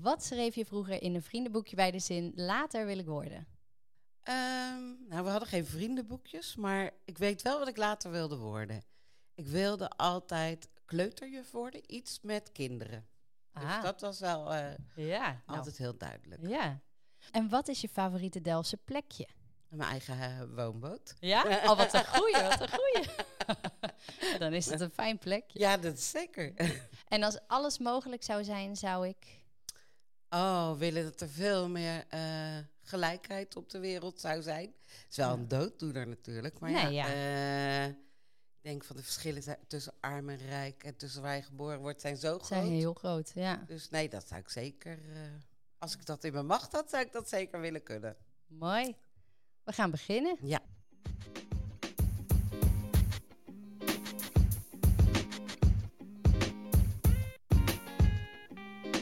Wat 0.00 0.24
schreef 0.24 0.54
je 0.54 0.64
vroeger 0.64 1.02
in 1.02 1.14
een 1.14 1.22
vriendenboekje 1.22 1.76
bij 1.76 1.90
de 1.90 1.98
zin 1.98 2.32
later 2.34 2.86
wil 2.86 2.98
ik 2.98 3.06
worden? 3.06 3.46
Ehm, 4.22 4.82
nou, 5.08 5.24
we 5.24 5.30
hadden 5.30 5.48
geen 5.48 5.66
vriendenboekjes, 5.66 6.56
maar 6.56 6.90
ik 7.04 7.18
weet 7.18 7.42
wel 7.42 7.58
wat 7.58 7.68
ik 7.68 7.76
later 7.76 8.10
wilde 8.10 8.36
worden. 8.36 8.82
Ik 9.34 9.46
wilde 9.46 9.88
altijd 9.88 10.68
kleuterjuf 10.84 11.50
worden, 11.50 11.80
iets 11.94 12.18
met 12.22 12.52
kinderen. 12.52 13.06
Dus 13.52 13.62
Ah. 13.62 13.82
dat 13.82 14.00
was 14.00 14.20
wel 14.20 14.52
eh, 14.54 14.74
Ja, 14.94 15.42
nou, 15.46 15.58
altijd 15.58 15.76
heel 15.78 15.96
duidelijk. 15.96 16.40
ja. 16.48 16.80
En 17.30 17.48
wat 17.48 17.68
is 17.68 17.80
je 17.80 17.88
favoriete 17.88 18.40
Delftse 18.40 18.76
plekje? 18.76 19.28
Mijn 19.68 19.90
eigen 19.90 20.20
eh, 20.20 20.42
woonboot. 20.56 21.14
Ja? 21.20 21.42
Oh, 21.64 21.76
wat 21.76 21.94
een 21.94 22.06
goeie, 22.06 22.42
wat 22.42 22.60
een 22.60 22.68
goeie. 22.68 23.06
Dan 24.38 24.52
is 24.52 24.66
het 24.70 24.80
een 24.80 24.90
fijn 24.90 25.18
plekje. 25.18 25.58
Ja, 25.58 25.76
dat 25.76 25.94
is 25.94 26.10
zeker. 26.10 26.52
En 27.08 27.22
als 27.22 27.38
alles 27.46 27.78
mogelijk 27.78 28.22
zou 28.22 28.44
zijn, 28.44 28.76
zou 28.76 29.08
ik... 29.08 29.40
Oh, 30.34 30.78
willen 30.78 31.04
dat 31.04 31.20
er 31.20 31.28
veel 31.28 31.68
meer 31.68 32.04
eh, 32.08 32.58
gelijkheid 32.82 33.56
op 33.56 33.70
de 33.70 33.78
wereld 33.78 34.20
zou 34.20 34.42
zijn. 34.42 34.74
Het 34.86 35.06
is 35.10 35.16
wel 35.16 35.26
Ja. 35.28 35.32
een 35.34 35.48
dooddoener 35.48 36.08
natuurlijk. 36.08 36.58
Maar 36.58 36.70
Nee, 36.70 36.92
ja, 36.92 37.06
ja. 37.06 37.84
eh, 37.84 37.86
ik 37.86 37.94
denk 38.60 38.84
van 38.84 38.96
de 38.96 39.02
verschillen 39.02 39.42
tussen 39.66 39.92
arm 40.00 40.28
en 40.28 40.36
rijk 40.36 40.84
en 40.84 40.96
tussen 40.96 41.22
waar 41.22 41.36
je 41.36 41.42
geboren 41.42 41.78
wordt 41.80 42.00
zijn 42.00 42.16
zo 42.16 42.28
groot. 42.34 42.46
zijn 42.46 42.66
heel 42.66 42.94
groot, 42.94 43.30
ja. 43.34 43.64
Dus 43.66 43.90
nee, 43.90 44.08
dat 44.08 44.28
zou 44.28 44.40
ik 44.40 44.48
zeker. 44.48 44.98
eh, 45.12 45.20
als 45.78 45.94
ik 45.94 46.06
dat 46.06 46.24
in 46.24 46.32
mijn 46.32 46.46
macht 46.46 46.72
had, 46.72 46.90
zou 46.90 47.04
ik 47.04 47.12
dat 47.12 47.28
zeker 47.28 47.60
willen 47.60 47.82
kunnen. 47.82 48.16
Mooi. 48.46 48.96
We 49.64 49.72
gaan 49.72 49.90
beginnen. 49.90 50.36
Ja. 50.42 50.60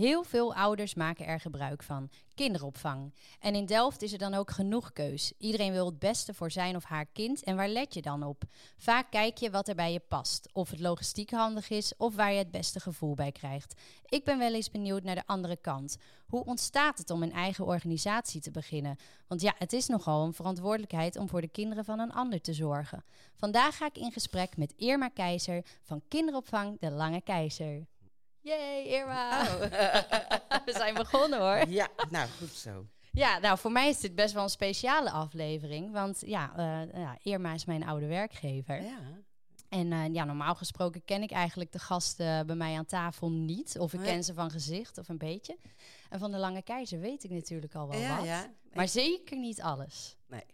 Heel 0.00 0.24
veel 0.24 0.54
ouders 0.54 0.94
maken 0.94 1.26
er 1.26 1.40
gebruik 1.40 1.82
van. 1.82 2.10
Kinderopvang. 2.34 3.14
En 3.40 3.54
in 3.54 3.66
Delft 3.66 4.02
is 4.02 4.12
er 4.12 4.18
dan 4.18 4.34
ook 4.34 4.50
genoeg 4.50 4.92
keus. 4.92 5.32
Iedereen 5.38 5.72
wil 5.72 5.86
het 5.86 5.98
beste 5.98 6.34
voor 6.34 6.50
zijn 6.50 6.76
of 6.76 6.84
haar 6.84 7.06
kind. 7.12 7.44
En 7.44 7.56
waar 7.56 7.68
let 7.68 7.94
je 7.94 8.02
dan 8.02 8.22
op? 8.22 8.42
Vaak 8.76 9.10
kijk 9.10 9.38
je 9.38 9.50
wat 9.50 9.68
er 9.68 9.74
bij 9.74 9.92
je 9.92 10.00
past. 10.08 10.48
Of 10.52 10.70
het 10.70 10.80
logistiek 10.80 11.30
handig 11.30 11.70
is 11.70 11.96
of 11.96 12.14
waar 12.14 12.32
je 12.32 12.38
het 12.38 12.50
beste 12.50 12.80
gevoel 12.80 13.14
bij 13.14 13.32
krijgt. 13.32 13.80
Ik 14.04 14.24
ben 14.24 14.38
wel 14.38 14.54
eens 14.54 14.70
benieuwd 14.70 15.02
naar 15.02 15.14
de 15.14 15.26
andere 15.26 15.56
kant. 15.56 15.96
Hoe 16.26 16.44
ontstaat 16.44 16.98
het 16.98 17.10
om 17.10 17.22
een 17.22 17.32
eigen 17.32 17.66
organisatie 17.66 18.40
te 18.40 18.50
beginnen? 18.50 18.96
Want 19.26 19.40
ja, 19.40 19.54
het 19.58 19.72
is 19.72 19.86
nogal 19.86 20.24
een 20.24 20.34
verantwoordelijkheid 20.34 21.16
om 21.16 21.28
voor 21.28 21.40
de 21.40 21.48
kinderen 21.48 21.84
van 21.84 21.98
een 21.98 22.12
ander 22.12 22.40
te 22.40 22.52
zorgen. 22.52 23.04
Vandaag 23.36 23.76
ga 23.76 23.86
ik 23.86 23.98
in 23.98 24.12
gesprek 24.12 24.56
met 24.56 24.74
Irma 24.76 25.08
Keizer 25.08 25.64
van 25.82 26.02
kinderopvang 26.08 26.78
De 26.78 26.90
Lange 26.90 27.20
Keizer. 27.20 27.86
Yay, 28.42 28.84
Irma! 28.84 29.40
Oh. 29.42 29.60
We 30.66 30.72
zijn 30.72 30.94
begonnen 30.94 31.38
hoor. 31.40 31.68
ja, 31.68 31.88
nou 32.10 32.28
goed 32.38 32.50
zo. 32.52 32.86
Ja, 33.12 33.38
nou 33.38 33.58
voor 33.58 33.72
mij 33.72 33.88
is 33.88 34.00
dit 34.00 34.14
best 34.14 34.34
wel 34.34 34.42
een 34.42 34.48
speciale 34.48 35.10
aflevering. 35.10 35.92
Want 35.92 36.22
ja, 36.26 36.52
eh, 36.56 37.00
ja 37.00 37.18
Irma 37.22 37.52
is 37.52 37.64
mijn 37.64 37.84
oude 37.84 38.06
werkgever. 38.06 38.82
Ja. 38.82 38.98
En 39.68 39.92
eh, 39.92 40.04
ja, 40.12 40.24
normaal 40.24 40.54
gesproken 40.54 41.04
ken 41.04 41.22
ik 41.22 41.30
eigenlijk 41.30 41.72
de 41.72 41.78
gasten 41.78 42.46
bij 42.46 42.56
mij 42.56 42.76
aan 42.76 42.86
tafel 42.86 43.30
niet. 43.30 43.78
Of 43.78 43.92
ik 43.92 44.00
ken 44.00 44.24
ze 44.24 44.34
van 44.34 44.50
gezicht 44.50 44.98
of 44.98 45.08
een 45.08 45.18
beetje. 45.18 45.58
En 46.08 46.18
van 46.18 46.30
de 46.30 46.38
Lange 46.38 46.62
Keizer 46.62 47.00
weet 47.00 47.24
ik 47.24 47.30
natuurlijk 47.30 47.74
al 47.74 47.88
wel 47.88 47.98
ja, 48.00 48.16
wat. 48.16 48.26
ja. 48.26 48.40
Nee, 48.40 48.50
Maar 48.72 48.88
zeker 48.88 49.36
niet 49.38 49.62
alles. 49.62 50.16
nee. 50.26 50.44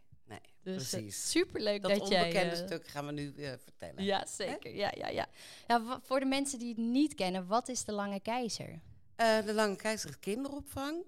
Dus 0.67 0.89
precies. 0.89 1.31
super 1.31 1.61
leuk 1.61 1.83
dat, 1.83 1.99
dat, 1.99 2.09
jij... 2.09 2.23
onbekende 2.23 2.57
eh, 2.57 2.67
stuk 2.67 2.87
gaan 2.87 3.07
we 3.07 3.13
nu 3.13 3.35
eh, 3.35 3.53
vertellen. 3.59 4.05
Ja, 4.05 4.27
zeker. 4.27 4.75
Ja, 4.75 4.93
ja, 4.97 5.09
ja. 5.09 5.29
ja 5.67 6.01
voor 6.03 6.21
de 6.21 6.27
mensen 6.27 6.59
die 6.59 6.69
het 6.69 6.77
niet 6.77 7.15
kennen, 7.15 7.47
wat 7.47 7.69
is 7.69 7.85
de 7.85 7.93
Lange 7.93 8.21
Keizer? 8.21 8.81
Eh, 9.17 9.45
de 9.45 9.55
Lange 9.55 9.77
Keizer 9.77 10.11
is 10.11 10.19
kinderopvang. 10.19 11.05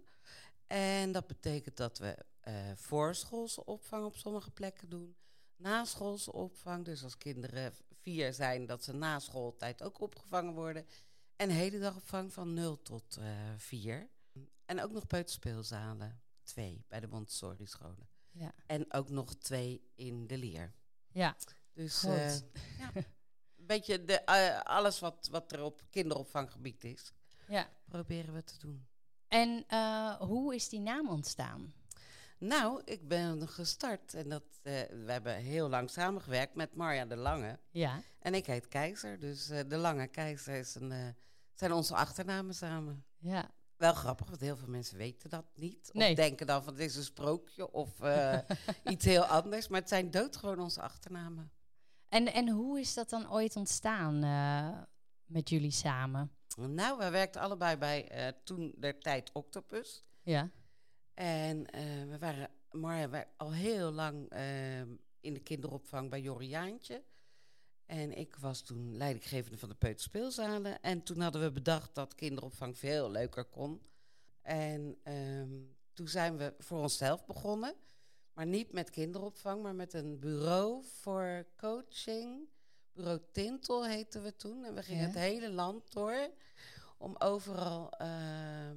En 0.67 1.13
dat 1.13 1.27
betekent 1.27 1.77
dat 1.77 1.99
we 1.99 2.17
eh 2.41 2.55
voorschoolse 2.75 3.65
opvang 3.65 4.05
op 4.05 4.17
sommige 4.17 4.51
plekken 4.51 4.89
doen. 4.89 5.17
Naschoolse 5.57 6.33
opvang, 6.33 6.85
dus 6.85 7.05
als 7.05 7.17
kinderen 7.17 7.73
vier 7.91 8.33
zijn, 8.33 8.67
dat 8.67 8.85
ze 8.85 8.93
na 8.93 9.19
schooltijd 9.19 9.83
ook 9.83 10.01
opgevangen 10.01 10.55
worden. 10.55 10.87
En 11.37 11.51
hedendagopvang 11.51 12.33
van 12.33 12.55
0 12.55 12.83
tot 12.83 13.17
eh 13.17 13.27
4. 13.57 14.09
En 14.65 14.83
ook 14.83 14.93
nog 14.93 15.07
peuterspeelzalen, 15.07 16.21
twee 16.43 16.85
bij 16.89 17.01
de 17.01 17.09
Montessori 17.09 17.67
scholen. 17.67 18.18
Ja. 18.39 18.53
En 18.67 18.93
ook 18.93 19.09
nog 19.09 19.35
twee 19.35 19.83
in 19.95 20.27
de 20.27 20.39
leer. 20.39 20.75
Ja, 21.13 21.37
Dus 21.73 22.05
eh, 22.05 22.35
ja, 22.79 22.91
een 22.95 23.67
beetje 23.67 24.05
de, 24.05 24.21
eh, 24.21 24.61
alles 24.61 24.99
wat, 24.99 25.29
wat 25.31 25.53
er 25.53 25.63
op 25.63 25.83
kinderopvanggebied 25.91 26.85
is, 26.85 27.13
ja. 27.49 27.69
proberen 27.89 28.35
we 28.35 28.45
te 28.45 28.59
doen. 28.59 28.87
En 29.29 29.65
eh, 29.67 30.15
hoe 30.15 30.55
is 30.55 30.69
die 30.69 30.81
naam 30.81 31.09
ontstaan? 31.09 31.75
Nou, 32.39 32.83
ik 32.85 33.09
ben 33.09 33.49
gestart 33.49 34.15
en 34.15 34.29
dat, 34.29 34.45
we 34.63 35.05
hebben 35.07 35.37
heel 35.37 35.69
lang 35.69 35.91
samengewerkt 35.91 36.55
met 36.55 36.75
Marja 36.75 37.07
de 37.07 37.17
Lange. 37.17 37.59
Ja. 37.71 38.03
En 38.19 38.35
ik 38.35 38.47
heet 38.47 38.69
Keizer, 38.69 39.19
dus 39.19 39.47
de 39.47 39.77
Lange 39.77 40.07
Keizer 40.07 40.55
is 40.55 40.75
een, 40.75 41.15
zijn 41.55 41.73
onze 41.73 41.95
achternamen 41.95 42.55
samen. 42.55 43.05
Ja. 43.19 43.51
Wel 43.79 43.95
grappig, 43.95 44.29
want 44.29 44.41
heel 44.41 44.57
veel 44.57 44.69
mensen 44.69 44.99
weten 44.99 45.31
dat 45.31 45.45
niet. 45.55 45.89
Of 45.89 45.95
Nee. 45.95 46.15
denken 46.15 46.47
dan 46.47 46.65
van 46.65 46.73
het 46.73 46.83
is 46.83 46.97
een 46.97 47.03
sprookje 47.03 47.73
of 47.73 48.01
eh, 48.01 48.39
iets 48.93 49.05
heel 49.05 49.25
anders. 49.25 49.69
Maar 49.69 49.81
het 49.81 49.89
zijn 49.89 50.11
doodgewoon 50.11 50.61
onze 50.61 50.81
achternamen. 50.81 51.51
En, 52.09 52.33
en 52.33 52.49
hoe 52.49 52.81
is 52.81 52.95
dat 52.95 53.11
dan 53.11 53.33
ooit 53.33 53.57
ontstaan 53.57 54.23
eh, 54.23 54.83
met 55.25 55.49
jullie 55.49 55.71
samen? 55.71 56.33
Nou, 56.57 56.99
we 56.99 57.11
werkten 57.11 57.41
allebei 57.41 57.77
bij 57.77 58.09
eh, 58.09 58.33
toen 58.45 58.75
der 58.77 58.99
tijd 58.99 59.31
Octopus. 59.33 60.03
Ja. 60.23 60.51
En 61.15 61.63
we 62.09 62.17
waren 62.19 62.51
Marja 62.71 63.27
al 63.37 63.53
heel 63.53 63.91
lang 63.91 64.33
in 65.21 65.35
de 65.35 65.41
kinderopvang 65.41 66.11
bij 66.11 66.21
Joriaantje. 66.21 67.05
En 67.89 68.13
ik 68.19 68.37
was 68.37 68.61
toen 68.63 68.97
leidinggevende 68.97 69.59
van 69.59 69.69
de 69.69 69.75
peuterspeelzalen. 69.75 70.83
En 70.83 71.03
toen 71.03 71.21
hadden 71.21 71.43
we 71.43 71.51
bedacht 71.53 71.95
dat 71.95 72.15
kinderopvang 72.15 72.79
veel 72.79 73.11
leuker 73.11 73.45
kon. 73.45 73.83
En 74.43 74.99
ehm, 75.03 75.61
toen 75.93 76.09
zijn 76.09 76.37
we 76.37 76.55
voor 76.59 76.79
onszelf 76.79 77.27
begonnen. 77.27 77.75
Maar 78.33 78.47
niet 78.47 78.73
met 78.73 78.91
kinderopvang, 78.91 79.63
maar 79.63 79.75
met 79.75 79.93
een 79.93 80.19
bureau 80.19 80.85
voor 81.01 81.47
coaching. 81.57 82.49
Bureau 82.93 83.21
Tintel 83.33 83.87
heette 83.87 84.21
we 84.21 84.37
toen. 84.37 84.65
En 84.65 84.75
we 84.75 84.83
gingen 84.83 85.01
Ja. 85.03 85.07
het 85.09 85.19
hele 85.19 85.51
land 85.51 85.93
door 85.93 86.31
om 86.99 87.15
overal 87.19 87.91
ehm, 87.91 88.77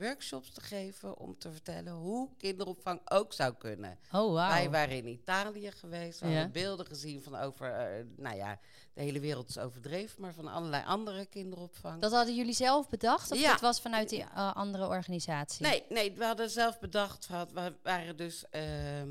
workshops 0.00 0.50
te 0.50 0.60
geven. 0.60 1.18
Om 1.18 1.38
te 1.38 1.52
vertellen 1.52 1.92
hoe 1.92 2.28
kinderopvang 2.36 3.00
ook 3.10 3.32
zou 3.32 3.54
kunnen. 3.54 3.98
Oh, 4.12 4.32
wauw. 4.32 4.48
Wij 4.50 4.70
waren 4.70 4.96
in 4.96 5.06
Italië 5.06 5.70
geweest. 5.70 6.20
We 6.20 6.26
Ja. 6.28 6.32
hadden 6.34 6.52
beelden 6.52 6.86
gezien 6.86 7.22
van 7.22 7.36
over, 7.36 7.72
eh, 7.72 8.04
nou 8.16 8.36
ja, 8.36 8.58
de 8.92 9.00
hele 9.02 9.20
wereld 9.20 9.48
is 9.48 9.58
overdreven, 9.58 10.20
maar 10.20 10.34
van 10.34 10.48
allerlei 10.48 10.84
andere 10.84 11.26
kinderopvang. 11.26 12.00
Dat 12.00 12.12
hadden 12.12 12.34
jullie 12.34 12.54
zelf 12.54 12.88
bedacht? 12.88 13.30
Of 13.30 13.38
Ja. 13.40 13.50
dat 13.50 13.60
was 13.60 13.80
vanuit 13.80 14.08
die 14.08 14.22
eh, 14.22 14.54
andere 14.54 14.86
organisatie? 14.86 15.66
Nee, 15.66 15.84
nee, 15.88 16.12
we 16.16 16.24
hadden 16.24 16.50
zelf 16.50 16.78
bedacht, 16.78 17.26
we 17.52 17.74
waren 17.82 18.16
dus, 18.16 18.44
ehm, 18.50 19.08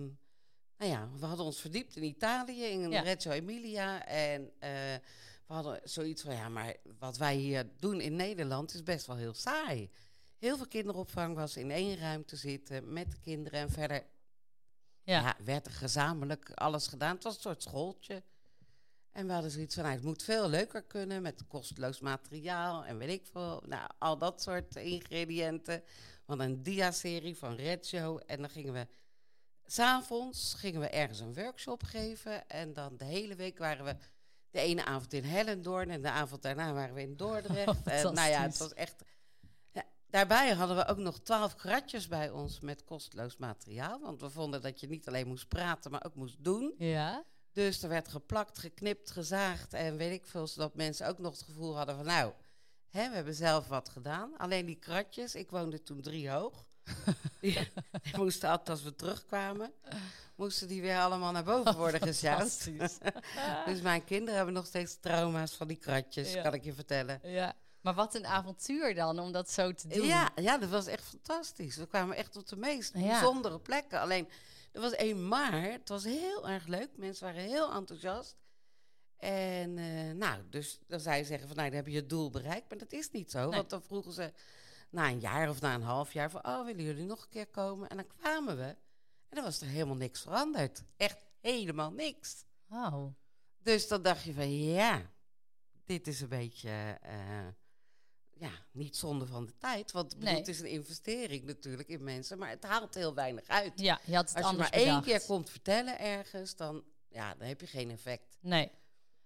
nou 0.77 0.91
ja, 0.91 1.09
we 1.19 1.25
hadden 1.25 1.45
ons 1.45 1.59
verdiept 1.61 1.95
in 1.95 2.03
Italië, 2.03 2.63
in 2.63 2.91
Ja. 2.91 3.01
Reggio 3.01 3.31
Emilia. 3.31 4.05
En 4.05 4.51
eh, 4.59 4.69
we 5.47 5.53
hadden 5.53 5.79
zoiets 5.83 6.21
van, 6.21 6.33
ja, 6.35 6.49
maar 6.49 6.75
wat 6.99 7.17
wij 7.17 7.35
hier 7.35 7.69
doen 7.79 8.01
in 8.01 8.15
Nederland 8.15 8.73
is 8.73 8.83
best 8.83 9.05
wel 9.05 9.15
heel 9.15 9.33
saai. 9.33 9.89
Heel 10.39 10.57
veel 10.57 10.67
kinderopvang 10.67 11.35
was 11.35 11.57
in 11.57 11.71
één 11.71 11.97
ruimte 11.97 12.35
zitten 12.35 12.93
met 12.93 13.11
de 13.11 13.19
kinderen 13.19 13.59
en 13.59 13.69
verder 13.69 14.03
Ja. 15.03 15.19
ja. 15.19 15.37
werd 15.43 15.65
er 15.65 15.71
gezamenlijk 15.71 16.51
alles 16.53 16.87
gedaan. 16.87 17.13
Het 17.15 17.23
was 17.23 17.35
een 17.35 17.41
soort 17.41 17.63
schooltje. 17.63 18.23
En 19.11 19.27
we 19.27 19.33
hadden 19.33 19.51
zoiets 19.51 19.75
van, 19.75 19.83
nou, 19.83 19.95
het 19.95 20.05
moet 20.05 20.23
veel 20.23 20.49
leuker 20.49 20.83
kunnen 20.83 21.21
met 21.21 21.47
kosteloos 21.47 21.99
materiaal 21.99 22.85
en 22.85 22.97
weet 22.97 23.09
ik 23.09 23.27
veel. 23.31 23.63
Nou, 23.65 23.89
al 23.97 24.17
dat 24.17 24.41
soort 24.41 24.75
ingrediënten. 24.75 25.83
Want 26.25 26.41
een 26.41 26.63
dia-serie 26.63 27.37
van 27.37 27.55
Reggio. 27.55 28.17
En 28.17 28.39
dan 28.39 28.49
gingen 28.49 28.73
we, 28.73 28.87
s'avonds 29.65 30.53
gingen 30.53 30.81
we 30.81 30.89
ergens 30.89 31.19
een 31.19 31.33
workshop 31.33 31.83
geven. 31.83 32.47
En 32.47 32.73
dan 32.73 32.97
de 32.97 33.05
hele 33.05 33.35
week 33.35 33.57
waren 33.57 33.85
we 33.85 33.95
de 34.49 34.59
ene 34.59 34.85
avond 34.85 35.13
in 35.13 35.23
Hellendoorn 35.23 35.89
en 35.89 36.01
de 36.01 36.09
avond 36.09 36.41
daarna 36.41 36.73
waren 36.73 36.95
we 36.95 37.01
in 37.01 37.17
Dordrecht. 37.23 37.87
en 37.87 38.13
nou 38.13 38.29
ja, 38.29 38.41
het 38.41 38.57
was 38.57 38.73
echt... 38.73 39.03
Daarbij 40.09 40.49
hadden 40.53 40.75
we 40.75 40.87
ook 40.87 40.97
nog 40.97 41.19
twaalf 41.19 41.55
kratjes 41.55 42.07
bij 42.07 42.29
ons 42.29 42.59
met 42.59 42.83
kosteloos 42.85 43.37
materiaal. 43.37 43.99
Want 43.99 44.21
we 44.21 44.29
vonden 44.29 44.61
dat 44.61 44.79
je 44.79 44.87
niet 44.87 45.07
alleen 45.07 45.27
moest 45.27 45.47
praten, 45.47 45.91
maar 45.91 46.05
ook 46.05 46.15
moest 46.15 46.43
doen. 46.43 46.73
Ja. 46.77 47.23
Dus 47.53 47.83
er 47.83 47.89
werd 47.89 48.07
geplakt, 48.07 48.57
geknipt, 48.59 49.11
gezaagd 49.11 49.73
en 49.73 49.97
weet 49.97 50.11
ik 50.11 50.25
veel, 50.25 50.47
zodat 50.47 50.75
mensen 50.75 51.07
ook 51.07 51.17
nog 51.19 51.31
het 51.31 51.41
gevoel 51.41 51.77
hadden 51.77 51.95
van 51.95 52.05
nou, 52.05 52.33
hè, 52.89 53.09
we 53.09 53.15
hebben 53.15 53.33
zelf 53.33 53.67
wat 53.67 53.89
gedaan. 53.89 54.37
Alleen 54.37 54.65
die 54.65 54.75
kratjes, 54.79 55.35
ik 55.35 55.49
woonde 55.49 55.83
toen 55.83 56.01
drie 56.01 56.29
hoog. 56.29 56.65
die, 57.41 57.53
die 58.01 58.17
moesten 58.17 58.49
altijd 58.49 58.69
als 58.69 58.83
we 58.83 58.95
terugkwamen, 58.95 59.73
moesten 60.35 60.67
die 60.67 60.81
weer 60.81 60.99
allemaal 60.99 61.31
naar 61.31 61.43
boven 61.43 61.75
worden. 61.77 61.99
Fantastisch. 62.13 62.97
dus 63.65 63.81
mijn 63.81 64.03
kinderen 64.03 64.35
hebben 64.35 64.53
nog 64.53 64.65
steeds 64.65 64.97
trauma's 64.99 65.55
van 65.55 65.67
die 65.67 65.77
kratjes, 65.77 66.33
Ja. 66.33 66.41
kan 66.41 66.53
ik 66.53 66.63
je 66.63 66.73
vertellen. 66.73 67.19
ja. 67.23 67.55
Maar 67.81 67.93
wat 67.93 68.15
een 68.15 68.25
avontuur 68.25 68.95
dan 68.95 69.19
om 69.19 69.31
dat 69.31 69.51
zo 69.51 69.71
te 69.73 69.87
doen. 69.87 70.05
Ja, 70.05 70.29
ja, 70.35 70.57
dat 70.57 70.69
was 70.69 70.85
echt 70.87 71.03
fantastisch. 71.03 71.75
We 71.75 71.87
kwamen 71.87 72.15
echt 72.15 72.35
op 72.35 72.47
de 72.47 72.55
meest 72.55 72.93
Ja. 72.93 72.99
bijzondere 72.99 73.59
plekken. 73.59 73.99
Alleen, 73.99 74.29
er 74.71 74.81
was 74.81 74.91
één 74.91 75.27
maar. 75.27 75.61
Het 75.61 75.89
was 75.89 76.03
heel 76.03 76.49
erg 76.49 76.67
leuk. 76.67 76.89
Mensen 76.95 77.25
waren 77.25 77.41
heel 77.41 77.73
enthousiast. 77.73 78.37
En 79.17 79.77
eh, 79.77 80.11
nou, 80.15 80.49
dus 80.49 80.79
dan 80.87 80.99
zou 80.99 81.15
je 81.17 81.23
zeggen 81.23 81.47
van, 81.47 81.57
nou, 81.57 81.67
dan 81.69 81.77
heb 81.77 81.87
je 81.87 81.95
het 81.95 82.09
doel 82.09 82.29
bereikt. 82.29 82.69
Maar 82.69 82.77
dat 82.77 82.91
is 82.91 83.11
niet 83.11 83.31
zo. 83.31 83.39
Nee. 83.39 83.49
Want 83.49 83.69
dan 83.69 83.81
vroegen 83.83 84.11
ze 84.11 84.33
na 84.89 85.07
een 85.09 85.19
jaar 85.19 85.49
of 85.49 85.61
na 85.61 85.73
een 85.73 85.81
half 85.81 86.13
jaar 86.13 86.29
van, 86.29 86.45
oh, 86.45 86.65
willen 86.65 86.83
jullie 86.83 87.05
nog 87.05 87.21
een 87.21 87.29
keer 87.29 87.47
komen? 87.47 87.89
En 87.89 87.97
dan 87.97 88.07
kwamen 88.07 88.57
we. 88.57 88.63
En 89.29 89.35
dan 89.35 89.43
was 89.43 89.61
er 89.61 89.67
helemaal 89.67 89.95
niks 89.95 90.21
veranderd. 90.21 90.83
Echt 90.97 91.17
helemaal 91.41 91.91
niks. 91.91 92.43
Oh. 92.69 93.05
Dus 93.63 93.87
dan 93.87 94.01
dacht 94.01 94.23
je 94.23 94.33
van, 94.33 94.57
ja, 94.59 95.01
dit 95.85 96.07
is 96.07 96.21
een 96.21 96.29
beetje, 96.29 96.97
eh, 97.01 97.47
ja, 98.39 98.51
niet 98.71 98.95
zonde 98.97 99.25
van 99.25 99.45
de 99.45 99.57
tijd. 99.57 99.91
Want 99.91 100.09
bedoel, 100.09 100.23
Nee. 100.29 100.35
het 100.37 100.47
is 100.47 100.59
een 100.59 100.69
investering 100.69 101.43
natuurlijk 101.43 101.87
in 101.89 102.03
mensen, 102.03 102.37
maar 102.37 102.49
het 102.49 102.63
haalt 102.63 102.93
heel 102.95 103.13
weinig 103.13 103.47
uit. 103.47 103.79
Ja, 103.79 103.99
je 104.05 104.15
had 104.15 104.27
het 104.27 104.35
Als 104.37 104.45
je 104.45 104.51
anders 104.51 104.69
maar 104.71 104.79
één 104.79 105.01
keer 105.01 105.25
komt 105.25 105.49
vertellen 105.49 105.99
ergens, 105.99 106.55
dan, 106.55 106.83
ja, 107.09 107.35
dan 107.35 107.47
heb 107.47 107.61
je 107.61 107.67
geen 107.67 107.91
effect. 107.91 108.37
Nee. 108.41 108.71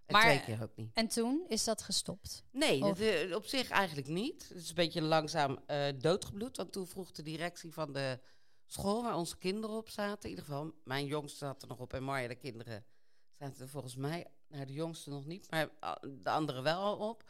En 0.06 0.14
Maar- 0.14 0.22
twee 0.24 0.42
keer 0.42 0.64
ook 0.64 0.76
niet. 0.76 0.92
En 0.94 1.08
toen 1.08 1.46
is 1.48 1.64
dat 1.64 1.82
gestopt. 1.82 2.44
Nee, 2.52 2.80
dat, 2.80 3.00
eh, 3.00 3.36
op 3.36 3.46
zich 3.46 3.70
eigenlijk 3.70 4.08
niet. 4.08 4.48
Het 4.50 4.58
is 4.58 4.70
een 4.70 4.76
beetje 4.76 5.02
langzaam 5.02 5.60
eh, 5.66 5.86
doodgebloed. 5.98 6.58
Want 6.58 6.72
toen 6.72 6.88
vroeg 6.88 7.12
de 7.12 7.24
directie 7.24 7.74
van 7.74 7.94
de 7.94 8.20
school 8.66 9.04
waar 9.04 9.16
onze 9.16 9.38
kinderen 9.38 9.76
op 9.76 9.90
zaten. 9.90 10.24
In 10.24 10.30
ieder 10.30 10.46
geval, 10.46 10.74
mijn 10.84 11.06
jongste 11.06 11.38
zat 11.38 11.62
er 11.62 11.68
nog 11.68 11.80
op 11.80 11.94
en 11.94 12.04
Marja, 12.04 12.28
de 12.28 12.36
kinderen, 12.36 12.86
zaten 13.32 13.62
er 13.62 13.70
volgens 13.70 13.96
mij, 13.96 14.28
nou 14.48 14.66
de 14.66 14.74
jongste 14.74 15.10
nog 15.10 15.26
niet, 15.26 15.52
maar 15.52 15.70
ah, 15.80 15.96
de 16.22 16.30
anderen 16.30 16.64
wel 16.64 16.82
al 16.82 17.10
op. 17.10 17.24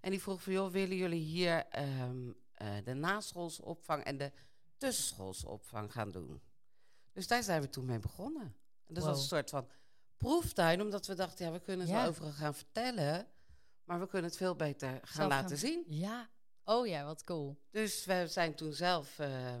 En 0.00 0.10
die 0.10 0.22
vroeg 0.22 0.42
van, 0.42 0.52
joh, 0.52 0.70
willen 0.72 0.96
jullie 0.96 1.22
hier 1.22 1.66
ehm, 1.66 2.30
eh, 2.54 2.76
de 2.84 2.94
naschoolse 2.94 3.64
opvang 3.64 4.04
en 4.04 4.16
de 4.18 4.32
tussenschoolse 4.76 5.48
opvang 5.48 5.92
gaan 5.92 6.10
doen? 6.10 6.40
Dus 7.12 7.26
daar 7.26 7.42
zijn 7.42 7.60
we 7.60 7.68
toen 7.68 7.84
mee 7.84 7.98
begonnen. 7.98 8.56
En 8.86 8.94
dat 8.94 9.04
was 9.04 9.18
een 9.18 9.24
soort 9.28 9.50
van 9.50 9.68
proeftuin, 10.16 10.80
omdat 10.80 11.06
we 11.06 11.14
dachten, 11.14 11.46
ja, 11.46 11.52
we 11.52 11.60
kunnen 11.60 11.86
het 11.86 11.94
Ja. 11.94 12.00
wel 12.00 12.10
overal 12.10 12.32
gaan 12.32 12.54
vertellen, 12.54 13.26
maar 13.84 14.00
we 14.00 14.06
kunnen 14.06 14.28
het 14.30 14.38
veel 14.38 14.54
beter 14.56 14.88
gaan 14.90 15.00
Zelf 15.14 15.28
laten 15.28 15.48
gaan- 15.48 15.58
zien. 15.58 15.84
Ja. 15.86 16.28
Oh 16.64 16.86
ja, 16.86 17.04
wat 17.04 17.24
cool. 17.24 17.58
Dus 17.70 18.04
we 18.04 18.26
zijn 18.28 18.54
toen 18.54 18.72
zelf, 18.72 19.18
eh, 19.18 19.56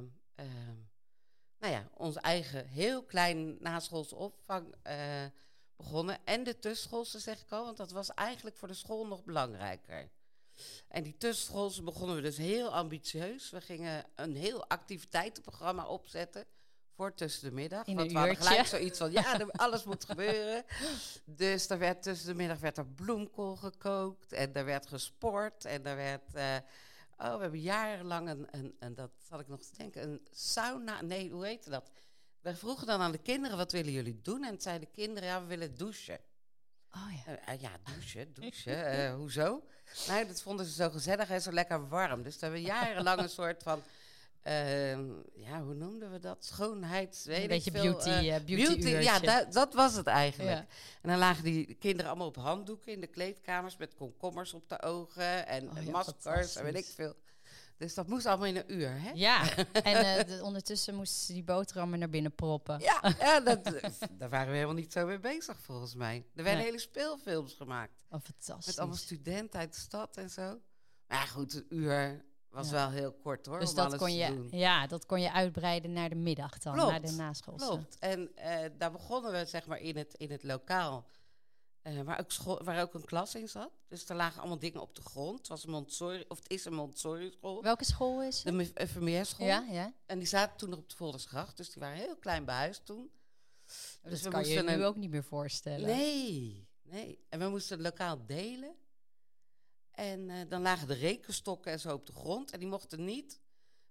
nou 1.58 1.72
ja, 1.72 1.88
onze 1.94 2.20
eigen 2.20 2.66
heel 2.66 3.04
klein 3.04 3.56
naschoolse 3.62 4.14
opvang 4.16 4.74
eh, 4.82 5.24
begonnen. 5.76 6.18
En 6.24 6.44
de 6.44 6.58
tussenschoolse, 6.58 7.18
zeg 7.18 7.40
ik 7.42 7.50
al, 7.52 7.64
want 7.64 7.76
dat 7.76 7.90
was 7.90 8.10
eigenlijk 8.14 8.56
voor 8.56 8.68
de 8.68 8.74
school 8.74 9.06
nog 9.06 9.24
belangrijker. 9.24 10.10
En 10.88 11.02
die 11.02 11.16
tussenschoolse 11.16 11.82
begonnen 11.82 12.16
we 12.16 12.22
dus 12.22 12.36
heel 12.36 12.74
ambitieus. 12.74 13.50
We 13.50 13.60
gingen 13.60 14.04
een 14.14 14.36
heel 14.36 14.68
activiteitenprogramma 14.68 15.86
opzetten 15.86 16.44
voor 16.94 17.14
tussen 17.14 17.48
de 17.48 17.54
middag. 17.54 17.86
In 17.86 17.96
want 17.96 18.12
we 18.12 18.18
hadden 18.18 18.36
gelijk 18.36 18.66
zoiets 18.66 18.98
van, 18.98 19.12
ja, 19.12 19.46
alles 19.56 19.84
moet 19.84 20.04
gebeuren. 20.04 20.64
Dus 21.24 21.68
er 21.68 21.78
werd 21.78 22.02
tussen 22.02 22.26
de 22.28 22.34
middag 22.34 22.58
werd 22.58 22.78
er 22.78 22.86
bloemkool 22.86 23.56
gekookt 23.56 24.32
en 24.32 24.54
er 24.54 24.64
werd 24.64 24.86
gesport 24.86 25.64
en 25.64 25.86
er 25.86 25.96
werd... 25.96 26.34
eh, 26.34 26.56
Oh, 27.20 27.34
we 27.34 27.40
hebben 27.40 27.60
jarenlang 27.60 28.28
een, 28.28 28.46
een, 28.50 28.76
een, 28.78 28.94
dat 28.94 29.10
zat 29.28 29.40
ik 29.40 29.48
nog 29.48 29.60
te 29.62 29.76
denken, 29.76 30.02
een 30.02 30.20
sauna. 30.30 31.02
Nee, 31.02 31.30
hoe 31.30 31.46
heette 31.46 31.70
dat? 31.70 31.90
We 32.40 32.56
vroegen 32.56 32.86
dan 32.86 33.00
aan 33.00 33.12
de 33.12 33.18
kinderen, 33.18 33.56
wat 33.56 33.72
willen 33.72 33.92
jullie 33.92 34.20
doen? 34.22 34.44
En 34.44 34.60
zeiden 34.60 34.88
de 34.88 34.94
kinderen, 34.94 35.28
ja, 35.28 35.40
we 35.40 35.46
willen 35.46 35.76
douchen. 35.76 36.18
Oh 36.90 37.12
ja. 37.26 37.36
Eh, 37.36 37.54
eh, 37.54 37.60
ja, 37.60 37.70
douchen, 37.84 38.32
douchen. 38.40 39.12
hoezo? 39.12 39.62
Nou, 40.08 40.26
dat 40.26 40.42
vonden 40.42 40.66
ze 40.66 40.72
zo 40.72 40.90
gezellig 40.90 41.30
en 41.30 41.40
zo 41.42 41.52
lekker 41.52 41.88
warm. 41.88 42.22
Dus 42.22 42.38
daar 42.38 42.50
hebben 42.50 42.68
we 42.68 42.74
jarenlang 42.74 43.20
een 43.20 43.28
soort 43.28 43.62
van, 43.62 43.82
ehm, 44.42 45.04
ja, 45.34 45.62
hoe 45.62 45.74
noemden 45.74 46.12
we 46.12 46.18
dat? 46.18 46.44
Schoonheids, 46.44 47.24
weet 47.24 47.36
Een 47.36 47.42
ik 47.42 47.48
beetje 47.48 47.70
veel, 47.70 47.82
beauty, 47.82 48.08
eh, 48.08 48.36
eh, 48.36 48.44
beauty, 48.44 48.88
ja, 48.88 49.12
uurtje. 49.12 49.26
da- 49.26 49.44
dat 49.44 49.74
was 49.74 49.94
het 49.94 50.06
eigenlijk. 50.06 50.50
Ja. 50.58 50.66
En 51.02 51.08
dan 51.08 51.18
lagen 51.18 51.44
die 51.44 51.74
kinderen 51.74 52.06
allemaal 52.10 52.26
op 52.28 52.36
handdoeken 52.36 52.92
in 52.92 53.00
de 53.00 53.06
kleedkamers 53.06 53.76
met 53.76 53.94
komkommers 53.94 54.54
op 54.54 54.68
de 54.68 54.82
ogen 54.82 55.46
en 55.46 55.70
Oh 55.70 55.76
en 55.78 55.84
ja, 55.84 55.90
maskers 55.90 56.56
en 56.56 56.64
weet 56.64 56.74
ik 56.76 56.86
veel. 56.94 57.14
Dus 57.78 57.94
dat 57.94 58.06
moest 58.08 58.26
allemaal 58.26 58.46
in 58.46 58.56
een 58.56 58.72
uur, 58.74 59.00
hè? 59.00 59.10
Ja, 59.14 59.56
en 59.72 60.18
eh, 60.18 60.26
de- 60.26 60.40
ondertussen 60.42 60.94
moesten 60.94 61.24
ze 61.26 61.32
die 61.32 61.44
boterhammen 61.44 61.98
naar 61.98 62.08
binnen 62.08 62.34
proppen. 62.34 62.80
Ja, 62.80 63.00
ja 63.18 63.40
dat, 63.40 63.64
daar 64.18 64.28
waren 64.28 64.48
we 64.48 64.54
helemaal 64.54 64.74
niet 64.74 64.92
zo 64.92 65.06
mee 65.06 65.18
bezig 65.18 65.60
volgens 65.60 65.94
mij. 65.94 66.16
Er 66.16 66.24
werden 66.34 66.54
Nee. 66.54 66.64
hele 66.64 66.78
speelfilms 66.78 67.54
gemaakt. 67.54 68.04
Oh, 68.10 68.20
fantastisch. 68.22 68.66
Met 68.66 68.78
allemaal 68.78 68.96
studenten 68.96 69.60
uit 69.60 69.74
de 69.74 69.80
stad 69.80 70.16
en 70.16 70.30
zo. 70.30 70.60
Maar 71.06 71.18
ja, 71.18 71.24
goed, 71.26 71.54
een 71.54 71.66
uur 71.68 72.24
was 72.50 72.66
Ja. 72.66 72.72
wel 72.72 72.90
heel 72.90 73.12
kort 73.12 73.46
hoor. 73.46 73.58
dus 73.60 73.68
om 73.70 73.74
dat 73.76 73.84
alles 73.86 73.98
kon, 73.98 74.08
te 74.08 74.14
je, 74.14 74.26
doen. 74.34 74.48
ja, 74.50 74.86
dat 74.86 75.06
kon 75.06 75.20
je 75.20 75.32
uitbreiden 75.32 75.92
naar 75.92 76.08
de 76.08 76.14
middag 76.14 76.58
dan, 76.58 76.74
Klopt, 76.74 76.90
naar 76.90 77.00
de 77.00 77.12
naschoolse. 77.12 77.66
Klopt. 77.66 77.98
En 77.98 78.36
eh, 78.36 78.70
daar 78.78 78.92
begonnen 78.92 79.32
we 79.32 79.44
zeg 79.44 79.66
maar 79.66 79.80
in 79.80 79.96
het, 79.96 80.14
in 80.14 80.30
het 80.30 80.42
lokaal. 80.42 81.06
Eh, 81.82 82.00
waar, 82.02 82.20
ook 82.20 82.32
school, 82.32 82.64
waar 82.64 82.82
ook 82.82 82.94
een 82.94 83.04
klas 83.04 83.34
in 83.34 83.48
zat. 83.48 83.70
Dus 83.88 84.08
er 84.08 84.16
lagen 84.16 84.38
allemaal 84.40 84.58
dingen 84.58 84.80
op 84.80 84.94
de 84.94 85.02
grond. 85.02 85.38
Het 85.38 85.48
was 85.48 85.64
een 85.64 85.70
Montessori, 85.70 86.24
of 86.28 86.38
het 86.38 86.50
is 86.50 86.64
een 86.64 86.74
Montessori 86.74 87.30
school. 87.30 87.62
Welke 87.62 87.84
school 87.84 88.22
is 88.22 88.42
De 88.42 88.52
het? 88.52 88.74
Me- 88.78 88.86
Vermeerschool. 88.86 89.46
Ja, 89.46 89.66
ja. 89.70 89.92
En 90.06 90.18
die 90.18 90.28
zaten 90.28 90.56
toen 90.56 90.68
nog 90.70 90.78
op 90.78 90.88
de 90.90 90.96
Voldersgracht. 90.96 91.56
Dus 91.56 91.70
die 91.70 91.82
waren 91.82 91.96
heel 91.98 92.16
klein 92.16 92.44
behuisd 92.44 92.84
toen. 92.86 93.10
dat 94.02 94.10
Dus 94.10 94.22
we 94.22 94.30
kan 94.30 94.44
je 94.48 94.62
nu 94.62 94.84
ook 94.84 94.96
niet 94.96 95.10
meer 95.10 95.24
voorstellen. 95.24 95.86
Nee, 95.86 96.68
nee. 96.82 97.24
En 97.28 97.38
we 97.38 97.48
moesten 97.48 97.76
het 97.76 97.86
lokaal 97.86 98.26
delen. 98.26 98.74
En 99.90 100.30
eh, 100.30 100.36
dan 100.48 100.62
lagen 100.62 100.86
de 100.88 100.94
rekenstokken 100.94 101.72
en 101.72 101.80
zo 101.80 101.94
op 101.94 102.06
de 102.06 102.12
grond. 102.12 102.50
En 102.50 102.58
die 102.58 102.68
mochten 102.68 103.04
niet, 103.04 103.40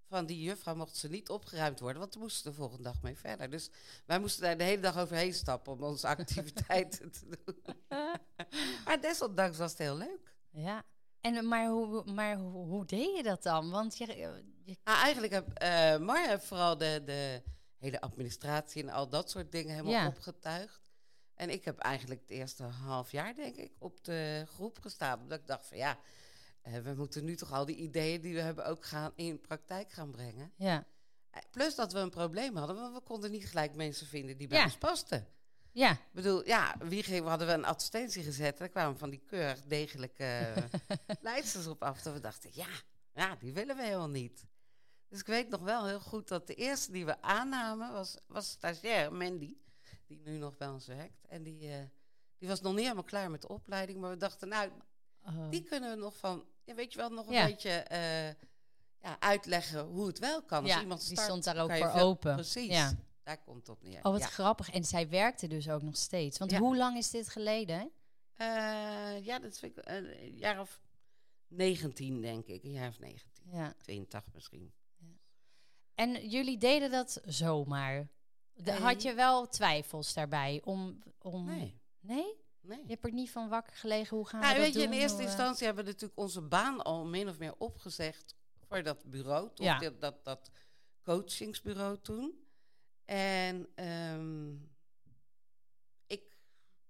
van 0.09 0.25
die 0.25 0.42
juffrouw 0.42 0.75
mochten 0.75 0.98
ze 0.98 1.09
niet 1.09 1.30
opgeruimd 1.30 1.80
worden. 1.80 2.00
Want 2.01 2.13
we 2.13 2.19
moesten 2.19 2.51
de 2.51 2.57
volgende 2.57 2.83
dag 2.83 3.01
mee 3.01 3.18
verder. 3.18 3.50
Dus 3.50 3.69
wij 4.06 4.19
moesten 4.19 4.42
daar 4.42 4.57
de 4.57 4.63
hele 4.63 4.81
dag 4.81 4.98
overheen 4.98 5.33
stappen 5.33 5.74
om 5.74 5.83
onze 5.83 6.07
activiteiten 6.07 7.12
te 7.19 7.25
doen. 7.45 7.63
maar 8.85 9.02
desondanks 9.02 9.57
was 9.57 9.69
het 9.71 9.80
heel 9.80 9.97
leuk. 9.97 10.33
Ja. 10.52 10.83
En, 11.21 11.47
maar 11.47 11.68
hoe, 11.68 12.04
maar 12.14 12.35
hoe, 12.37 12.66
hoe 12.68 12.85
deed 12.85 13.16
je 13.18 13.23
dat 13.23 13.44
dan? 13.44 13.69
Want 13.69 13.97
je, 13.97 14.06
je- 14.06 14.78
Nou, 14.83 14.97
eigenlijk 14.99 15.33
heb 15.33 15.54
eh 15.54 15.97
Marja 15.97 16.28
heeft 16.30 16.45
vooral 16.45 16.78
de, 16.78 17.02
de 17.06 17.42
hele 17.78 18.02
administratie 18.02 18.81
en 18.83 18.90
al 18.90 19.09
dat 19.09 19.30
soort 19.30 19.52
dingen 19.52 19.71
helemaal 19.71 19.92
Ja. 19.94 20.07
opgetuigd. 20.07 20.92
En 21.33 21.49
ik 21.49 21.66
heb 21.66 21.78
eigenlijk 21.80 22.21
het 22.21 22.30
eerste 22.30 22.64
half 22.64 23.11
jaar, 23.11 23.35
denk 23.35 23.56
ik, 23.56 23.71
op 23.80 24.04
de 24.04 24.44
groep 24.47 24.78
gestaan. 24.81 25.19
Omdat 25.19 25.40
ik 25.40 25.47
dacht 25.47 25.66
van 25.68 25.78
ja, 25.78 25.92
eh, 25.92 25.97
we 26.83 26.94
moeten 26.95 27.24
nu 27.24 27.36
toch 27.36 27.52
al 27.52 27.66
die 27.66 27.76
ideeën 27.76 28.21
die 28.21 28.33
we 28.33 28.42
hebben 28.42 28.66
ook 28.66 28.86
gaan 28.86 29.12
in 29.16 29.42
praktijk 29.42 29.92
gaan 29.92 30.12
brengen. 30.12 30.52
ja. 30.56 30.86
Eh, 31.30 31.42
Plus 31.52 31.76
dat 31.76 31.94
we 31.94 32.00
een 32.00 32.09
probleem 32.09 32.56
hadden, 32.56 32.76
want 32.76 32.94
we 32.95 33.02
konden 33.02 33.31
niet 33.31 33.45
gelijk 33.47 33.76
mensen 33.76 34.07
vinden 34.07 34.38
die 34.38 34.47
bij 34.47 34.57
Ja. 34.57 34.64
ons 34.64 34.78
pasten. 34.78 35.28
Ja, 35.71 35.92
Ik 35.92 35.97
bedoel, 36.12 36.45
ja, 36.45 36.76
wie 36.80 37.04
ging, 37.04 37.24
we 37.24 37.30
hadden 37.30 37.47
we 37.47 37.54
een 37.54 37.66
advertentie 37.66 38.24
gezet 38.24 38.52
en 38.54 38.57
daar 38.59 38.69
kwamen 38.69 38.97
van 38.97 39.09
die 39.09 39.24
keurig 39.28 39.62
degelijke 39.62 40.24
eh, 40.24 40.64
leidsters 41.21 41.68
op 41.68 41.83
af. 41.83 42.02
Dat 42.02 42.14
we 42.14 42.19
dachten, 42.19 42.50
ja, 42.54 42.68
ja, 43.14 43.36
die 43.36 43.54
willen 43.54 43.76
we 43.76 43.83
helemaal 43.83 44.09
niet. 44.09 44.45
Dus 45.09 45.19
ik 45.19 45.26
weet 45.26 45.50
nog 45.50 45.62
wel 45.62 45.86
heel 45.86 46.00
goed 46.00 46.28
dat 46.28 46.47
de 46.47 46.54
eerste 46.56 46.92
die 46.92 47.06
we 47.06 47.21
aannamen 47.21 47.92
was, 47.92 48.18
was 48.28 48.50
stagiair 48.50 49.14
Mandy, 49.14 49.56
die 50.07 50.21
nu 50.24 50.38
nog 50.38 50.57
bij 50.57 50.68
ons 50.68 50.88
werkt. 50.88 51.26
En 51.28 51.44
die, 51.44 51.71
eh, 51.71 51.83
die 52.38 52.47
was 52.47 52.62
nog 52.62 52.71
niet 52.74 52.81
helemaal 52.81 53.04
klaar 53.04 53.31
met 53.31 53.42
de 53.42 53.47
opleiding, 53.50 54.00
maar 54.00 54.09
we 54.09 54.18
dachten, 54.18 54.47
nou, 54.47 54.71
Oh. 55.28 55.50
die 55.50 55.64
kunnen 55.64 55.90
we 55.90 55.96
nog 55.96 56.18
van, 56.18 56.46
ja, 56.64 56.74
weet 56.76 56.92
je 56.94 57.00
wel, 57.00 57.10
nog 57.10 57.28
een 57.28 57.34
Ja. 57.34 57.46
beetje 57.46 57.69
eh, 57.69 58.28
ja, 59.02 59.19
uitleggen 59.19 59.80
hoe 59.86 60.07
het 60.07 60.19
wel 60.19 60.44
kan. 60.44 60.64
Als 60.64 60.72
ja, 60.72 60.81
iemand 60.81 61.07
die 61.07 61.19
stond 61.19 61.44
daar 61.44 61.57
ook 61.57 61.72
voor 61.76 61.92
veel- 61.92 62.02
open. 62.02 62.34
Precies, 62.36 62.68
Ja. 62.69 62.94
daar 63.24 63.38
komt 63.44 63.57
het 63.68 63.69
op 63.69 63.84
neer. 63.84 63.98
Oh, 64.06 64.12
wat 64.12 64.22
grappig. 64.24 64.69
En 64.72 64.84
zij 64.84 65.10
werkte 65.10 65.48
dus 65.48 65.69
ook 65.69 65.81
nog 65.81 65.96
steeds. 65.98 66.38
Want 66.38 66.57
hoe 66.57 66.78
lang 66.78 66.98
is 66.98 67.10
dit 67.10 67.30
geleden? 67.30 67.92
Eh, 68.36 68.46
ja, 69.26 69.40
dat 69.40 69.57
vind 69.60 69.78
ik 69.78 69.84
eh, 69.84 69.96
een 69.96 70.38
jaar 70.38 70.60
of 70.60 70.81
19, 71.48 72.22
denk 72.22 72.46
ik. 72.48 72.64
Een 72.64 72.72
jaar 72.72 72.90
of 72.90 73.00
19. 73.00 73.44
Ja. 73.52 73.74
82 73.78 74.34
misschien. 74.34 74.74
En 75.96 76.30
jullie 76.30 76.57
deden 76.57 76.92
dat 76.92 77.22
zomaar. 77.26 78.07
De- 78.54 78.72
had 78.72 79.02
je 79.02 79.14
wel 79.14 79.48
twijfels 79.48 80.14
daarbij? 80.14 80.62
Om, 80.64 81.04
om... 81.22 81.46
Nee, 81.46 81.80
Nee? 82.00 82.46
Nee. 82.68 82.81
Je 82.83 82.90
hebt 82.90 83.06
er 83.06 83.12
niet 83.14 83.31
van 83.31 83.50
wakker 83.50 83.76
gelegen? 83.76 84.18
Hoe 84.18 84.28
gaan 84.28 84.40
Nou, 84.40 84.54
we 84.54 84.57
dat 84.59 84.66
weet 84.68 84.76
je, 84.76 84.83
in 84.83 84.92
doen? 84.92 85.00
eerste 85.00 85.18
eh, 85.21 85.24
instantie 85.26 85.66
hebben 85.66 85.83
we 85.83 85.92
natuurlijk 85.92 86.19
onze 86.19 86.42
baan 86.42 86.81
al 86.81 87.06
min 87.06 87.28
of 87.30 87.38
meer 87.40 87.56
opgezegd 87.57 88.36
voor 88.68 88.83
dat 88.83 89.04
bureau. 89.04 89.50
Ja. 89.54 89.80
dat, 89.80 90.02
dat, 90.02 90.24
dat 90.24 90.52
coachingsbureau 91.04 91.97
toen. 92.02 92.45
En 93.06 93.68
ehm, 93.76 94.54
ik 96.07 96.38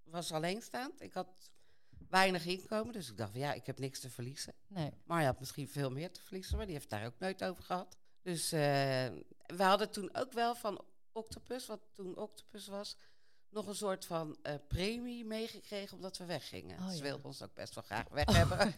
was 0.03 0.31
alleenstaand. 0.31 1.01
Ik 1.01 1.13
had 1.13 1.51
weinig 2.09 2.45
inkomen, 2.45 2.93
dus 2.93 3.09
ik 3.09 3.17
dacht 3.17 3.31
van 3.31 3.39
ja, 3.39 3.53
ik 3.53 3.65
heb 3.65 3.79
niks 3.79 3.99
te 3.99 4.09
verliezen. 4.09 4.53
Nee. 4.67 4.91
Maar 5.05 5.19
je 5.19 5.25
had 5.25 5.39
misschien 5.39 5.67
veel 5.67 5.89
meer 5.91 6.11
te 6.11 6.21
verliezen, 6.21 6.57
maar 6.57 6.65
die 6.65 6.75
heeft 6.75 6.89
daar 6.89 7.05
ook 7.05 7.19
nooit 7.19 7.43
over 7.43 7.63
gehad. 7.63 7.97
Dus 8.21 8.51
eh, 8.51 8.59
we 9.45 9.63
hadden 9.63 9.91
toen 9.91 10.15
ook 10.15 10.31
wel 10.31 10.55
van 10.55 10.85
Octopus, 11.11 11.65
wat 11.65 11.79
toen 11.93 12.17
Octopus 12.17 12.67
was, 12.67 12.97
nog 13.49 13.67
een 13.67 13.75
soort 13.75 14.05
van 14.05 14.37
eh, 14.41 14.53
premie 14.67 15.25
meegekregen 15.25 15.95
omdat 15.95 16.17
we 16.17 16.25
weggingen. 16.25 16.79
Oh, 16.79 16.89
Ze 16.89 16.95
ja. 16.95 17.01
wilden 17.01 17.25
ons 17.25 17.41
ook 17.41 17.53
best 17.53 17.75
wel 17.75 17.83
graag 17.83 18.07
weg 18.09 18.25
hebben. 18.35 18.75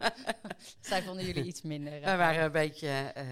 Zij 0.80 1.02
vonden 1.02 1.24
jullie 1.24 1.44
iets 1.44 1.62
minder 1.62 1.92
eh, 1.94 2.04
Wij 2.04 2.16
waren 2.16 2.44
een 2.44 2.52
beetje 2.52 2.88
eh, 2.88 3.26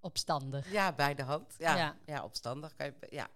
opstandig. 0.00 0.70
ja, 0.72 0.92
bij 0.92 1.14
de 1.14 1.22
hand. 1.22 1.54
Ja, 1.58 1.76
Ja. 1.76 1.96
ja. 2.06 2.24
opstandig. 2.24 2.74
Kan 2.76 2.86
je, 2.86 2.94
ja. 3.10 3.28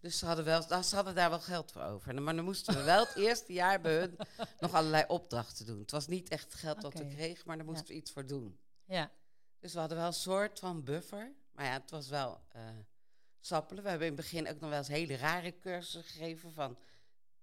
Dus 0.00 0.18
ze 0.18 0.26
hadden, 0.26 0.44
wel, 0.44 0.82
ze 0.82 0.94
hadden 0.94 1.14
daar 1.14 1.30
wel 1.30 1.40
geld 1.40 1.72
voor 1.72 1.82
over. 1.82 2.22
Maar 2.22 2.36
dan 2.36 2.44
moesten 2.44 2.74
we 2.74 2.82
wel 2.82 3.04
het 3.04 3.14
eerste 3.26 3.52
jaar 3.52 3.80
bij 3.80 3.98
hun 3.98 4.16
nog 4.60 4.72
allerlei 4.72 5.04
opdrachten 5.08 5.66
doen. 5.66 5.78
Het 5.80 5.90
was 5.90 6.06
niet 6.06 6.28
echt 6.28 6.54
geld 6.54 6.80
dat 6.80 6.94
we 6.94 7.06
kregen, 7.06 7.42
maar 7.46 7.56
daar 7.56 7.66
moesten 7.66 7.86
we 7.86 7.94
iets 7.94 8.10
voor 8.12 8.26
doen. 8.26 8.58
Ja. 8.84 9.10
Dus 9.60 9.72
we 9.72 9.78
hadden 9.78 9.98
wel 9.98 10.06
een 10.06 10.12
soort 10.12 10.58
van 10.58 10.84
buffer. 10.84 11.32
Maar 11.52 11.64
ja, 11.64 11.72
het 11.72 11.90
was 11.90 12.08
wel 12.08 12.40
eh 12.48 12.60
sappelen. 13.46 13.82
We 13.82 13.88
hebben 13.88 14.08
in 14.08 14.12
het 14.14 14.22
begin 14.22 14.48
ook 14.48 14.60
nog 14.60 14.68
wel 14.70 14.78
eens 14.78 14.88
hele 14.88 15.16
rare 15.16 15.58
cursussen 15.58 16.02
gegeven 16.12 16.52
van 16.52 16.78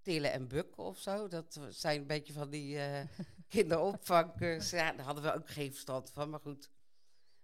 tillen 0.01 0.31
en 0.31 0.47
bukken 0.47 0.83
of 0.83 0.99
zo. 0.99 1.27
Dat 1.27 1.59
zijn 1.69 1.99
een 2.01 2.07
beetje 2.07 2.33
van 2.33 2.49
die 2.49 2.79
eh 2.79 3.01
kinderopvangcursussen. 3.49 4.77
Ja, 4.77 4.91
daar 4.91 5.05
hadden 5.05 5.23
we 5.23 5.33
ook 5.33 5.49
geen 5.49 5.71
verstand 5.71 6.09
van, 6.11 6.29
maar 6.29 6.39
goed. 6.39 6.69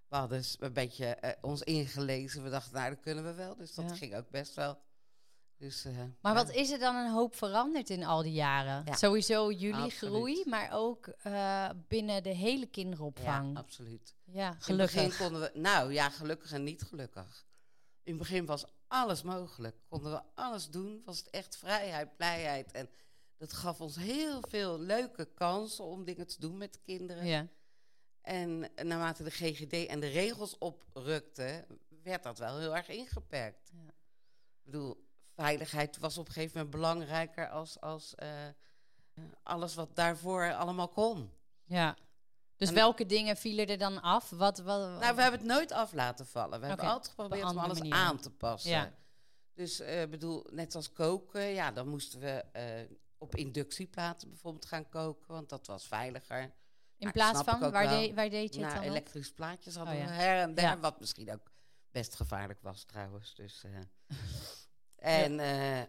We 0.08 0.16
hadden 0.16 0.38
dus 0.38 0.56
een 0.60 0.74
beetje 0.74 1.06
eh, 1.06 1.32
ons 1.42 1.62
ingelezen. 1.62 2.44
We 2.44 2.50
dachten, 2.50 2.74
nou, 2.74 2.90
dat 2.90 3.00
kunnen 3.00 3.24
we 3.24 3.34
wel. 3.34 3.56
Dus 3.56 3.74
dat 3.74 3.90
Ja. 3.90 3.96
ging 3.96 4.16
ook 4.16 4.30
best 4.30 4.54
wel. 4.56 4.78
Dus, 5.58 5.86
eh, 5.86 5.98
Maar 6.22 6.36
ja. 6.36 6.44
wat 6.46 6.52
is 6.56 6.72
er 6.72 6.80
dan 6.80 6.96
een 6.96 7.12
hoop 7.12 7.36
veranderd 7.36 7.90
in 7.90 8.04
al 8.04 8.22
die 8.24 8.34
jaren? 8.34 8.82
Ja. 8.86 8.94
Sowieso 8.96 9.52
jullie 9.52 9.74
Absoluut. 9.84 10.14
groei, 10.16 10.44
maar 10.46 10.70
ook 10.72 11.14
binnen 11.88 12.24
de 12.24 12.30
hele 12.34 12.66
kinderopvang. 12.66 13.54
Ja, 13.54 13.60
absoluut. 13.60 14.16
Ja, 14.24 14.56
gelukkig. 14.60 15.18
konden 15.18 15.42
we, 15.42 15.52
nou 15.54 15.94
ja, 15.94 16.10
gelukkig 16.10 16.52
en 16.52 16.64
niet 16.64 16.82
gelukkig. 16.84 17.46
In 18.06 18.14
het 18.14 18.18
begin 18.18 18.46
was 18.46 18.66
alles 18.88 19.22
mogelijk. 19.22 19.76
Konden 19.88 20.12
we 20.12 20.22
alles 20.36 20.70
doen. 20.70 21.02
Was 21.06 21.18
het 21.18 21.30
echt 21.30 21.58
vrijheid, 21.58 22.18
blijheid. 22.18 22.72
En 22.72 22.90
dat 23.38 23.54
gaf 23.54 23.82
ons 23.82 23.96
heel 23.96 24.42
veel 24.50 24.80
leuke 24.80 25.26
kansen 25.26 25.84
om 25.84 26.04
dingen 26.04 26.28
te 26.28 26.40
doen 26.40 26.58
met 26.58 26.74
de 26.74 26.80
kinderen. 26.84 27.26
Ja. 27.26 27.48
En 28.22 28.60
naarmate 28.76 29.24
de 29.24 29.32
GGD 29.32 29.88
en 29.88 30.00
de 30.00 30.08
regels 30.08 30.58
oprukten, 30.58 31.66
werd 32.04 32.24
dat 32.24 32.38
wel 32.38 32.60
heel 32.60 32.76
erg 32.76 32.88
ingeperkt. 32.88 33.72
Ja. 33.74 33.88
Ik 33.88 34.64
bedoel, 34.72 35.08
veiligheid 35.34 35.98
was 35.98 36.18
op 36.18 36.28
een 36.28 36.34
gegeven 36.34 36.58
moment 36.58 36.76
belangrijker 36.76 37.50
als, 37.50 37.80
als 37.82 38.16
eh, 38.16 38.48
alles 39.44 39.76
wat 39.76 39.96
daarvoor 39.96 40.54
allemaal 40.54 40.90
kon. 40.90 41.32
ja. 41.64 41.98
Dus 42.58 42.68
En- 42.70 42.74
welke 42.76 43.06
dingen 43.06 43.38
vielen 43.38 43.68
er 43.68 43.78
dan 43.78 44.02
af? 44.02 44.30
Wat, 44.30 44.58
wat, 44.58 44.80
Nou, 44.80 45.16
we 45.16 45.22
hebben 45.22 45.40
het 45.40 45.50
nooit 45.50 45.72
af 45.72 45.94
laten 45.94 46.26
vallen. 46.28 46.60
We 46.60 46.66
hebben 46.66 46.86
altijd 46.86 47.08
geprobeerd 47.10 47.50
om 47.50 47.58
alles 47.58 47.90
aan 47.90 48.20
te 48.20 48.32
passen. 48.32 48.70
Ja. 48.72 48.94
Dus 49.54 49.80
ik 49.80 50.10
bedoel, 50.10 50.48
net 50.52 50.76
als 50.76 50.94
koken, 50.94 51.42
ja, 51.42 51.72
dan 51.72 51.88
moesten 51.88 52.20
we 52.20 52.28
eh, 52.52 52.64
op 53.18 53.36
inductieplaten 53.36 54.30
bijvoorbeeld 54.30 54.66
gaan 54.66 54.90
koken, 54.90 55.28
want 55.34 55.50
dat 55.50 55.68
was 55.68 55.88
veiliger. 55.88 56.42
in 56.42 56.52
Nou, 56.98 57.12
plaats 57.12 57.42
van, 57.44 57.60
waar, 57.72 57.88
wel. 57.90 58.02
de- 58.02 58.14
waar 58.14 58.30
deed 58.30 58.54
je 58.54 58.60
het 58.60 58.70
Nou, 58.70 58.74
dan 58.74 58.84
op? 58.84 58.90
elektrische 58.98 59.34
plaatjes 59.34 59.76
hadden 59.76 59.94
Oh, 59.96 60.00
ja. 60.00 60.06
we 60.08 60.12
her 60.14 60.42
en 60.42 60.54
der, 60.54 60.64
Ja. 60.64 60.80
wat 60.80 61.00
misschien 61.00 61.34
ook 61.34 61.52
best 61.92 62.16
gevaarlijk 62.16 62.62
was 62.62 62.84
trouwens. 62.84 63.36
Dus, 63.36 63.64
eh. 63.64 63.72
en, 65.24 65.40
eh, 65.40 65.84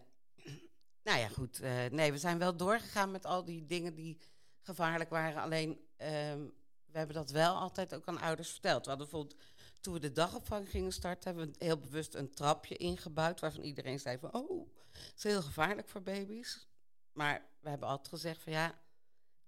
nou 1.06 1.18
ja, 1.18 1.28
goed. 1.28 1.60
eh, 1.60 1.84
nee, 1.90 2.12
we 2.12 2.18
zijn 2.18 2.38
wel 2.38 2.56
doorgegaan 2.56 3.10
met 3.10 3.24
al 3.26 3.44
die 3.44 3.66
dingen 3.66 3.94
die 3.94 4.18
gevaarlijk 4.60 5.10
waren. 5.10 5.42
Alleen, 5.42 5.85
ehm, 5.96 6.40
we 6.86 6.98
hebben 6.98 7.16
dat 7.16 7.30
wel 7.30 7.54
altijd 7.54 7.94
ook 7.94 8.06
aan 8.06 8.20
ouders 8.20 8.50
verteld. 8.50 8.84
We 8.84 8.88
hadden 8.90 9.08
bijvoorbeeld, 9.08 9.40
toen 9.80 9.92
we 9.94 10.00
de 10.00 10.12
dagopvang 10.12 10.70
gingen 10.70 10.92
starten, 10.92 11.34
hebben 11.34 11.52
we 11.58 11.64
heel 11.64 11.78
bewust 11.78 12.14
een 12.14 12.30
trapje 12.30 12.76
ingebouwd 12.76 13.40
waarvan 13.40 13.62
iedereen 13.62 13.98
zei 14.00 14.18
van, 14.18 14.34
oh, 14.34 14.68
het 14.92 15.12
is 15.16 15.22
heel 15.22 15.42
gevaarlijk 15.42 15.88
voor 15.88 16.02
baby's. 16.02 16.66
Maar 17.12 17.46
we 17.60 17.68
hebben 17.68 17.88
altijd 17.88 18.08
gezegd 18.08 18.42
van 18.42 18.52
ja, 18.52 18.74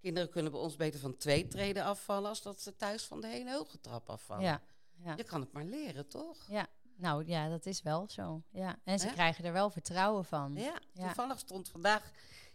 kinderen 0.00 0.30
kunnen 0.30 0.52
bij 0.52 0.60
ons 0.60 0.76
beter 0.76 1.00
van 1.00 1.16
twee 1.16 1.48
treden 1.48 1.84
afvallen 1.84 2.28
als 2.28 2.42
dat 2.42 2.60
ze 2.60 2.76
thuis 2.76 3.04
van 3.04 3.20
de 3.20 3.26
hele 3.26 3.52
hoge 3.52 3.80
trap 3.80 4.10
afvallen. 4.10 4.44
Ja, 4.44 4.62
ja. 4.96 5.14
Je 5.16 5.24
kan 5.24 5.40
het 5.40 5.52
maar 5.52 5.64
leren, 5.64 6.08
toch? 6.08 6.46
ja. 6.48 6.66
Nou 7.00 7.26
ja, 7.26 7.48
dat 7.48 7.66
is 7.66 7.82
wel 7.82 8.08
zo. 8.08 8.42
Ja. 8.50 8.78
En 8.84 8.98
ze 8.98 9.06
krijgen 9.06 9.44
er 9.44 9.52
wel 9.52 9.70
vertrouwen 9.70 10.24
van. 10.24 10.54
Ja, 10.54 10.80
Ja. 10.92 11.04
toevallig 11.06 11.38
stond 11.38 11.68
vandaag 11.68 12.10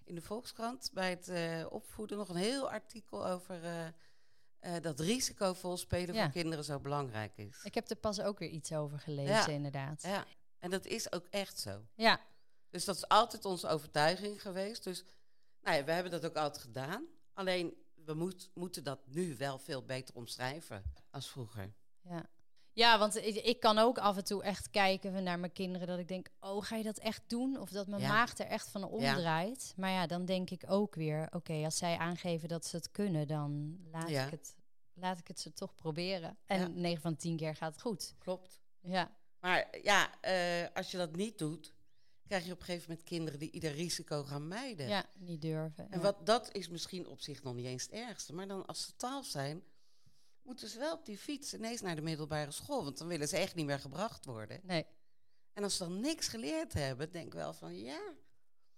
in 0.05 0.15
de 0.15 0.21
Volkskrant 0.21 0.89
bij 0.93 1.09
het 1.09 1.27
eh, 1.27 1.65
opvoeden 1.69 2.17
nog 2.17 2.29
een 2.29 2.35
heel 2.35 2.71
artikel 2.71 3.27
over 3.27 3.63
eh, 3.63 3.87
eh, 4.59 4.81
dat 4.81 4.99
risicovol 4.99 5.77
spelen 5.77 6.15
Ja. 6.15 6.23
voor 6.23 6.31
kinderen 6.31 6.65
zo 6.65 6.79
belangrijk 6.79 7.37
is. 7.37 7.59
Ik 7.63 7.73
heb 7.73 7.89
er 7.89 7.95
pas 7.95 8.21
ook 8.21 8.39
weer 8.39 8.49
iets 8.49 8.73
over 8.73 8.99
gelezen, 8.99 9.33
Ja. 9.33 9.47
inderdaad. 9.47 10.01
Ja, 10.01 10.25
en 10.59 10.69
dat 10.69 10.85
is 10.85 11.11
ook 11.11 11.25
echt 11.29 11.59
zo. 11.59 11.85
Ja, 11.95 12.19
Dus 12.69 12.85
dat 12.85 12.95
is 12.95 13.07
altijd 13.07 13.45
onze 13.45 13.67
overtuiging 13.67 14.41
geweest. 14.41 14.83
Dus 14.83 15.03
nou 15.61 15.77
ja, 15.77 15.83
we 15.83 15.91
hebben 15.91 16.11
dat 16.11 16.25
ook 16.25 16.35
altijd 16.35 16.63
gedaan. 16.63 17.05
Alleen 17.33 17.73
we 18.05 18.13
moet, 18.13 18.49
moeten 18.53 18.83
dat 18.83 18.99
nu 19.07 19.35
wel 19.37 19.59
veel 19.59 19.85
beter 19.85 20.15
omschrijven 20.15 20.83
als 21.09 21.29
vroeger. 21.29 21.73
ja. 22.01 22.25
Ja, 22.73 22.99
want 22.99 23.15
ik, 23.15 23.35
ik 23.35 23.59
kan 23.59 23.77
ook 23.77 23.97
af 23.97 24.17
en 24.17 24.23
toe 24.23 24.43
echt 24.43 24.69
kijken 24.69 25.23
naar 25.23 25.39
mijn 25.39 25.51
kinderen 25.51 25.87
dat 25.87 25.99
ik 25.99 26.07
denk, 26.07 26.29
oh, 26.39 26.63
ga 26.65 26.75
je 26.75 26.83
dat 26.83 26.97
echt 26.97 27.21
doen? 27.27 27.59
Of 27.59 27.69
dat 27.69 27.87
mijn 27.87 28.01
Ja. 28.01 28.07
maag 28.07 28.37
er 28.37 28.45
echt 28.45 28.69
van 28.69 28.83
omdraait. 28.83 29.73
Maar 29.77 29.91
ja, 29.91 30.07
dan 30.07 30.25
denk 30.25 30.49
ik 30.49 30.63
ook 30.67 30.95
weer, 30.95 31.27
oké, 31.31 31.53
als 31.63 31.77
zij 31.77 31.97
aangeven 31.97 32.47
dat 32.47 32.65
ze 32.65 32.75
het 32.75 32.91
kunnen, 32.91 33.27
dan 33.27 33.79
laat, 33.91 34.09
Ja. 34.09 34.25
ik, 34.25 34.31
het, 34.31 34.55
laat 34.93 35.19
ik 35.19 35.27
het 35.27 35.39
ze 35.39 35.53
toch 35.53 35.75
proberen. 35.75 36.37
En 36.45 36.59
Ja. 36.59 36.67
9 36.67 37.01
van 37.01 37.15
10 37.15 37.37
keer 37.37 37.55
gaat 37.55 37.71
het 37.71 37.81
goed. 37.81 38.15
Klopt. 38.19 38.61
Ja, 38.81 39.11
Maar 39.39 39.67
ja, 39.81 40.21
eh, 40.21 40.67
als 40.73 40.91
je 40.91 40.97
dat 40.97 41.15
niet 41.15 41.37
doet, 41.37 41.73
krijg 42.27 42.45
je 42.45 42.51
op 42.51 42.59
een 42.59 42.65
gegeven 42.65 42.89
moment 42.89 43.07
kinderen 43.07 43.39
die 43.39 43.51
ieder 43.51 43.71
risico 43.71 44.23
gaan 44.23 44.47
mijden. 44.47 44.87
ja 44.87 45.05
niet 45.17 45.41
durven. 45.41 45.91
En 45.91 46.01
wat, 46.01 46.25
dat 46.25 46.49
is 46.55 46.69
misschien 46.69 47.07
op 47.07 47.21
zich 47.21 47.43
nog 47.43 47.53
niet 47.55 47.65
eens 47.65 47.83
het 47.83 47.91
ergste. 47.91 48.33
Maar 48.33 48.47
dan 48.47 48.65
als 48.65 48.85
ze 48.85 48.95
twaalf 48.95 49.25
zijn, 49.25 49.63
moeten 50.43 50.67
ze 50.69 50.79
wel 50.79 50.93
op 50.93 51.05
die 51.05 51.17
fiets 51.17 51.53
ineens 51.53 51.81
naar 51.81 51.95
de 51.95 52.01
middelbare 52.01 52.51
school. 52.51 52.83
Want 52.83 52.97
dan 52.97 53.07
willen 53.07 53.27
ze 53.27 53.37
echt 53.37 53.55
niet 53.55 53.65
meer 53.65 53.79
gebracht 53.79 54.25
worden. 54.25 54.59
Nee, 54.63 54.85
En 55.53 55.63
als 55.63 55.77
ze 55.77 55.83
dan 55.83 55.99
niks 55.99 56.27
geleerd 56.27 56.73
hebben, 56.73 57.11
denk 57.11 57.25
ik 57.25 57.33
wel 57.33 57.53
van 57.53 57.75
ja. 57.79 58.13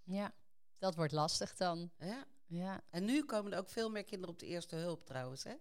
ja, 0.03 0.33
dat 0.77 0.95
wordt 0.95 1.11
lastig 1.11 1.55
dan. 1.55 1.91
ja. 1.99 2.25
Ja. 2.47 2.83
En 2.89 3.05
nu 3.05 3.23
komen 3.25 3.51
er 3.53 3.59
ook 3.59 3.69
veel 3.69 3.89
meer 3.89 4.03
kinderen 4.03 4.33
op 4.33 4.39
de 4.39 4.45
eerste 4.45 4.75
hulp 4.75 5.05
trouwens. 5.05 5.43
Hè? 5.43 5.55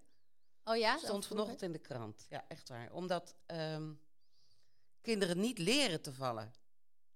Oh 0.64 0.76
ja? 0.76 0.99
Stond 0.99 1.26
vanochtend 1.26 1.62
in 1.62 1.73
de 1.73 1.78
krant. 1.78 2.26
Ja, 2.28 2.44
echt 2.49 2.68
waar. 2.68 2.92
Omdat 2.92 3.37
ehm, 3.46 3.92
kinderen 5.00 5.40
niet 5.40 5.58
leren 5.58 6.02
te 6.02 6.12
vallen. 6.12 6.54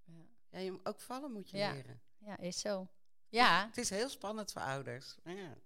Ja. 0.05 0.23
Ja, 0.51 0.59
je, 0.59 0.81
ook 0.83 1.01
vallen 1.01 1.33
moet 1.33 1.51
je 1.51 1.57
Ja. 1.57 1.73
leren. 1.73 2.01
Ja, 2.19 2.37
is 2.39 2.61
zo. 2.61 2.89
Ja, 3.29 3.67
Het 3.67 3.77
is 3.77 3.91
heel 3.91 4.09
spannend 4.09 4.53
voor 4.53 4.63
ouders. 4.63 5.17
Ja, 5.25 5.57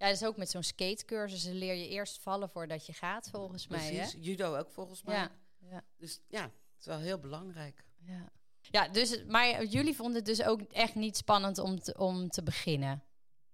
Ja. 0.00 0.06
Is 0.06 0.24
ook 0.24 0.36
met 0.36 0.50
zo'n 0.50 0.62
skatecursus. 0.62 1.44
Leer 1.44 1.74
je 1.74 1.88
eerst 1.88 2.18
vallen 2.18 2.50
voordat 2.50 2.86
je 2.86 2.92
gaat, 2.92 3.28
volgens 3.30 3.66
mij. 3.66 3.78
precies. 3.92 4.12
Hè? 4.12 4.18
Judo 4.20 4.56
ook 4.56 4.70
volgens 4.70 5.02
mij. 5.02 5.14
Ja. 5.14 5.30
Ja. 5.58 5.84
Dus 5.96 6.20
ja, 6.28 6.42
het 6.42 6.52
is 6.78 6.86
wel 6.86 6.98
heel 6.98 7.18
belangrijk. 7.18 7.84
Ja. 7.98 8.28
ja, 8.60 8.88
dus, 8.88 9.24
maar 9.24 9.64
jullie 9.64 9.96
vonden 9.96 10.16
het 10.16 10.24
dus 10.24 10.42
ook 10.42 10.60
echt 10.60 10.94
niet 10.94 11.16
spannend 11.16 11.58
om 11.58 11.80
te, 11.80 11.94
om 11.98 12.28
te 12.28 12.42
beginnen. 12.42 13.04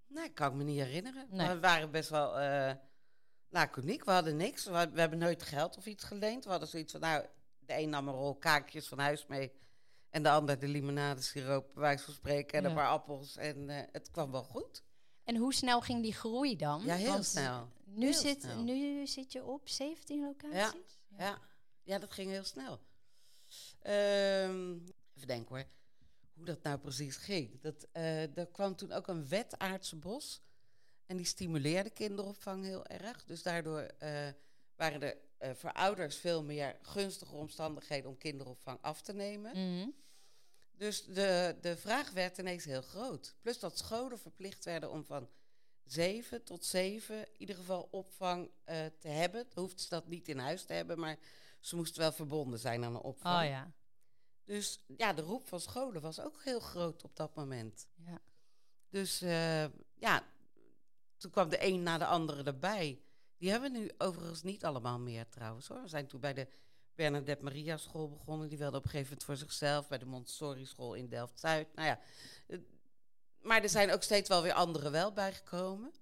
Nee, 0.07 0.29
kan 0.33 0.51
ik 0.51 0.55
me 0.57 0.65
niet 0.65 0.79
herinneren. 0.81 1.27
Nee. 1.31 1.49
We 1.49 1.61
waren 1.61 1.91
best 1.91 2.09
wel 2.11 2.39
eh 2.39 2.73
laconiek. 3.49 4.05
We 4.05 4.11
hadden 4.11 4.37
niks. 4.37 4.65
We, 4.65 4.91
we 4.93 5.01
hebben 5.01 5.19
nooit 5.19 5.43
geld 5.43 5.77
of 5.77 5.87
iets 5.87 6.05
geleend. 6.05 6.45
We 6.45 6.51
hadden 6.51 6.69
zoiets 6.69 6.93
van, 6.93 7.01
nou, 7.01 7.25
de 7.59 7.75
een 7.79 7.89
nam 7.91 8.09
een 8.09 8.15
rol 8.15 8.37
kaakjes 8.37 8.89
van 8.89 8.99
huis 8.99 9.27
mee. 9.27 9.53
En 10.11 10.23
de 10.23 10.31
ander 10.31 10.59
de 10.59 10.69
limonadesiroop, 10.69 11.71
bij 11.75 11.83
wijze 11.83 12.05
van 12.05 12.15
spreken. 12.15 12.59
En 12.59 12.63
Ja. 12.63 12.69
een 12.69 12.75
paar 12.75 12.89
appels. 12.89 13.37
En 13.37 13.69
eh, 13.71 13.83
het 13.93 14.11
kwam 14.11 14.31
wel 14.31 14.43
goed. 14.45 14.83
En 15.27 15.37
hoe 15.37 15.55
snel 15.55 15.81
ging 15.81 16.03
die 16.03 16.13
groei 16.15 16.57
dan? 16.57 16.83
Ja, 16.85 16.95
heel 16.95 17.11
Want 17.13 17.25
snel. 17.25 17.69
Nu, 17.85 18.05
Heel 18.05 18.15
zit, 18.15 18.41
snel. 18.43 18.63
nu 18.63 19.07
zit 19.07 19.33
je 19.33 19.45
op 19.45 19.69
17 19.69 20.21
locaties? 20.25 20.99
Ja. 21.19 21.39
Ja, 21.83 21.99
dat 21.99 22.13
ging 22.13 22.31
heel 22.31 22.45
snel. 22.45 22.81
Ehm, 23.81 24.73
even 25.15 25.27
denken 25.27 25.57
hoor. 25.57 25.65
Hoe 26.35 26.45
dat 26.45 26.63
nou 26.63 26.79
precies 26.79 27.17
ging. 27.17 27.61
Dat, 27.61 27.87
eh, 27.93 28.37
er 28.39 28.47
kwam 28.47 28.77
toen 28.77 28.93
ook 28.93 29.09
een 29.09 29.29
wet 29.29 29.59
Aardse 29.59 29.97
Bos. 29.97 30.41
En 31.07 31.17
die 31.17 31.27
stimuleerde 31.27 31.91
kinderopvang 31.91 32.65
heel 32.65 32.87
erg. 32.87 33.25
Dus 33.25 33.43
daardoor 33.43 33.81
eh, 33.81 34.29
waren 34.77 35.03
er 35.03 35.17
eh, 35.39 35.51
voor 35.55 35.73
ouders 35.73 36.17
veel 36.17 36.43
meer 36.45 36.79
gunstige 36.83 37.35
omstandigheden 37.35 38.11
om 38.11 38.19
kinderopvang 38.19 38.79
af 38.81 39.01
te 39.03 39.13
nemen. 39.13 39.51
Mhm. 39.51 39.89
Dus 40.77 41.05
de, 41.05 41.57
de 41.61 41.77
vraag 41.77 42.11
werd 42.11 42.39
ineens 42.39 42.65
heel 42.65 42.83
groot. 42.83 43.35
Plus 43.41 43.59
dat 43.59 43.79
scholen 43.79 44.19
verplicht 44.19 44.65
werden 44.65 44.91
om 44.91 45.05
van 45.05 45.29
zeven 45.85 46.45
tot 46.45 46.65
zeven 46.65 47.19
in 47.19 47.35
ieder 47.39 47.57
geval 47.57 47.89
opvang 47.91 48.51
eh, 48.65 48.87
te 48.99 49.09
hebben. 49.09 49.47
Dan 49.55 49.63
hoefden 49.63 49.81
ze 49.81 49.89
dat 49.89 50.09
niet 50.09 50.29
in 50.29 50.39
huis 50.39 50.65
te 50.65 50.73
hebben, 50.73 50.99
maar 50.99 51.19
ze 51.61 51.77
moesten 51.77 52.01
wel 52.01 52.13
verbonden 52.13 52.59
zijn 52.59 52.85
aan 52.85 52.95
een 52.95 53.01
opvang. 53.01 53.43
Oh 53.43 53.49
ja. 53.49 53.73
Dus 54.45 54.85
ja, 54.97 55.13
de 55.13 55.23
roep 55.23 55.49
van 55.49 55.61
scholen 55.61 56.01
was 56.01 56.21
ook 56.21 56.43
heel 56.43 56.61
groot 56.61 57.05
op 57.05 57.17
dat 57.17 57.35
moment. 57.35 57.89
Ja. 57.95 58.19
Dus 58.89 59.23
eh, 59.23 59.65
ja, 59.95 60.25
toen 61.17 61.31
kwam 61.31 61.49
de 61.49 61.65
een 61.65 61.83
na 61.83 61.99
de 61.99 62.07
andere 62.07 62.43
erbij. 62.43 63.01
Die 63.37 63.51
hebben 63.51 63.73
we 63.73 63.79
nu 63.79 63.91
overigens 63.99 64.43
niet 64.43 64.65
allemaal 64.65 64.99
meer 64.99 65.29
trouwens 65.29 65.69
hoor. 65.69 65.83
We 65.83 65.89
zijn 65.89 66.07
toen 66.07 66.21
bij 66.21 66.35
de 66.35 66.49
Bernadette 66.97 67.45
Maria 67.45 67.77
school 67.77 68.09
begonnen. 68.09 68.49
Die 68.49 68.59
wilde 68.59 68.77
op 68.77 68.85
een 68.85 68.91
gegeven 68.91 69.09
moment 69.09 69.25
voor 69.25 69.37
zichzelf. 69.37 69.89
Bij 69.89 69.99
de 69.99 70.07
Montessori 70.07 70.67
school 70.67 70.95
in 70.95 71.09
Delft-Zuid. 71.09 71.75
Nou 71.75 71.89
ja, 71.89 72.01
eh, 72.47 72.59
maar 73.41 73.63
er 73.63 73.69
zijn 73.69 73.93
ook 73.93 74.03
steeds 74.03 74.29
wel 74.29 74.43
weer 74.43 74.53
anderen 74.53 74.93
wel 74.93 75.13
bijgekomen. 75.13 75.93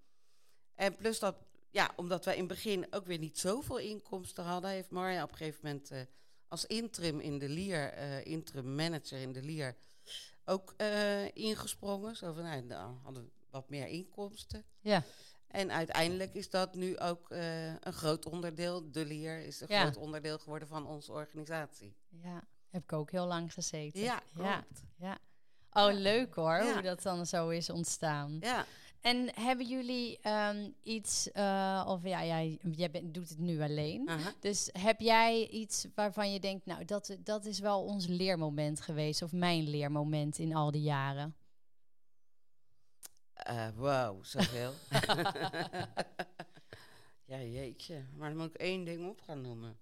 En 0.75 0.97
plus 0.97 1.19
dat, 1.19 1.37
ja, 1.71 1.93
omdat 1.97 2.25
wij 2.25 2.35
in 2.35 2.45
het 2.45 2.49
begin 2.49 2.87
ook 2.91 3.07
weer 3.07 3.19
niet 3.19 3.39
zoveel 3.39 3.79
inkomsten 3.79 4.45
hadden... 4.45 4.71
heeft 4.71 4.91
Marja 4.91 5.23
op 5.23 5.31
een 5.31 5.37
gegeven 5.37 5.61
moment 5.63 5.91
eh, 5.91 6.01
als 6.49 6.67
interim 6.67 7.21
in 7.21 7.39
de 7.39 7.49
Lier, 7.49 7.93
eh, 7.93 8.25
interim 8.25 8.75
manager 8.75 9.21
in 9.21 9.33
de 9.33 9.43
Lier... 9.43 9.77
ook 10.45 10.75
ingesprongen. 11.33 12.17
Zo 12.17 12.33
van, 12.33 12.43
nou, 12.43 12.67
dan 12.67 13.01
hadden 13.03 13.25
we 13.25 13.31
wat 13.51 13.69
meer 13.69 13.87
inkomsten. 13.87 14.65
Ja. 14.81 15.03
En 15.55 15.73
uiteindelijk 15.73 16.35
is 16.35 16.51
dat 16.51 16.75
nu 16.75 16.99
ook 16.99 17.31
eh, 17.31 17.67
een 17.67 17.93
groot 17.93 18.27
onderdeel. 18.27 18.91
De 18.91 19.05
Lier 19.07 19.39
is 19.47 19.61
een 19.61 19.67
Ja. 19.71 19.81
groot 19.81 19.97
onderdeel 19.97 20.39
geworden 20.39 20.69
van 20.69 20.87
onze 20.87 21.13
organisatie. 21.13 21.95
Ja, 22.23 22.43
heb 22.71 22.83
ik 22.83 22.93
ook 22.93 23.11
heel 23.11 23.27
lang 23.27 23.53
gezeten. 23.53 24.01
Ja, 24.01 24.23
ja. 24.37 24.55
klopt. 24.61 24.83
ja. 24.97 25.19
Oh, 25.73 25.93
leuk 25.93 26.35
hoor, 26.35 26.57
Ja. 26.57 26.73
hoe 26.73 26.83
dat 26.83 27.03
dan 27.03 27.27
zo 27.27 27.49
is 27.49 27.71
ontstaan. 27.71 28.37
Ja, 28.41 28.67
En 29.01 29.31
hebben 29.41 29.67
jullie 29.67 30.19
ehm, 30.21 30.71
iets, 30.83 31.33
eh, 31.33 31.85
of 31.89 32.03
ja, 32.05 32.25
jij, 32.25 32.59
jij 32.73 32.91
bent, 32.91 33.15
doet 33.15 33.29
het 33.29 33.39
nu 33.39 33.61
alleen. 33.63 34.09
aha. 34.09 34.33
Dus 34.41 34.69
heb 34.73 35.01
jij 35.01 35.49
iets 35.49 35.87
waarvan 35.95 36.33
je 36.33 36.41
denkt, 36.41 36.67
nou, 36.67 36.85
dat, 36.85 37.17
dat 37.21 37.45
is 37.45 37.59
wel 37.59 37.83
ons 37.85 38.07
leermoment 38.07 38.81
geweest, 38.81 39.23
of 39.23 39.33
mijn 39.33 39.69
leermoment 39.69 40.39
in 40.39 40.55
al 40.55 40.71
die 40.71 40.83
jaren? 40.83 41.35
Eh, 43.45 43.69
wow, 43.75 44.25
zoveel. 44.25 44.73
ja, 47.33 47.39
jeetje. 47.39 48.05
Maar 48.17 48.29
dan 48.29 48.39
moet 48.39 48.49
ik 48.55 48.61
één 48.61 48.85
ding 48.85 49.09
op 49.09 49.21
gaan 49.21 49.41
noemen. 49.41 49.79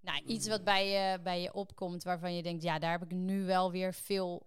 Nou, 0.00 0.22
iets 0.24 0.48
wat 0.48 0.64
bij 0.64 0.88
je, 0.88 1.20
bij 1.20 1.40
je 1.42 1.52
opkomt 1.52 2.02
waarvan 2.02 2.34
je 2.34 2.42
denkt, 2.42 2.62
ja, 2.62 2.78
daar 2.78 2.90
heb 2.90 3.02
ik 3.02 3.10
nu 3.10 3.44
wel 3.44 3.70
weer 3.70 3.94
veel 3.94 4.46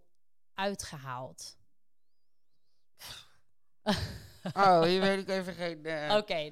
uitgehaald. 0.53 1.57
Oh, 4.53 4.81
hier 4.83 5.01
weet 5.01 5.19
ik 5.19 5.29
even 5.29 5.53
geen... 5.53 5.85
eh, 5.85 6.15
Oké, 6.17 6.51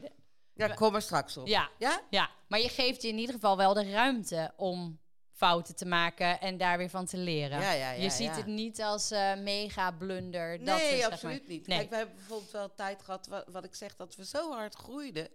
Ja, 0.54 0.68
kom 0.68 0.96
er 0.96 1.01
straks 1.01 1.38
op. 1.38 1.48
ja, 1.48 1.70
Ja? 1.80 2.01
ja. 2.10 2.30
Maar 2.48 2.60
je 2.60 2.70
geeft 2.70 3.01
je 3.01 3.08
in 3.08 3.18
ieder 3.18 3.36
geval 3.36 3.58
wel 3.58 3.74
de 3.74 3.92
ruimte 3.92 4.54
om 4.58 5.00
fouten 5.41 5.75
te 5.75 5.86
maken 5.86 6.39
en 6.41 6.57
daar 6.57 6.77
weer 6.77 6.89
van 6.89 7.05
te 7.05 7.17
leren. 7.17 7.60
Ja, 7.60 7.71
ja, 7.71 7.91
ja, 7.91 8.01
je 8.03 8.10
ziet 8.10 8.36
het 8.36 8.45
niet 8.45 8.81
als 8.81 9.12
eh, 9.12 9.36
mega 9.36 9.91
blunder. 9.91 10.57
dat 10.57 10.77
Nee, 10.77 10.91
is, 10.93 11.01
zeg 11.01 11.12
absoluut 11.12 11.39
maar- 11.41 11.50
niet. 11.50 11.67
Nee. 11.67 11.77
Kijk, 11.77 11.89
we 11.89 11.95
hebben 11.95 12.15
bijvoorbeeld 12.15 12.51
wel 12.51 12.74
tijd 12.74 13.01
gehad, 13.01 13.27
wat, 13.27 13.48
wat 13.48 13.63
ik 13.63 13.75
zeg, 13.75 13.95
dat 13.95 14.15
we 14.15 14.25
zo 14.25 14.51
hard 14.51 14.75
groeiden, 14.75 15.29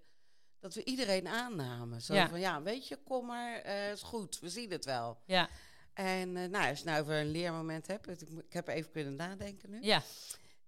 dat 0.60 0.75
we 0.75 0.84
iedereen 0.84 1.28
aannamen. 1.28 2.02
Zo 2.02 2.14
Ja. 2.14 2.28
van, 2.28 2.40
ja, 2.40 2.62
weet 2.62 2.88
je, 2.88 2.96
kom 2.96 3.26
maar, 3.26 3.56
eh, 3.60 3.90
is 3.90 4.02
goed, 4.02 4.38
we 4.38 4.48
zien 4.48 4.70
het 4.70 4.84
wel. 4.84 5.18
Ja, 5.25 5.48
En 5.94 6.36
eh, 6.36 6.48
nou, 6.48 6.68
als 6.70 6.78
je 6.78 6.84
nou 6.84 7.00
over 7.00 7.14
een 7.14 7.30
leermoment 7.30 7.86
hebt, 7.86 8.08
ik, 8.22 8.28
ik 8.28 8.52
heb 8.52 8.68
even 8.68 8.90
kunnen 8.90 9.14
nadenken 9.14 9.70
nu, 9.70 9.82
ja, 9.82 10.02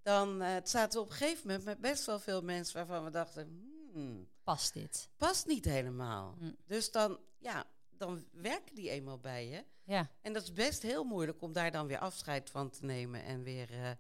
dan 0.03 0.43
zaten 0.65 0.99
we 0.99 1.05
op 1.05 1.11
een 1.11 1.17
gegeven 1.17 1.47
moment 1.47 1.65
met 1.65 1.81
best 1.81 2.05
wel 2.07 2.19
veel 2.19 2.43
mensen 2.43 2.77
waarvan 2.77 3.05
we 3.05 3.11
dachten, 3.11 3.71
hmm, 3.93 4.29
past 4.45 4.73
dit. 4.75 5.09
past 5.17 5.47
niet 5.47 5.65
helemaal. 5.65 6.35
Hm. 6.39 6.53
Dus 6.67 6.91
dan, 6.91 7.19
ja, 7.39 7.65
dan 7.99 8.25
werken 8.33 8.75
die 8.75 8.91
eenmaal 8.91 9.19
bij 9.19 9.49
je. 9.49 9.65
Ja, 9.85 10.11
En 10.23 10.33
dat 10.33 10.43
is 10.43 10.53
best 10.53 10.83
heel 10.83 11.05
moeilijk 11.05 11.43
om 11.43 11.53
daar 11.53 11.71
dan 11.71 11.87
weer 11.87 11.99
afscheid 11.99 12.51
van 12.51 12.71
te 12.71 12.85
nemen 12.85 13.23
en 13.25 13.43
weer 13.43 13.71
eh, 13.73 13.91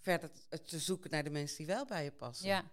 verder 0.00 0.30
t- 0.30 0.68
te 0.68 0.78
zoeken 0.78 1.10
naar 1.10 1.24
de 1.24 1.30
mensen 1.30 1.56
die 1.56 1.66
wel 1.66 1.84
bij 1.84 2.04
je 2.04 2.12
passen. 2.12 2.46
ja, 2.46 2.64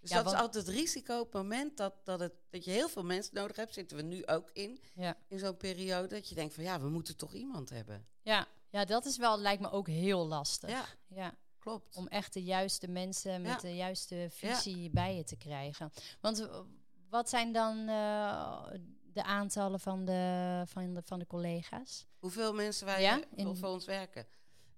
Dus 0.00 0.10
Ja, 0.10 0.16
dat 0.16 0.24
want- 0.24 0.36
is 0.36 0.42
altijd 0.42 0.66
het 0.66 0.74
risico 0.74 1.18
op 1.18 1.24
het 1.32 1.42
moment 1.42 1.76
dat, 1.76 1.94
dat, 2.04 2.20
het, 2.20 2.32
dat 2.50 2.64
je 2.64 2.70
heel 2.70 2.88
veel 2.88 3.04
mensen 3.04 3.34
nodig 3.34 3.56
hebt, 3.56 3.74
zitten 3.74 3.96
we 3.96 4.02
nu 4.02 4.26
ook 4.26 4.50
in, 4.52 4.80
ja. 4.94 5.16
in 5.28 5.38
zo'n 5.38 5.56
periode, 5.56 6.06
dat 6.08 6.28
je 6.28 6.34
denkt 6.34 6.54
van 6.54 6.64
ja, 6.64 6.80
we 6.80 6.88
moeten 6.88 7.16
toch 7.16 7.34
iemand 7.34 7.70
hebben. 7.70 8.06
Ja, 8.22 8.46
ja, 8.70 8.84
dat 8.84 9.04
is 9.06 9.16
wel, 9.16 9.38
lijkt 9.40 9.62
me 9.62 9.70
ook 9.70 9.86
heel 9.86 10.26
lastig. 10.26 10.70
Ja, 10.70 10.84
Ja, 11.06 11.34
klopt. 11.58 11.96
om 11.96 12.06
echt 12.06 12.32
de 12.32 12.42
juiste 12.42 12.88
mensen 12.88 13.42
met 13.42 13.60
de 13.60 13.74
juiste 13.76 14.26
visie 14.30 14.90
bij 14.90 15.16
je 15.16 15.24
te 15.24 15.36
krijgen. 15.36 15.90
Want 16.20 16.40
eh, 16.40 16.60
wat 17.08 17.28
zijn 17.28 17.52
dan 17.52 17.88
eh, 17.88 18.66
de 19.12 19.22
aantallen 19.22 19.80
van 19.80 20.04
de, 20.04 20.62
van 20.66 20.94
de, 20.94 21.02
van 21.04 21.18
de 21.18 21.26
collega's? 21.26 22.06
Hoeveel 22.18 22.54
mensen 22.54 22.86
wij 22.86 23.02
Ja, 23.02 23.20
eh, 23.20 23.26
in- 23.34 23.56
voor 23.56 23.68
ons 23.68 23.84
werken. 23.84 24.26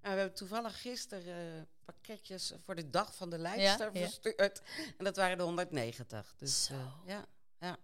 Nou, 0.03 0.15
we 0.15 0.21
hebben 0.21 0.39
toevallig 0.39 0.81
gisteren 0.81 1.57
eh, 1.57 1.63
pakketjes 1.85 2.53
voor 2.65 2.75
de 2.75 2.91
dag 2.91 3.15
van 3.15 3.31
de 3.31 3.39
lijster 3.39 3.91
ja. 3.93 4.01
verstuurd. 4.01 4.63
En 4.99 5.05
dat 5.05 5.17
waren 5.17 5.39
er 5.39 5.45
190. 5.45 6.35
Dus 6.37 6.69
eh, 6.71 6.93
ja, 7.07 7.25
ja. 7.59 7.77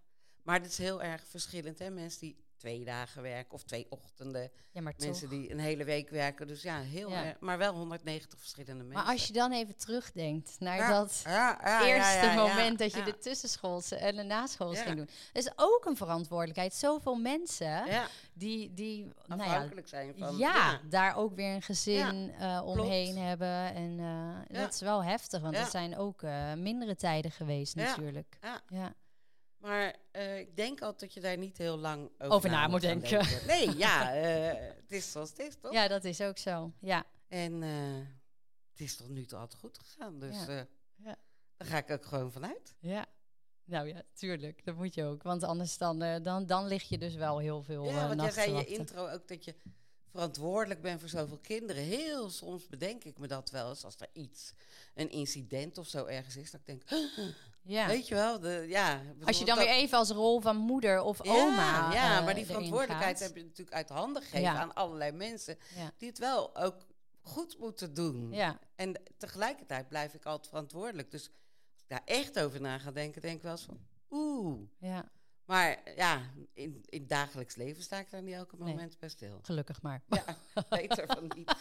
Maar 0.42 0.60
het 0.60 0.70
is 0.70 0.78
heel 0.78 1.02
erg 1.02 1.26
verschillend. 1.26 1.78
Hè? 1.78 1.90
Mensen 1.90 2.20
die 2.20 2.44
twee 2.56 2.84
dagen 2.84 3.22
werken 3.22 3.52
of 3.52 3.62
twee 3.62 3.86
ochtenden. 3.88 4.50
Ja, 4.70 4.80
maar 4.80 4.94
toch. 4.94 5.06
Mensen 5.06 5.28
die 5.28 5.50
een 5.50 5.58
hele 5.58 5.84
week 5.84 6.10
werken. 6.10 6.46
Dus 6.46 6.62
ja, 6.62 6.80
heel 6.80 7.10
Ja. 7.10 7.24
erg. 7.24 7.40
Maar 7.40 7.58
wel 7.58 7.74
190 7.74 8.38
verschillende 8.38 8.84
mensen. 8.84 9.02
Maar 9.04 9.12
als 9.12 9.26
je 9.26 9.32
dan 9.32 9.52
even 9.52 9.76
terugdenkt 9.76 10.56
naar 10.58 10.76
Ja, 10.76 10.88
dat 10.88 11.22
eerste 11.82 12.32
moment 12.34 12.78
dat 12.78 12.92
je 12.92 13.02
de 13.02 13.18
tussenschoolse 13.18 13.96
en 13.96 14.16
de 14.16 14.22
naschoolse 14.22 14.82
ging 14.82 14.96
doen. 14.96 15.08
Dat 15.32 15.44
is 15.44 15.52
ook 15.56 15.84
een 15.84 15.96
verantwoordelijkheid. 15.96 16.74
Zoveel 16.74 17.14
mensen 17.14 17.84
die, 18.32 18.74
die 18.74 19.08
nou 19.26 19.42
ja, 19.42 19.46
afhankelijk 19.46 19.88
zijn 19.88 20.14
van... 20.18 20.36
ja, 20.36 20.80
daar 20.88 21.16
ook 21.16 21.34
weer 21.34 21.54
een 21.54 21.62
gezin 21.62 22.32
eh, 22.38 22.62
omheen 22.64 23.18
hebben. 23.18 23.74
En 23.74 23.98
eh, 23.98 24.60
dat 24.62 24.74
is 24.74 24.80
wel 24.80 25.04
heftig, 25.04 25.40
want 25.40 25.58
het 25.58 25.70
zijn 25.70 25.96
ook 25.96 26.22
eh, 26.22 26.52
mindere 26.52 26.96
tijden 26.96 27.30
geweest 27.30 27.74
natuurlijk. 27.74 28.38
Ja. 28.68 28.94
Maar 29.66 29.96
eh, 30.10 30.38
ik 30.38 30.56
denk 30.56 30.80
altijd 30.80 31.00
dat 31.00 31.12
je 31.12 31.20
daar 31.20 31.38
niet 31.38 31.58
heel 31.58 31.76
lang 31.76 32.10
over, 32.18 32.34
Over 32.34 32.50
na 32.50 32.68
moet 32.68 32.80
denken. 32.80 33.26
Nee, 33.46 33.76
ja, 33.76 34.14
eh, 34.14 34.74
het 34.76 34.92
is 34.92 35.12
zoals 35.12 35.30
het 35.30 35.38
is, 35.38 35.56
toch? 35.60 35.72
ja, 35.72 35.88
dat 35.88 36.04
is 36.04 36.20
ook 36.20 36.38
zo. 36.38 36.72
Ja, 36.80 37.06
En 37.28 37.62
eh, 37.62 37.70
het 38.70 38.80
is 38.80 38.96
tot 38.96 39.08
nu 39.08 39.24
toe 39.24 39.38
altijd 39.38 39.60
goed 39.60 39.78
gegaan. 39.78 40.18
Dus 40.18 40.46
Ja. 40.46 40.66
Ja. 40.96 41.16
daar 41.56 41.68
ga 41.68 41.76
ik 41.78 41.90
ook 41.90 42.04
gewoon 42.04 42.32
vanuit. 42.32 42.74
ja. 42.78 43.06
Nou 43.64 43.88
ja, 43.88 44.02
tuurlijk. 44.12 44.64
Dat 44.64 44.76
moet 44.76 44.94
je 44.94 45.04
ook. 45.04 45.22
Want 45.22 45.42
anders 45.42 45.78
dan, 45.78 46.22
dan, 46.22 46.46
dan 46.46 46.66
lig 46.66 46.82
je 46.82 46.98
dus 46.98 47.14
wel 47.14 47.38
heel 47.38 47.62
veel 47.62 47.84
ja, 47.84 48.08
want 48.08 48.20
jij 48.20 48.30
zei 48.30 48.50
in 48.50 48.56
je 48.56 48.66
intro 48.66 49.08
ook 49.08 49.28
dat 49.28 49.44
je 49.44 49.54
verantwoordelijk 50.10 50.82
bent 50.82 51.00
voor 51.00 51.08
zoveel 51.08 51.38
kinderen. 51.38 51.82
Heel 51.82 52.30
soms 52.30 52.66
bedenk 52.66 53.04
ik 53.04 53.18
me 53.18 53.26
dat 53.26 53.50
wel 53.50 53.68
eens 53.68 53.84
als 53.84 53.96
er 53.98 54.08
iets, 54.12 54.52
een 54.94 55.10
incident 55.10 55.78
of 55.78 55.88
zo 55.88 56.04
ergens 56.04 56.36
is. 56.36 56.50
Dat 56.50 56.60
ik 56.60 56.66
denk, 56.66 56.82
Ja. 57.66 57.86
weet 57.86 58.08
je 58.08 58.14
wel, 58.14 58.40
de, 58.40 58.64
ja. 58.68 59.00
Als 59.24 59.38
je 59.38 59.44
dan 59.44 59.58
weer 59.58 59.68
even 59.68 59.98
als 59.98 60.10
rol 60.10 60.40
van 60.40 60.56
moeder 60.56 61.00
of 61.02 61.24
Ja, 61.24 61.30
oma. 61.32 61.92
Ja, 61.92 62.18
eh, 62.18 62.24
maar 62.24 62.34
die 62.34 62.46
verantwoordelijkheid 62.46 63.18
heb 63.18 63.36
je 63.36 63.42
natuurlijk 63.42 63.76
uit 63.76 63.88
handen 63.88 64.22
gegeven 64.22 64.40
Ja. 64.40 64.60
aan 64.60 64.74
allerlei 64.74 65.12
mensen 65.12 65.58
die 65.98 66.08
het 66.08 66.18
wel 66.18 66.56
ook 66.56 66.86
goed 67.22 67.58
moeten 67.58 67.94
doen. 67.94 68.32
Ja, 68.32 68.58
En 68.76 69.02
tegelijkertijd 69.16 69.88
blijf 69.88 70.14
ik 70.14 70.24
altijd 70.24 70.48
verantwoordelijk. 70.48 71.10
Dus 71.10 71.20
als 71.72 71.82
ik 71.82 71.88
daar 71.88 72.02
echt 72.04 72.38
over 72.40 72.60
na 72.60 72.78
ga 72.78 72.90
denken, 72.90 73.20
denk 73.22 73.36
ik 73.36 73.42
wel 73.42 73.52
eens 73.52 73.62
van, 73.64 73.78
oeh. 74.10 74.60
ja, 74.78 75.10
Maar 75.44 75.78
ja, 75.96 76.20
in, 76.52 76.82
in 76.84 77.00
het 77.00 77.08
dagelijks 77.08 77.54
leven 77.54 77.82
sta 77.82 77.98
ik 77.98 78.10
daar 78.10 78.22
niet 78.22 78.34
elke 78.34 78.56
Nee. 78.58 78.68
moment 78.68 78.98
bij 78.98 79.08
stil. 79.08 79.38
gelukkig 79.42 79.82
maar. 79.82 80.02
Ja, 80.08 80.24
beter 80.68 81.06
van 81.06 81.30
niet. 81.36 81.54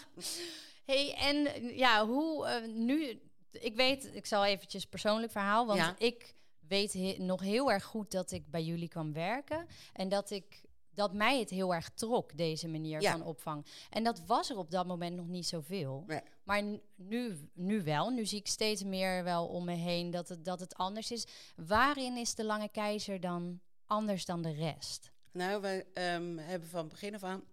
hey, 0.92 1.14
en 1.16 1.66
ja, 1.76 2.06
hoe 2.06 2.46
eh, 2.48 2.68
nu... 2.68 3.20
Ik 3.60 3.76
weet, 3.76 4.10
ik 4.16 4.26
zal 4.26 4.46
eventjes 4.46 4.86
persoonlijk 4.86 5.32
verhaal, 5.32 5.66
want 5.66 5.80
Ja. 5.80 5.96
ik 5.98 6.36
weet 6.68 6.94
he- 6.94 7.16
nog 7.20 7.42
heel 7.42 7.72
erg 7.72 7.84
goed 7.84 8.12
dat 8.12 8.32
ik 8.32 8.50
bij 8.52 8.64
jullie 8.64 8.88
kwam 8.88 9.14
werken 9.14 9.68
en 9.94 10.10
dat 10.10 10.30
ik 10.32 10.64
dat 10.94 11.14
mij 11.14 11.40
het 11.40 11.50
heel 11.50 11.74
erg 11.74 11.90
trok 11.90 12.38
deze 12.38 12.68
manier 12.68 13.02
Ja. 13.02 13.12
van 13.12 13.24
opvang. 13.24 13.66
En 13.90 14.04
dat 14.04 14.22
was 14.26 14.50
er 14.50 14.58
op 14.58 14.72
dat 14.72 14.86
moment 14.86 15.16
nog 15.16 15.28
niet 15.28 15.48
zoveel. 15.48 16.04
Nee. 16.08 16.22
Maar 16.44 16.64
nu, 16.96 17.50
nu 17.54 17.84
wel. 17.84 18.10
Nu 18.10 18.26
zie 18.26 18.40
ik 18.40 18.48
steeds 18.48 18.84
meer 18.84 19.24
wel 19.24 19.48
om 19.48 19.66
me 19.66 19.74
heen 19.74 20.12
dat 20.12 20.30
het, 20.30 20.46
dat 20.46 20.60
het 20.60 20.76
anders 20.76 21.12
is. 21.12 21.28
Waarin 21.56 22.18
is 22.18 22.36
de 22.36 22.44
lange 22.46 22.70
keizer 22.70 23.20
dan 23.20 23.60
anders 23.86 24.26
dan 24.26 24.42
de 24.42 24.52
rest? 24.52 25.12
Nou, 25.32 25.62
wij 25.62 25.86
ehm, 25.94 26.38
hebben 26.38 26.70
van 26.70 26.88
begin 26.88 27.14
af 27.16 27.24
aan 27.24 27.44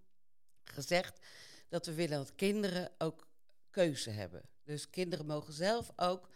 gezegd 0.64 1.26
dat 1.68 1.86
we 1.86 1.94
willen 1.94 2.18
dat 2.18 2.34
kinderen 2.34 2.90
ook 2.98 3.26
keuze 3.70 4.10
hebben. 4.10 4.42
Dus 4.64 4.90
kinderen 4.90 5.26
mogen 5.26 5.52
zelf 5.52 5.90
ook, 5.96 6.28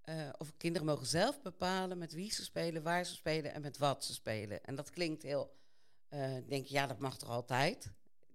eh, 0.00 0.28
of 0.38 0.56
kinderen 0.56 0.86
mogen 0.86 1.06
zelf 1.06 1.42
bepalen 1.42 1.98
met 1.98 2.12
wie 2.12 2.32
ze 2.32 2.44
spelen, 2.44 2.82
waar 2.82 3.04
ze 3.04 3.14
spelen 3.14 3.52
en 3.52 3.62
met 3.62 3.78
wat 3.78 4.04
ze 4.04 4.12
spelen. 4.12 4.64
En 4.64 4.74
dat 4.74 4.90
klinkt 4.90 5.22
heel, 5.22 5.56
eh, 6.08 6.34
denk 6.46 6.66
je, 6.66 6.74
ja, 6.74 6.86
dat 6.86 6.98
mag 6.98 7.18
toch 7.18 7.28
altijd? 7.28 7.92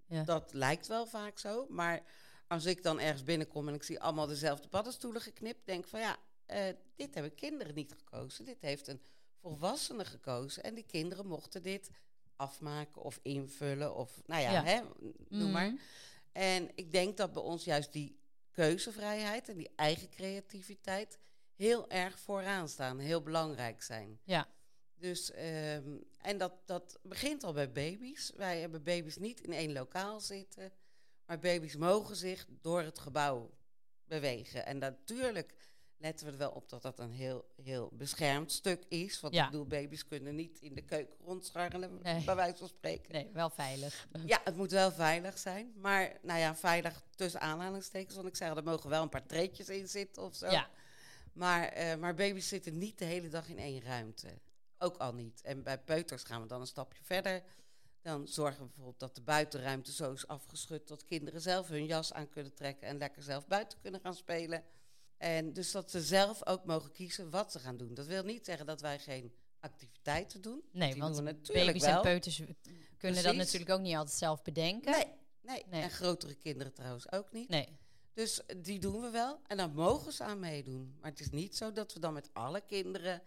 Ja. 0.08 0.24
Dat 0.24 0.54
lijkt 0.54 0.88
wel 0.88 1.06
vaak 1.06 1.40
zo, 1.40 1.66
maar 1.70 2.04
als 2.48 2.66
ik 2.66 2.84
dan 2.84 3.00
ergens 3.00 3.24
binnenkom 3.24 3.68
en 3.68 3.74
ik 3.74 3.84
zie 3.84 4.00
allemaal 4.00 4.28
dezelfde 4.28 4.68
paddenstoelen 4.68 5.22
geknipt, 5.22 5.66
denk 5.66 5.84
ik 5.84 5.90
van 5.90 6.00
ja, 6.00 6.18
eh, 6.46 6.74
dit 6.96 7.14
hebben 7.14 7.36
kinderen 7.36 7.76
niet 7.76 7.94
gekozen. 7.94 8.46
Dit 8.46 8.62
heeft 8.62 8.88
een 8.88 9.02
volwassene 9.42 10.06
gekozen 10.06 10.64
en 10.64 10.74
die 10.74 10.86
kinderen 10.86 11.28
mochten 11.28 11.62
dit 11.62 11.90
afmaken 12.36 13.02
of 13.02 13.20
invullen 13.22 13.96
of 13.96 14.22
nou 14.26 14.42
ja, 14.42 14.52
Ja. 14.52 14.64
Hè, 14.64 14.82
noem 15.30 15.52
maar. 15.52 15.68
Mhm. 15.68 15.82
En 16.32 16.70
ik 16.76 16.92
denk 16.92 17.18
dat 17.18 17.34
bij 17.34 17.42
ons 17.42 17.64
juist 17.64 17.94
die 17.94 18.20
keuzevrijheid 18.54 19.50
en 19.50 19.58
die 19.58 19.72
eigen 19.76 20.10
creativiteit 20.10 21.20
heel 21.56 21.90
erg 21.90 22.20
vooraan 22.20 22.70
staan, 22.70 23.00
heel 23.00 23.22
belangrijk 23.22 23.82
zijn. 23.82 24.20
Ja. 24.24 24.48
Dus, 24.96 25.32
ehm, 25.32 25.98
en 26.22 26.38
dat, 26.38 26.54
dat 26.66 27.00
begint 27.02 27.44
al 27.44 27.54
bij 27.54 27.72
baby's. 27.72 28.32
Wij 28.36 28.60
hebben 28.60 28.84
baby's 28.84 29.18
niet 29.18 29.42
in 29.42 29.54
één 29.54 29.74
lokaal 29.74 30.20
zitten, 30.20 30.72
maar 31.26 31.40
baby's 31.40 31.76
mogen 31.76 32.16
zich 32.16 32.48
door 32.62 32.82
het 32.82 33.00
gebouw 33.00 33.54
bewegen. 34.06 34.66
En 34.66 34.78
natuurlijk 34.78 35.54
letten 36.04 36.26
we 36.26 36.32
er 36.32 36.38
wel 36.38 36.52
op 36.52 36.70
dat 36.70 36.82
dat 36.82 37.00
een 37.00 37.12
heel, 37.12 37.46
heel 37.62 37.90
beschermd 37.94 38.52
stuk 38.52 38.86
is. 38.88 39.20
Want 39.20 39.34
Ja. 39.34 39.46
ik 39.46 39.52
bedoel, 39.52 39.66
baby's 39.68 40.06
kunnen 40.08 40.36
niet 40.36 40.60
in 40.62 40.74
de 40.76 40.82
keuken 40.82 41.16
rondscharrelen, 41.26 42.00
Nee. 42.02 42.24
bij 42.24 42.36
wijze 42.36 42.58
van 42.58 42.68
spreken. 42.68 43.14
Nee, 43.14 43.30
wel 43.34 43.50
veilig. 43.50 44.08
Ja, 44.26 44.42
het 44.44 44.56
moet 44.56 44.72
wel 44.72 44.92
veilig 44.92 45.38
zijn. 45.38 45.74
Maar 45.76 46.18
nou 46.22 46.40
ja, 46.40 46.56
veilig 46.56 47.04
tussen 47.16 47.40
aanhalingstekens. 47.42 48.16
Want 48.16 48.28
ik 48.28 48.36
zeg, 48.36 48.56
er 48.56 48.64
mogen 48.64 48.90
wel 48.90 49.02
een 49.02 49.10
paar 49.10 49.26
treetjes 49.26 49.70
in 49.70 49.88
zitten 49.88 50.24
of 50.24 50.36
zo. 50.36 50.50
Ja, 50.50 50.70
Maar, 51.34 51.68
eh, 51.68 51.96
maar 51.96 52.14
baby's 52.16 52.48
zitten 52.48 52.78
niet 52.78 52.98
de 53.00 53.06
hele 53.06 53.30
dag 53.30 53.48
in 53.50 53.58
één 53.58 53.82
ruimte. 53.82 54.28
Ook 54.78 54.98
al 54.98 55.14
niet. 55.14 55.42
En 55.42 55.64
bij 55.64 55.78
peuters 55.80 56.24
gaan 56.24 56.42
we 56.42 56.48
dan 56.48 56.62
een 56.62 56.68
stapje 56.68 57.04
verder. 57.04 57.44
Dan 58.02 58.28
zorgen 58.28 58.60
we 58.60 58.66
bijvoorbeeld 58.66 59.00
dat 59.00 59.16
de 59.16 59.22
buitenruimte 59.22 59.92
zo 59.94 60.12
is 60.12 60.28
afgeschud... 60.28 60.88
dat 60.88 61.06
kinderen 61.06 61.42
zelf 61.42 61.68
hun 61.68 61.86
jas 61.86 62.14
aan 62.14 62.30
kunnen 62.30 62.54
trekken... 62.54 62.88
en 62.88 62.98
lekker 62.98 63.22
zelf 63.24 63.48
buiten 63.48 63.80
kunnen 63.82 64.00
gaan 64.02 64.16
spelen. 64.16 64.64
En 65.24 65.54
dus 65.54 65.72
dat 65.72 65.92
ze 65.92 66.02
zelf 66.02 66.48
ook 66.48 66.66
mogen 66.66 66.92
kiezen 66.92 67.30
wat 67.30 67.52
ze 67.52 67.60
gaan 67.60 67.78
doen. 67.78 67.94
Dat 67.94 68.06
wil 68.06 68.24
niet 68.24 68.46
zeggen 68.46 68.66
dat 68.66 68.82
wij 68.82 69.00
geen 69.00 69.34
activiteiten 69.60 70.42
doen. 70.42 70.62
nee, 70.72 70.92
Die 70.92 71.02
want 71.02 71.16
doen 71.16 71.24
natuurlijk 71.24 71.66
baby's 71.66 71.82
wel. 71.82 71.96
en 71.96 72.02
peuters 72.02 72.42
kunnen 72.98 73.24
dat 73.24 73.36
natuurlijk 73.36 73.72
ook 73.72 73.80
niet 73.80 73.96
altijd 73.96 74.18
zelf 74.18 74.42
bedenken. 74.42 74.92
Nee, 74.92 75.06
nee. 75.42 75.64
Nee. 75.70 75.82
En 75.82 75.90
grotere 75.92 76.36
kinderen 76.36 76.74
trouwens 76.74 77.12
ook 77.12 77.32
niet. 77.32 77.50
Nee. 77.50 77.68
Dus 78.14 78.42
die 78.58 78.80
doen 78.80 79.02
we 79.02 79.10
wel. 79.10 79.40
En 79.48 79.58
daar 79.58 79.70
mogen 79.70 80.12
ze 80.14 80.24
aan 80.24 80.40
meedoen. 80.40 80.98
Maar 81.02 81.10
het 81.12 81.20
is 81.20 81.30
niet 81.30 81.56
zo 81.58 81.72
dat 81.72 81.94
we 81.94 82.00
dan 82.00 82.14
met 82.14 82.30
alle 82.34 82.62
kinderen 82.62 83.22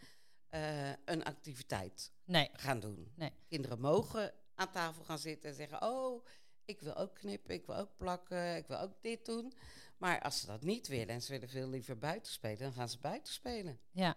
eh, 0.48 0.90
een 1.04 1.24
activiteit 1.24 2.12
Nee. 2.24 2.48
gaan 2.52 2.80
doen. 2.80 3.12
Nee. 3.14 3.32
Kinderen 3.48 3.80
mogen 3.80 4.32
aan 4.54 4.70
tafel 4.70 5.04
gaan 5.04 5.18
zitten 5.18 5.50
en 5.50 5.56
zeggen: 5.56 5.82
Oh, 5.82 6.24
ik 6.66 6.80
wil 6.80 6.94
ook 6.96 7.14
knippen, 7.14 7.54
ik 7.54 7.66
wil 7.66 7.76
ook 7.76 7.96
plakken, 7.96 8.56
ik 8.56 8.66
wil 8.66 8.78
ook 8.78 8.92
dit 9.00 9.24
doen. 9.24 9.52
Maar 9.98 10.20
als 10.20 10.40
ze 10.40 10.46
dat 10.46 10.62
niet 10.62 10.88
willen 10.88 11.08
en 11.08 11.22
ze 11.22 11.32
willen 11.32 11.48
veel 11.48 11.68
liever 11.68 11.98
buiten 11.98 12.32
spelen, 12.32 12.58
dan 12.58 12.72
gaan 12.72 12.88
ze 12.88 12.98
buiten 12.98 13.32
spelen. 13.32 13.78
Ja. 13.90 14.16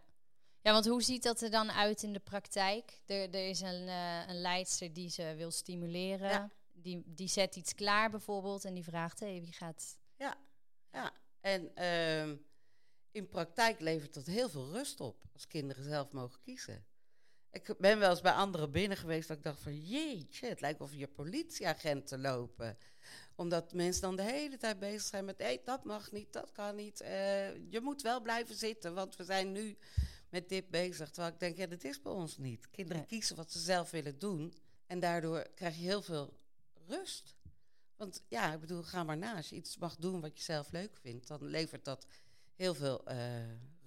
Ja, 0.61 0.71
want 0.71 0.85
hoe 0.85 1.03
ziet 1.03 1.23
dat 1.23 1.41
er 1.41 1.49
dan 1.51 1.71
uit 1.71 2.03
in 2.03 2.13
de 2.13 2.19
praktijk? 2.19 3.01
Er, 3.05 3.33
er 3.33 3.49
is 3.49 3.61
een, 3.61 3.87
eh, 3.87 4.27
een 4.27 4.41
leidster 4.41 4.93
die 4.93 5.09
ze 5.09 5.33
wil 5.37 5.51
stimuleren. 5.51 6.29
Ja. 6.29 6.51
Die, 6.73 7.03
die 7.05 7.27
zet 7.27 7.55
iets 7.55 7.73
klaar 7.73 8.09
bijvoorbeeld 8.09 8.65
en 8.65 8.73
die 8.73 8.83
vraagt, 8.83 9.19
hey, 9.19 9.41
wie 9.41 9.53
gaat... 9.53 9.97
Ja, 10.17 10.37
en 11.41 11.75
ehm, 11.75 12.35
in 13.11 13.29
praktijk 13.29 13.79
levert 13.79 14.13
dat 14.13 14.25
heel 14.25 14.49
veel 14.49 14.71
rust 14.71 14.99
op 14.99 15.23
als 15.33 15.47
kinderen 15.47 15.83
zelf 15.83 16.11
mogen 16.11 16.41
kiezen. 16.41 16.85
Ik 17.51 17.77
ben 17.77 17.99
wel 17.99 18.09
eens 18.09 18.21
bij 18.21 18.31
anderen 18.31 18.71
binnen 18.71 18.97
geweest 18.97 19.27
dat 19.27 19.37
ik 19.37 19.43
dacht 19.43 19.61
van 19.61 19.79
jeetje, 19.79 20.47
het 20.47 20.61
lijkt 20.61 20.81
of 20.81 20.91
hier 20.91 21.07
politieagenten 21.07 22.21
lopen. 22.21 22.77
Omdat 23.35 23.73
mensen 23.73 24.01
dan 24.01 24.15
de 24.15 24.23
hele 24.23 24.57
tijd 24.57 24.79
bezig 24.79 25.01
zijn 25.01 25.25
met 25.25 25.37
hé, 25.37 25.57
dat 25.63 25.83
mag 25.83 26.11
niet, 26.11 26.33
dat 26.33 26.51
kan 26.51 26.75
niet. 26.75 27.01
eh, 27.01 27.71
je 27.71 27.79
moet 27.81 28.01
wel 28.01 28.21
blijven 28.21 28.55
zitten, 28.55 28.93
want 28.93 29.15
we 29.15 29.23
zijn 29.23 29.51
nu 29.51 29.77
met 30.29 30.49
dit 30.49 30.69
bezig. 30.69 31.09
Terwijl 31.09 31.33
ik 31.33 31.39
denk, 31.39 31.57
ja, 31.57 31.65
dat 31.67 31.83
is 31.83 32.01
bij 32.01 32.11
ons 32.11 32.37
niet. 32.37 32.69
Kinderen 32.69 32.97
Nee. 32.97 33.07
kiezen 33.07 33.35
wat 33.35 33.51
ze 33.51 33.59
zelf 33.59 33.91
willen 33.91 34.19
doen. 34.19 34.53
En 34.87 34.99
daardoor 34.99 35.47
krijg 35.55 35.75
je 35.75 35.81
heel 35.81 36.01
veel 36.01 36.37
rust. 36.87 37.35
Want 37.95 38.23
ja, 38.27 38.53
ik 38.53 38.59
bedoel, 38.59 38.83
ga 38.83 39.03
maar 39.03 39.17
na. 39.17 39.35
Als 39.35 39.49
je 39.49 39.55
iets 39.55 39.77
mag 39.77 39.95
doen 39.95 40.21
wat 40.21 40.37
je 40.37 40.43
zelf 40.43 40.71
leuk 40.71 40.97
vindt, 41.01 41.27
dan 41.27 41.43
levert 41.43 41.85
dat 41.85 42.05
heel 42.55 42.73
veel 42.75 43.05
eh, 43.05 43.17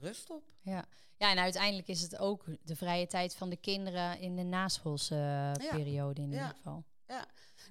rust 0.03 0.31
op. 0.31 0.43
Ja. 0.61 0.85
ja, 1.17 1.31
en 1.31 1.38
uiteindelijk 1.38 1.88
is 1.88 2.01
het 2.03 2.19
ook 2.19 2.45
de 2.62 2.77
vrije 2.77 3.07
tijd 3.07 3.35
van 3.35 3.49
de 3.51 3.57
kinderen 3.57 4.19
in 4.19 4.37
de 4.37 4.43
naschoolse 4.43 5.15
eh, 5.15 5.65
Ja. 5.65 5.71
periode 5.71 6.21
in 6.23 6.31
Ja. 6.31 6.37
ieder 6.41 6.55
geval. 6.57 6.85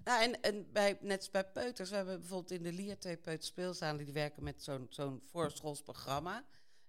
Nou, 0.04 0.24
en, 0.24 0.41
en 0.41 0.72
bij, 0.72 0.98
net 1.02 1.17
als 1.17 1.30
bij 1.30 1.46
peuters, 1.46 1.89
we 1.89 1.96
hebben 1.96 2.20
bijvoorbeeld 2.20 2.52
in 2.52 2.63
de 2.63 2.72
Lier 2.74 3.00
twee 3.00 3.17
peuterspeelzalen 3.17 4.06
die 4.06 4.13
werken 4.13 4.44
met 4.44 4.63
zo'n 4.63 4.88
zo'n 4.89 5.22
voorschoolsprogramma. 5.26 6.44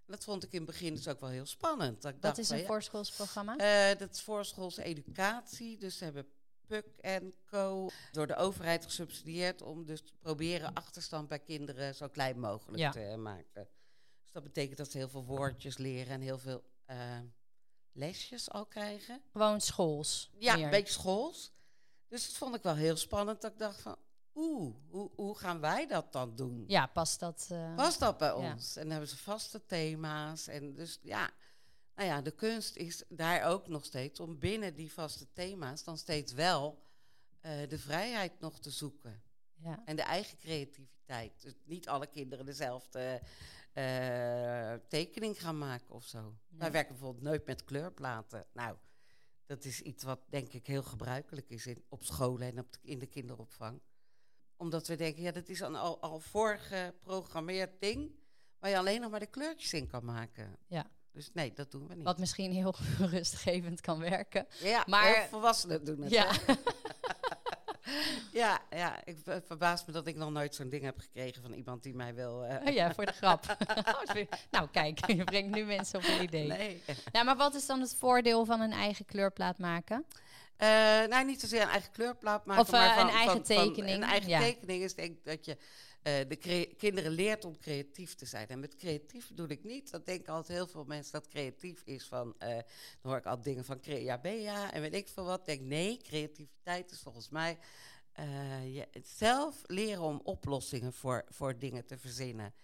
Dat 0.07 0.25
vond 0.25 0.43
ik 0.45 0.53
in 0.53 0.57
het 0.63 0.67
begin 0.67 0.95
dus 0.95 1.09
ook 1.09 1.21
wel 1.21 1.29
heel 1.31 1.47
spannend. 1.47 2.03
Dat 2.03 2.15
Wat 2.21 2.39
is 2.39 2.49
een 2.49 2.59
ja, 2.59 2.65
voorschoolsprogramma? 2.67 3.57
Eh, 3.57 3.99
dat 3.99 4.11
is 4.15 4.23
voorschoolse 4.23 4.83
educatie. 4.83 5.79
Dus 5.79 5.97
ze 5.99 6.05
hebben 6.05 6.27
PUC 6.67 6.87
en 7.01 7.35
Co. 7.45 7.89
door 8.13 8.27
de 8.27 8.37
overheid 8.37 8.85
gesubsidieerd 8.85 9.63
om 9.63 9.85
dus 9.87 10.01
te 10.01 10.13
proberen 10.19 10.73
achterstand 10.75 11.29
bij 11.29 11.39
kinderen 11.39 11.95
zo 11.95 12.09
klein 12.09 12.41
mogelijk 12.41 12.79
Ja. 12.79 12.91
te 12.91 13.17
maken. 13.19 13.69
Dus 14.33 14.43
dat 14.43 14.53
betekent 14.53 14.79
dat 14.79 14.91
ze 14.91 14.99
heel 14.99 15.09
veel 15.09 15.25
woordjes 15.25 15.79
leren 15.79 16.13
en 16.13 16.21
heel 16.21 16.39
veel 16.39 16.63
eh, 16.85 17.19
lesjes 17.93 18.51
al 18.51 18.67
krijgen. 18.67 19.23
Gewoon 19.33 19.61
schools. 19.61 20.31
Ja, 20.39 20.55
meer. 20.55 20.65
een 20.65 20.71
beetje 20.71 20.93
schools. 20.93 21.53
Dus 22.09 22.27
dat 22.27 22.37
vond 22.37 22.55
ik 22.55 22.63
wel 22.63 22.75
heel 22.75 22.97
spannend. 22.97 23.41
Dat 23.41 23.53
ik 23.53 23.59
dacht 23.59 23.81
van, 23.81 23.97
oeh, 24.35 24.75
hoe, 24.89 25.11
hoe 25.15 25.39
gaan 25.39 25.61
wij 25.61 25.87
dat 25.87 26.13
dan 26.13 26.37
doen? 26.37 26.65
Ja, 26.67 26.87
past 26.87 27.21
dat... 27.21 27.47
eh, 27.51 27.75
Was 27.77 27.99
dat 27.99 28.19
bij 28.19 28.29
Ja. 28.29 28.53
ons? 28.53 28.77
En 28.77 28.83
dan 28.83 28.91
hebben 28.91 29.09
ze 29.09 29.17
vaste 29.17 29.67
thema's. 29.67 30.47
En 30.47 30.75
dus 30.75 30.99
ja, 31.03 31.31
nou 31.95 32.09
ja, 32.09 32.21
de 32.23 32.31
kunst 32.31 32.77
is 32.77 33.03
daar 33.09 33.45
ook 33.45 33.69
nog 33.69 33.85
steeds 33.85 34.21
om 34.21 34.39
binnen 34.39 34.75
die 34.75 34.93
vaste 34.93 35.27
thema's 35.33 35.85
dan 35.85 35.99
steeds 35.99 36.33
wel 36.33 36.83
eh, 37.41 37.69
de 37.69 37.79
vrijheid 37.79 38.41
nog 38.41 38.61
te 38.61 38.71
zoeken. 38.71 39.23
ja. 39.55 39.83
En 39.85 39.97
de 39.97 40.03
eigen 40.03 40.39
creativiteit. 40.39 41.43
Dus 41.43 41.55
niet 41.65 41.89
alle 41.89 42.07
kinderen 42.07 42.47
dezelfde 42.47 43.23
eh, 43.73 44.75
tekening 44.89 45.41
gaan 45.43 45.59
maken 45.59 45.95
of 45.95 46.05
zo. 46.05 46.21
Nee. 46.23 46.59
Wij 46.61 46.71
werken 46.73 46.93
bijvoorbeeld 46.95 47.25
nooit 47.25 47.47
met 47.47 47.65
kleurplaten. 47.65 48.47
Nou, 48.53 48.77
dat 49.47 49.65
is 49.65 49.81
iets 49.81 50.05
wat 50.05 50.21
denk 50.29 50.53
ik 50.53 50.67
heel 50.67 50.83
gebruikelijk 50.83 51.51
is 51.51 51.67
in, 51.67 51.85
op 51.89 52.05
scholen 52.05 52.49
en 52.49 52.59
op 52.59 52.73
de- 52.73 52.79
in 52.83 52.99
de 52.99 53.07
kinderopvang. 53.07 53.81
Omdat 54.57 54.87
we 54.87 54.97
denken, 54.97 55.23
ja, 55.23 55.31
dat 55.33 55.49
is 55.49 55.61
een 55.61 55.75
al, 55.75 56.01
al 56.03 56.19
voorgeprogrammeerd 56.19 57.81
ding... 57.81 58.11
waar 58.59 58.71
je 58.71 58.79
alleen 58.79 59.01
nog 59.01 59.11
maar 59.11 59.21
de 59.21 59.27
kleurtjes 59.27 59.73
in 59.73 59.87
kan 59.87 60.05
maken. 60.05 60.57
Ja. 60.67 60.87
Dus 61.13 61.31
nee, 61.33 61.53
dat 61.53 61.71
doen 61.71 61.89
we 61.89 61.95
niet. 61.95 62.05
Wat 62.05 62.19
misschien 62.19 62.53
heel 62.53 62.75
rustgevend 63.11 63.81
kan 63.81 63.99
werken. 63.99 64.47
ja, 64.61 64.85
maar- 64.87 65.13
maar 65.13 65.29
volwassenen 65.29 65.85
doen 65.85 66.01
het. 66.01 66.11
Ja. 66.11 66.31
ja, 68.33 68.59
ja, 68.71 69.01
ik 69.05 69.17
ver- 69.25 69.43
verbaas 69.47 69.85
me 69.85 69.93
dat 69.93 70.07
ik 70.07 70.17
nog 70.17 70.31
nooit 70.31 70.55
zo'n 70.55 70.69
ding 70.69 70.83
heb 70.85 70.99
gekregen 70.99 71.43
van 71.43 71.53
iemand 71.53 71.83
die 71.83 71.95
mij 71.95 72.15
wil... 72.15 72.45
eh, 72.45 72.67
Oh 72.67 72.75
ja, 72.75 72.95
voor 72.95 73.07
de 73.07 73.13
grap. 73.13 73.57
nou, 74.51 74.69
kijk, 74.73 75.07
je 75.17 75.25
brengt 75.25 75.55
nu 75.55 75.65
mensen 75.65 75.99
op 75.99 76.05
een 76.05 76.23
idee. 76.23 76.47
nee. 76.47 76.83
Nou, 77.13 77.25
maar 77.25 77.37
wat 77.37 77.55
is 77.55 77.67
dan 77.67 77.81
het 77.81 77.97
voordeel 77.99 78.45
van 78.45 78.61
een 78.61 78.73
eigen 78.73 79.05
kleurplaat 79.05 79.59
maken? 79.59 80.05
Eh, 80.57 80.69
nou, 81.09 81.25
niet 81.25 81.41
zozeer 81.41 81.63
een 81.63 81.69
eigen 81.69 81.93
kleurplaat 81.93 82.47
maken, 82.47 82.63
Of, 82.63 82.73
eh, 82.73 82.79
maar 82.81 82.95
van, 82.95 83.09
een 83.09 83.15
eigen 83.15 83.45
van- 83.47 83.57
van- 83.57 83.65
tekening, 83.67 83.97
een 83.97 84.09
eigen 84.11 84.29
ja. 84.31 84.39
tekening 84.41 84.83
is 84.83 84.95
denk 84.95 85.11
ik 85.17 85.25
dat 85.25 85.45
je 85.45 85.53
eh, 85.53 85.59
de 86.03 86.37
crea- 86.39 86.75
kinderen 86.77 87.11
leert 87.13 87.45
om 87.45 87.59
creatief 87.59 88.15
te 88.15 88.27
zijn. 88.27 88.49
En 88.49 88.61
met 88.61 88.77
creatief 88.77 89.29
bedoel 89.29 89.49
ik 89.49 89.65
niet, 89.65 89.91
dat 89.91 90.07
denken 90.07 90.33
altijd 90.33 90.59
heel 90.59 90.67
veel 90.67 90.85
mensen 90.85 91.13
dat 91.13 91.29
creatief 91.29 91.83
is 91.85 92.07
van, 92.07 92.35
eh, 92.39 92.49
dan 92.49 92.63
hoor 93.03 93.17
ik 93.17 93.27
al 93.27 93.41
dingen 93.41 93.65
van 93.65 93.81
crea 93.81 94.19
bea 94.19 94.73
en 94.73 94.81
weet 94.81 94.95
ik 94.95 95.09
veel 95.09 95.25
wat. 95.25 95.45
Denk 95.47 95.61
nee, 95.61 95.97
creativiteit 95.97 96.91
is 96.91 97.01
volgens 97.01 97.29
mij 97.29 97.59
eh, 98.13 98.75
je 98.75 98.89
het 98.91 99.09
zelf 99.09 99.63
leren 99.67 100.03
om 100.03 100.21
oplossingen 100.25 100.93
voor, 100.93 101.25
voor 101.29 101.59
dingen 101.59 101.87
te 101.87 101.99
verzinnen. 101.99 102.55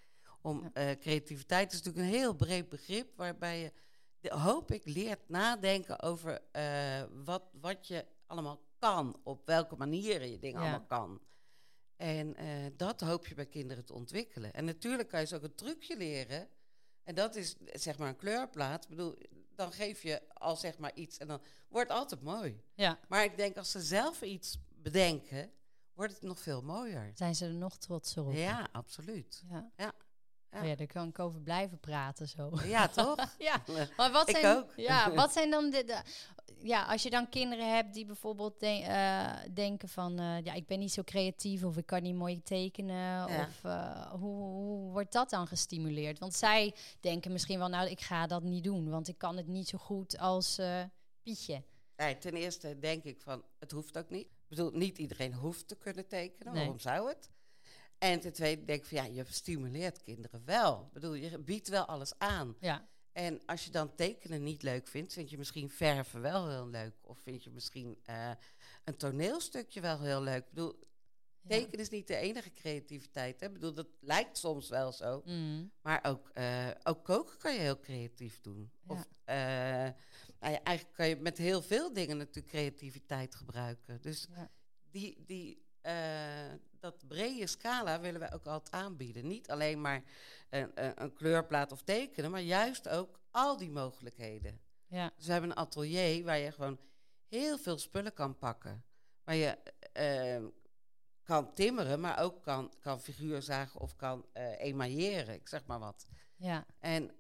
Om, 0.42 0.62
Ja. 0.62 0.70
eh, 0.90 0.98
creativiteit 0.98 1.72
is 1.72 1.82
natuurlijk 1.82 2.06
een 2.06 2.18
heel 2.18 2.34
breed 2.34 2.68
begrip 2.68 3.16
waarbij 3.16 3.60
je 3.60 3.72
de- 4.20 4.34
hoop 4.34 4.72
ik, 4.72 4.84
leert 4.84 5.28
nadenken 5.28 6.00
over 6.02 6.40
eh, 6.52 7.02
wat, 7.24 7.42
wat 7.60 7.86
je 7.86 8.04
allemaal 8.26 8.60
kan. 8.78 9.20
Op 9.24 9.46
welke 9.46 9.76
manieren 9.76 10.30
je 10.30 10.38
dingen 10.38 10.60
Ja. 10.62 10.68
allemaal 10.70 10.86
kan. 10.86 11.20
En 11.98 12.36
eh, 12.36 12.46
dat 12.76 13.00
hoop 13.00 13.26
je 13.26 13.34
bij 13.34 13.46
kinderen 13.46 13.84
te 13.84 13.92
ontwikkelen. 13.92 14.52
En 14.52 14.64
natuurlijk 14.64 15.08
kan 15.08 15.20
je 15.20 15.26
ze 15.26 15.36
ook 15.36 15.42
een 15.42 15.54
trucje 15.54 15.96
leren. 15.96 16.48
En 17.02 17.14
dat 17.14 17.34
is 17.36 17.56
zeg 17.72 17.98
maar 17.98 18.08
een 18.08 18.16
kleurplaat. 18.16 18.82
Ik 18.84 18.88
bedoel, 18.90 19.18
dan 19.54 19.72
geef 19.72 20.02
je 20.02 20.22
al 20.34 20.56
zeg 20.56 20.78
maar 20.78 20.94
iets 20.94 21.18
en 21.18 21.26
dan 21.28 21.40
wordt 21.68 21.88
het 21.88 21.98
altijd 21.98 22.22
mooi. 22.22 22.62
Ja, 22.74 22.98
Maar 23.08 23.24
ik 23.24 23.36
denk 23.36 23.56
als 23.56 23.70
ze 23.70 23.80
zelf 23.82 24.22
iets 24.22 24.58
bedenken, 24.68 25.50
wordt 25.94 26.12
het 26.12 26.22
nog 26.22 26.40
veel 26.40 26.62
mooier. 26.62 27.10
zijn 27.14 27.34
ze 27.34 27.44
er 27.44 27.52
nog 27.54 27.78
trotser 27.78 28.24
op? 28.24 28.32
Ja, 28.32 28.68
absoluut. 28.72 29.42
Ja. 29.48 29.70
Ja. 29.76 29.92
Ja. 30.50 30.60
Oh 30.60 30.66
ja, 30.66 30.74
daar 30.74 30.86
kan 30.86 31.08
ik 31.08 31.18
over 31.18 31.40
blijven 31.40 31.80
praten 31.80 32.28
zo. 32.28 32.50
Ja, 32.64 32.88
toch? 32.88 33.34
ja, 33.38 33.62
maar 33.96 34.10
wat 34.12 34.28
Ik 34.28 34.36
zijn, 34.36 34.56
ook. 34.56 34.72
Ja, 34.76 35.12
wat 35.14 35.32
zijn 35.32 35.50
dan 35.50 35.70
de, 35.70 35.84
de- 35.84 36.02
Ja, 36.62 36.84
als 36.84 37.02
je 37.02 37.10
dan 37.10 37.28
kinderen 37.28 37.74
hebt 37.74 37.94
die 37.94 38.04
bijvoorbeeld 38.04 38.60
de- 38.60 38.66
eh, 38.66 39.32
denken 39.54 39.88
van... 39.88 40.18
eh, 40.18 40.44
ja, 40.44 40.52
ik 40.52 40.66
ben 40.66 40.78
niet 40.78 40.92
zo 40.92 41.02
creatief 41.02 41.64
of 41.64 41.76
ik 41.76 41.86
kan 41.86 42.02
niet 42.02 42.14
mooi 42.14 42.42
tekenen. 42.42 42.96
Ja. 42.96 43.46
Of 43.48 43.64
eh, 43.64 44.10
hoe, 44.12 44.42
hoe 44.42 44.90
wordt 44.92 45.12
dat 45.12 45.30
dan 45.30 45.46
gestimuleerd? 45.46 46.18
Want 46.18 46.34
zij 46.34 46.74
denken 47.00 47.32
misschien 47.32 47.58
wel, 47.58 47.68
nou, 47.68 47.88
ik 47.90 48.00
ga 48.00 48.26
dat 48.26 48.42
niet 48.42 48.64
doen. 48.64 48.90
Want 48.90 49.08
ik 49.08 49.18
kan 49.18 49.36
het 49.36 49.46
niet 49.46 49.68
zo 49.68 49.78
goed 49.78 50.18
als 50.18 50.58
Pietje. 51.22 51.62
Nee, 51.96 52.18
ten 52.18 52.32
eerste 52.32 52.78
denk 52.78 53.04
ik 53.04 53.20
van, 53.20 53.44
het 53.58 53.70
hoeft 53.70 53.98
ook 53.98 54.10
niet. 54.10 54.26
Ik 54.26 54.48
bedoel, 54.48 54.70
niet 54.70 54.98
iedereen 54.98 55.34
hoeft 55.34 55.68
te 55.68 55.76
kunnen 55.76 56.06
tekenen. 56.08 56.52
Nee. 56.52 56.62
Waarom 56.62 56.80
zou 56.80 57.08
het? 57.08 57.30
En 57.98 58.20
ten 58.20 58.32
tweede 58.32 58.64
denk 58.64 58.80
ik 58.80 58.86
van, 58.86 58.96
ja, 58.98 59.04
je 59.04 59.24
stimuleert 59.28 60.02
kinderen 60.02 60.42
wel. 60.44 60.82
Ik 60.86 60.92
bedoel, 60.92 61.14
je 61.14 61.38
biedt 61.38 61.68
wel 61.68 61.84
alles 61.84 62.12
aan. 62.18 62.56
Ja, 62.60 62.86
En 63.18 63.40
als 63.46 63.64
je 63.64 63.70
dan 63.70 63.94
tekenen 63.94 64.42
niet 64.42 64.62
leuk 64.62 64.86
vindt, 64.88 65.12
vind 65.12 65.30
je 65.30 65.38
misschien 65.38 65.70
verven 65.70 66.20
wel 66.20 66.48
heel 66.48 66.68
leuk. 66.68 66.94
Of 67.00 67.18
vind 67.18 67.44
je 67.44 67.50
misschien 67.50 67.98
eh, 68.04 68.30
een 68.84 68.96
toneelstukje 68.96 69.80
wel 69.80 70.00
heel 70.00 70.22
leuk. 70.22 70.44
Ik 70.44 70.48
bedoel, 70.48 70.78
ja. 71.40 71.48
tekenen 71.48 71.80
is 71.80 71.88
niet 71.88 72.06
de 72.06 72.16
enige 72.16 72.52
creativiteit. 72.52 73.40
Hè? 73.40 73.46
Ik 73.46 73.52
bedoel, 73.52 73.74
dat 73.74 73.88
lijkt 74.00 74.38
soms 74.38 74.68
wel 74.68 74.92
zo. 74.92 75.22
Mm, 75.24 75.72
Maar 75.82 76.04
ook, 76.04 76.28
eh, 76.28 76.68
ook 76.82 77.04
koken 77.04 77.38
kan 77.38 77.54
je 77.54 77.60
heel 77.60 77.78
creatief 77.78 78.40
doen. 78.40 78.70
Ja. 78.88 78.94
Of 78.94 79.08
eh, 79.24 79.36
nou 80.40 80.52
ja, 80.52 80.62
eigenlijk 80.62 80.96
kan 80.96 81.08
je 81.08 81.16
met 81.16 81.38
heel 81.38 81.62
veel 81.62 81.92
dingen 81.92 82.16
natuurlijk 82.16 82.48
creativiteit 82.48 83.34
gebruiken. 83.34 84.00
Dus 84.00 84.26
die, 84.90 85.24
die, 85.26 85.66
eh, 85.88 86.58
dat 86.80 87.08
brede 87.08 87.46
scala 87.46 88.00
willen 88.00 88.20
wij 88.20 88.32
ook 88.32 88.46
altijd 88.46 88.74
aanbieden. 88.74 89.26
Niet 89.26 89.50
alleen 89.50 89.80
maar 89.80 90.02
een, 90.50 90.70
een, 90.74 91.02
een 91.02 91.12
kleurplaat 91.12 91.72
of 91.72 91.82
tekenen, 91.82 92.30
maar 92.30 92.40
juist 92.40 92.88
ook 92.88 93.20
al 93.30 93.56
die 93.56 93.70
mogelijkheden. 93.70 94.60
ja, 94.86 95.10
Dus 95.16 95.26
we 95.26 95.32
hebben 95.32 95.50
een 95.50 95.56
atelier 95.56 96.24
waar 96.24 96.38
je 96.38 96.52
gewoon 96.52 96.78
heel 97.28 97.58
veel 97.58 97.78
spullen 97.78 98.12
kan 98.12 98.38
pakken. 98.38 98.84
Waar 99.24 99.34
je 99.34 99.58
eh, 99.92 100.44
kan 101.22 101.54
timmeren, 101.54 102.00
maar 102.00 102.18
ook 102.18 102.42
kan, 102.42 102.72
kan 102.80 103.00
figuurzagen 103.00 103.80
of 103.80 103.96
kan 103.96 104.26
eh 104.32 104.60
emailleren, 104.60 105.34
ik 105.34 105.48
zeg 105.48 105.66
maar 105.66 105.78
wat. 105.78 106.06
ja, 106.36 106.66
En 106.78 107.10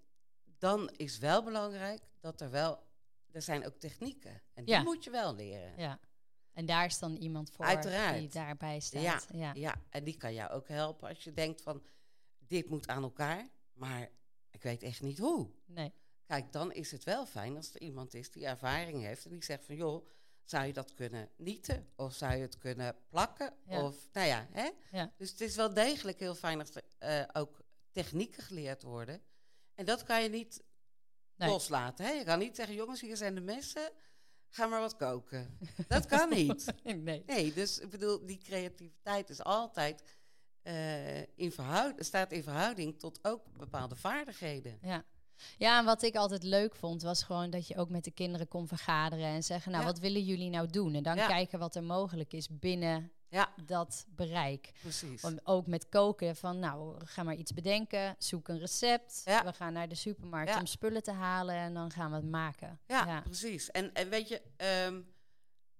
dan 0.58 0.88
is 0.96 1.18
wel 1.18 1.42
belangrijk 1.42 2.02
dat 2.20 2.40
er 2.40 2.50
wel, 2.50 2.82
er 3.32 3.42
zijn 3.42 3.66
ook 3.66 3.78
technieken. 3.78 4.42
En 4.54 4.64
die 4.64 4.74
Ja. 4.74 4.82
moet 4.82 5.04
je 5.04 5.10
wel 5.10 5.34
leren. 5.34 5.72
ja. 5.76 5.98
En 6.58 6.66
daar 6.66 6.84
is 6.84 6.98
dan 6.98 7.16
iemand 7.16 7.50
voor 7.50 7.64
Uiteraard. 7.64 8.18
die 8.18 8.28
daarbij 8.28 8.80
staat. 8.80 9.02
Ja, 9.02 9.20
ja. 9.32 9.52
Ja, 9.54 9.82
en 9.90 10.04
die 10.04 10.16
kan 10.16 10.34
jou 10.34 10.50
ook 10.50 10.68
helpen 10.68 11.08
als 11.08 11.24
je 11.24 11.32
denkt 11.32 11.62
van, 11.62 11.82
dit 12.38 12.68
moet 12.68 12.88
aan 12.88 13.02
elkaar, 13.02 13.48
maar 13.72 14.08
ik 14.50 14.62
weet 14.62 14.82
echt 14.82 15.00
niet 15.00 15.18
hoe. 15.18 15.50
Nee. 15.66 15.92
Kijk, 16.26 16.52
dan 16.52 16.72
is 16.72 16.90
het 16.90 17.04
wel 17.04 17.26
fijn 17.26 17.56
als 17.56 17.74
er 17.74 17.80
iemand 17.80 18.14
is 18.14 18.30
die 18.30 18.46
ervaring 18.46 19.02
heeft 19.02 19.24
en 19.24 19.30
die 19.30 19.44
zegt 19.44 19.64
van, 19.64 19.76
joh, 19.76 20.08
zou 20.44 20.66
je 20.66 20.72
dat 20.72 20.94
kunnen 20.94 21.30
nieten? 21.36 21.88
Of 21.96 22.14
zou 22.14 22.34
je 22.34 22.40
het 22.40 22.58
kunnen 22.58 22.96
plakken? 23.08 23.54
Ja. 23.66 23.84
Of, 23.84 24.08
nou 24.12 24.26
ja, 24.26 24.46
hè? 24.50 24.70
Ja. 24.90 25.12
Dus 25.16 25.30
het 25.30 25.40
is 25.40 25.56
wel 25.56 25.74
degelijk 25.74 26.18
heel 26.18 26.34
fijn 26.34 26.58
als 26.60 26.74
er 26.74 26.82
eh, 26.98 27.24
ook 27.40 27.60
technieken 27.90 28.42
geleerd 28.42 28.82
worden. 28.82 29.22
En 29.74 29.84
dat 29.84 30.02
kan 30.02 30.22
je 30.22 30.28
niet 30.28 30.62
Nee. 31.36 31.48
loslaten. 31.48 32.04
Hè? 32.04 32.10
Je 32.10 32.24
kan 32.24 32.38
niet 32.38 32.56
zeggen, 32.56 32.74
jongens, 32.74 33.00
hier 33.00 33.16
zijn 33.16 33.34
de 33.34 33.40
messen, 33.40 33.90
ga 34.50 34.66
maar 34.66 34.80
wat 34.80 34.96
koken. 34.96 35.58
dat 35.88 36.06
kan 36.06 36.28
niet. 36.28 36.74
nee. 36.84 37.22
Nee, 37.26 37.52
dus 37.52 37.78
ik 37.78 37.90
bedoel, 37.90 38.26
die 38.26 38.38
creativiteit 38.38 39.30
is 39.30 39.42
altijd 39.42 40.02
eh, 40.62 41.20
in 41.20 41.52
verhouding, 41.52 42.04
staat 42.04 42.32
in 42.32 42.42
verhouding 42.42 42.98
tot 42.98 43.18
ook 43.22 43.42
bepaalde 43.56 43.96
vaardigheden. 43.96 44.78
Ja. 44.82 45.04
Ja, 45.58 45.78
en 45.78 45.84
wat 45.84 46.02
ik 46.02 46.14
altijd 46.16 46.42
leuk 46.42 46.74
vond, 46.76 47.02
was 47.02 47.22
gewoon 47.22 47.50
dat 47.50 47.66
je 47.68 47.76
ook 47.76 47.88
met 47.90 48.04
de 48.04 48.10
kinderen 48.10 48.48
kon 48.48 48.68
vergaderen 48.68 49.24
en 49.26 49.42
zeggen, 49.42 49.70
nou, 49.72 49.84
Ja. 49.84 49.90
wat 49.90 50.00
willen 50.00 50.24
jullie 50.24 50.50
nou 50.50 50.66
doen? 50.70 50.94
En 50.94 51.02
dan 51.02 51.16
Ja. 51.16 51.26
kijken 51.26 51.58
wat 51.58 51.74
er 51.74 51.82
mogelijk 51.84 52.32
is 52.32 52.48
binnen 52.50 53.12
Ja, 53.30 53.54
dat 53.64 54.06
bereik. 54.08 54.72
precies. 54.80 55.22
Om, 55.22 55.38
ook 55.44 55.66
met 55.66 55.88
koken, 55.88 56.36
van 56.36 56.58
nou, 56.58 57.04
ga 57.06 57.22
maar 57.22 57.34
iets 57.34 57.52
bedenken, 57.54 58.14
zoek 58.18 58.48
een 58.48 58.58
recept. 58.58 59.22
Ja. 59.24 59.44
We 59.44 59.52
gaan 59.52 59.72
naar 59.72 59.88
de 59.88 59.94
supermarkt 59.94 60.50
Ja. 60.50 60.58
om 60.58 60.66
spullen 60.66 61.02
te 61.02 61.12
halen 61.12 61.54
en 61.54 61.74
dan 61.74 61.90
gaan 61.90 62.10
we 62.10 62.16
het 62.16 62.30
maken. 62.30 62.80
Ja, 62.86 63.06
ja. 63.06 63.20
precies. 63.20 63.70
En, 63.70 63.94
en 63.94 64.08
weet 64.08 64.28
je, 64.28 64.42
ehm, 64.56 65.00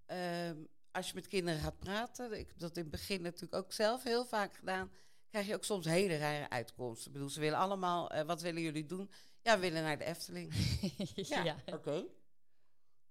ehm, 0.06 0.56
als 0.90 1.08
je 1.08 1.14
met 1.14 1.26
kinderen 1.26 1.60
gaat 1.60 1.78
praten, 1.78 2.38
ik 2.38 2.48
heb 2.48 2.58
dat 2.58 2.76
in 2.76 2.82
het 2.82 2.90
begin 2.90 3.22
natuurlijk 3.22 3.54
ook 3.54 3.72
zelf 3.72 4.02
heel 4.02 4.24
vaak 4.24 4.54
gedaan, 4.54 4.90
krijg 5.30 5.46
je 5.46 5.54
ook 5.54 5.64
soms 5.64 5.84
hele 5.86 6.16
rare 6.16 6.50
uitkomsten. 6.50 7.06
Ik 7.06 7.12
bedoel, 7.12 7.28
ze 7.30 7.40
willen 7.40 7.58
allemaal, 7.58 8.10
eh, 8.10 8.22
wat 8.22 8.40
willen 8.40 8.62
jullie 8.62 8.86
doen? 8.86 9.10
Ja, 9.42 9.54
we 9.54 9.60
willen 9.60 9.82
naar 9.82 9.98
de 9.98 10.04
Efteling. 10.04 10.52
ja. 11.44 11.56
oké. 11.66 12.04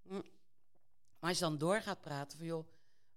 Hm. 0.07 0.21
Maar 1.19 1.29
als 1.29 1.37
je 1.37 1.43
dan 1.43 1.57
door 1.57 1.81
gaat 1.81 2.01
praten 2.01 2.37
van, 2.37 2.47
joh, 2.47 2.67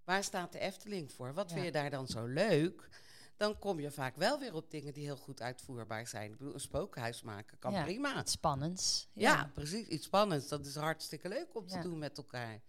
waar 0.04 0.24
staat 0.24 0.52
de 0.52 0.58
Efteling 0.58 1.12
voor? 1.12 1.34
Wat 1.34 1.48
Ja. 1.48 1.54
vind 1.54 1.66
je 1.66 1.72
daar 1.72 1.90
dan 1.90 2.06
zo 2.06 2.26
leuk? 2.26 2.88
Dan 3.36 3.58
kom 3.58 3.80
je 3.80 3.90
vaak 3.90 4.16
wel 4.16 4.38
weer 4.38 4.54
op 4.54 4.70
dingen 4.70 4.92
die 4.92 5.04
heel 5.04 5.16
goed 5.16 5.40
uitvoerbaar 5.42 6.06
zijn. 6.06 6.30
Ik 6.32 6.38
bedoel, 6.38 6.54
een 6.54 6.60
spookhuis 6.60 7.22
maken 7.22 7.58
kan 7.58 7.72
Ja, 7.72 7.82
prima. 7.82 8.20
Iets 8.20 8.32
spannends. 8.32 9.08
Ja. 9.12 9.50
precies. 9.54 9.86
Iets 9.86 10.06
spannends. 10.06 10.48
Dat 10.48 10.66
is 10.66 10.74
hartstikke 10.76 11.28
leuk 11.28 11.54
om 11.56 11.66
te 11.66 11.78
doen 11.80 11.98
met 11.98 12.16
elkaar. 12.18 12.60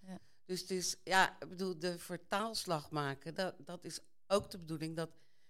Dus 0.46 0.62
het 0.62 0.72
is, 0.72 0.96
ja, 1.04 1.36
ik 1.42 1.50
bedoel, 1.50 1.80
de 1.80 2.00
vertaalslag 2.00 2.90
maken, 2.92 3.34
dat, 3.36 3.56
dat 3.58 3.84
is 3.86 4.00
ook 4.28 4.50
de 4.52 4.58
bedoeling 4.58 4.96
dat 4.96 5.10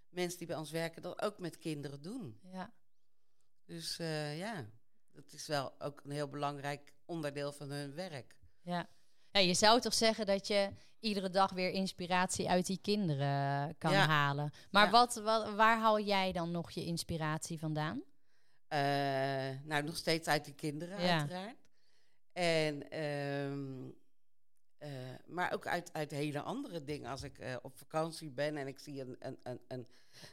mensen 0.09 0.37
die 0.37 0.47
bij 0.47 0.55
ons 0.55 0.71
werken 0.71 1.01
dat 1.01 1.21
ook 1.21 1.39
met 1.39 1.57
kinderen 1.57 2.01
doen. 2.01 2.39
ja. 2.43 2.73
Dus 3.65 3.99
eh, 3.99 4.37
ja, 4.37 4.65
dat 5.11 5.31
is 5.33 5.47
wel 5.47 5.81
ook 5.81 6.01
een 6.03 6.11
heel 6.11 6.27
belangrijk 6.29 6.93
onderdeel 7.05 7.51
van 7.51 7.69
hun 7.69 7.93
werk. 7.95 8.35
Ja. 8.61 8.89
Ja, 9.31 9.39
je 9.39 9.53
zou 9.53 9.79
toch 9.81 9.93
zeggen 9.93 10.25
dat 10.25 10.47
je 10.47 10.69
iedere 10.99 11.29
dag 11.29 11.51
weer 11.51 11.69
inspiratie 11.69 12.49
uit 12.49 12.65
die 12.65 12.79
kinderen 12.81 13.75
kan 13.77 13.91
Ja. 13.91 14.07
halen. 14.07 14.51
Maar 14.71 14.85
Ja. 14.85 14.91
wat, 14.91 15.15
wat, 15.15 15.53
waar 15.53 15.79
haal 15.79 15.99
jij 15.99 16.31
dan 16.31 16.51
nog 16.51 16.71
je 16.71 16.85
inspiratie 16.85 17.59
vandaan? 17.59 18.01
Eh, 18.67 18.79
nou, 19.63 19.83
nog 19.83 19.95
steeds 19.95 20.27
uit 20.27 20.45
die 20.45 20.53
kinderen, 20.53 21.01
Ja. 21.03 21.19
uiteraard. 21.19 21.55
En, 22.33 22.89
ehm, 22.89 23.89
eh, 24.77 24.89
maar 25.25 25.53
ook 25.53 25.67
uit, 25.67 25.93
uit 25.93 26.11
hele 26.11 26.41
andere 26.41 26.83
dingen. 26.83 27.09
Als 27.11 27.23
ik 27.23 27.37
eh, 27.39 27.55
op 27.61 27.77
vakantie 27.77 28.29
ben 28.29 28.57
en 28.57 28.67
ik 28.67 28.79
zie 28.79 29.01
een, 29.01 29.15
een, 29.19 29.39
een, 29.43 29.59
een, 29.67 29.87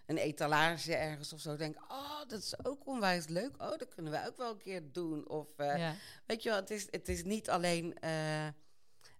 een 0.07 0.17
etalage 0.19 0.95
ergens 0.95 1.33
of 1.33 1.41
zo, 1.41 1.57
denk 1.57 1.75
ik, 1.77 1.83
oh, 1.93 2.19
dat 2.27 2.39
is 2.43 2.65
ook 2.65 2.87
onwijs 2.87 3.27
leuk. 3.27 3.63
Oh, 3.63 3.79
dat 3.79 3.95
kunnen 3.95 4.13
wij 4.13 4.27
ook 4.27 4.37
wel 4.37 4.51
een 4.51 4.59
keer 4.59 4.93
doen. 4.93 5.29
Of, 5.29 5.59
eh, 5.59 5.91
weet 6.27 6.43
je 6.43 6.49
wel, 6.49 6.59
het 6.59 6.71
is, 6.71 6.87
het 6.91 7.09
is 7.09 7.25
niet 7.25 7.51
alleen 7.51 7.99
eh, 7.99 8.49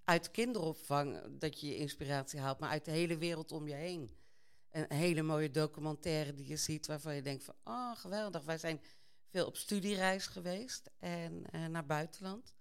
uit 0.09 0.31
kinderopvang 0.31 1.39
dat 1.39 1.61
je 1.61 1.67
je 1.67 1.77
inspiratie 1.77 2.41
haalt, 2.41 2.59
maar 2.59 2.71
uit 2.71 2.85
de 2.85 2.91
hele 2.91 3.17
wereld 3.19 3.53
om 3.53 3.69
je 3.69 3.75
heen. 3.75 4.17
Een 4.71 4.93
hele 4.93 5.23
mooie 5.23 5.51
documentaire 5.51 6.35
die 6.35 6.47
je 6.47 6.57
ziet 6.57 6.87
waarvan 6.87 7.15
je 7.15 7.23
denkt 7.23 7.45
van, 7.45 7.55
oh, 7.65 7.97
geweldig. 7.97 8.45
Wij 8.45 8.59
zijn 8.59 8.81
veel 9.27 9.47
op 9.47 9.57
studiereis 9.57 10.27
geweest 10.27 10.91
en 10.99 11.51
eh, 11.51 11.67
naar 11.67 11.87
buitenland. 11.87 12.53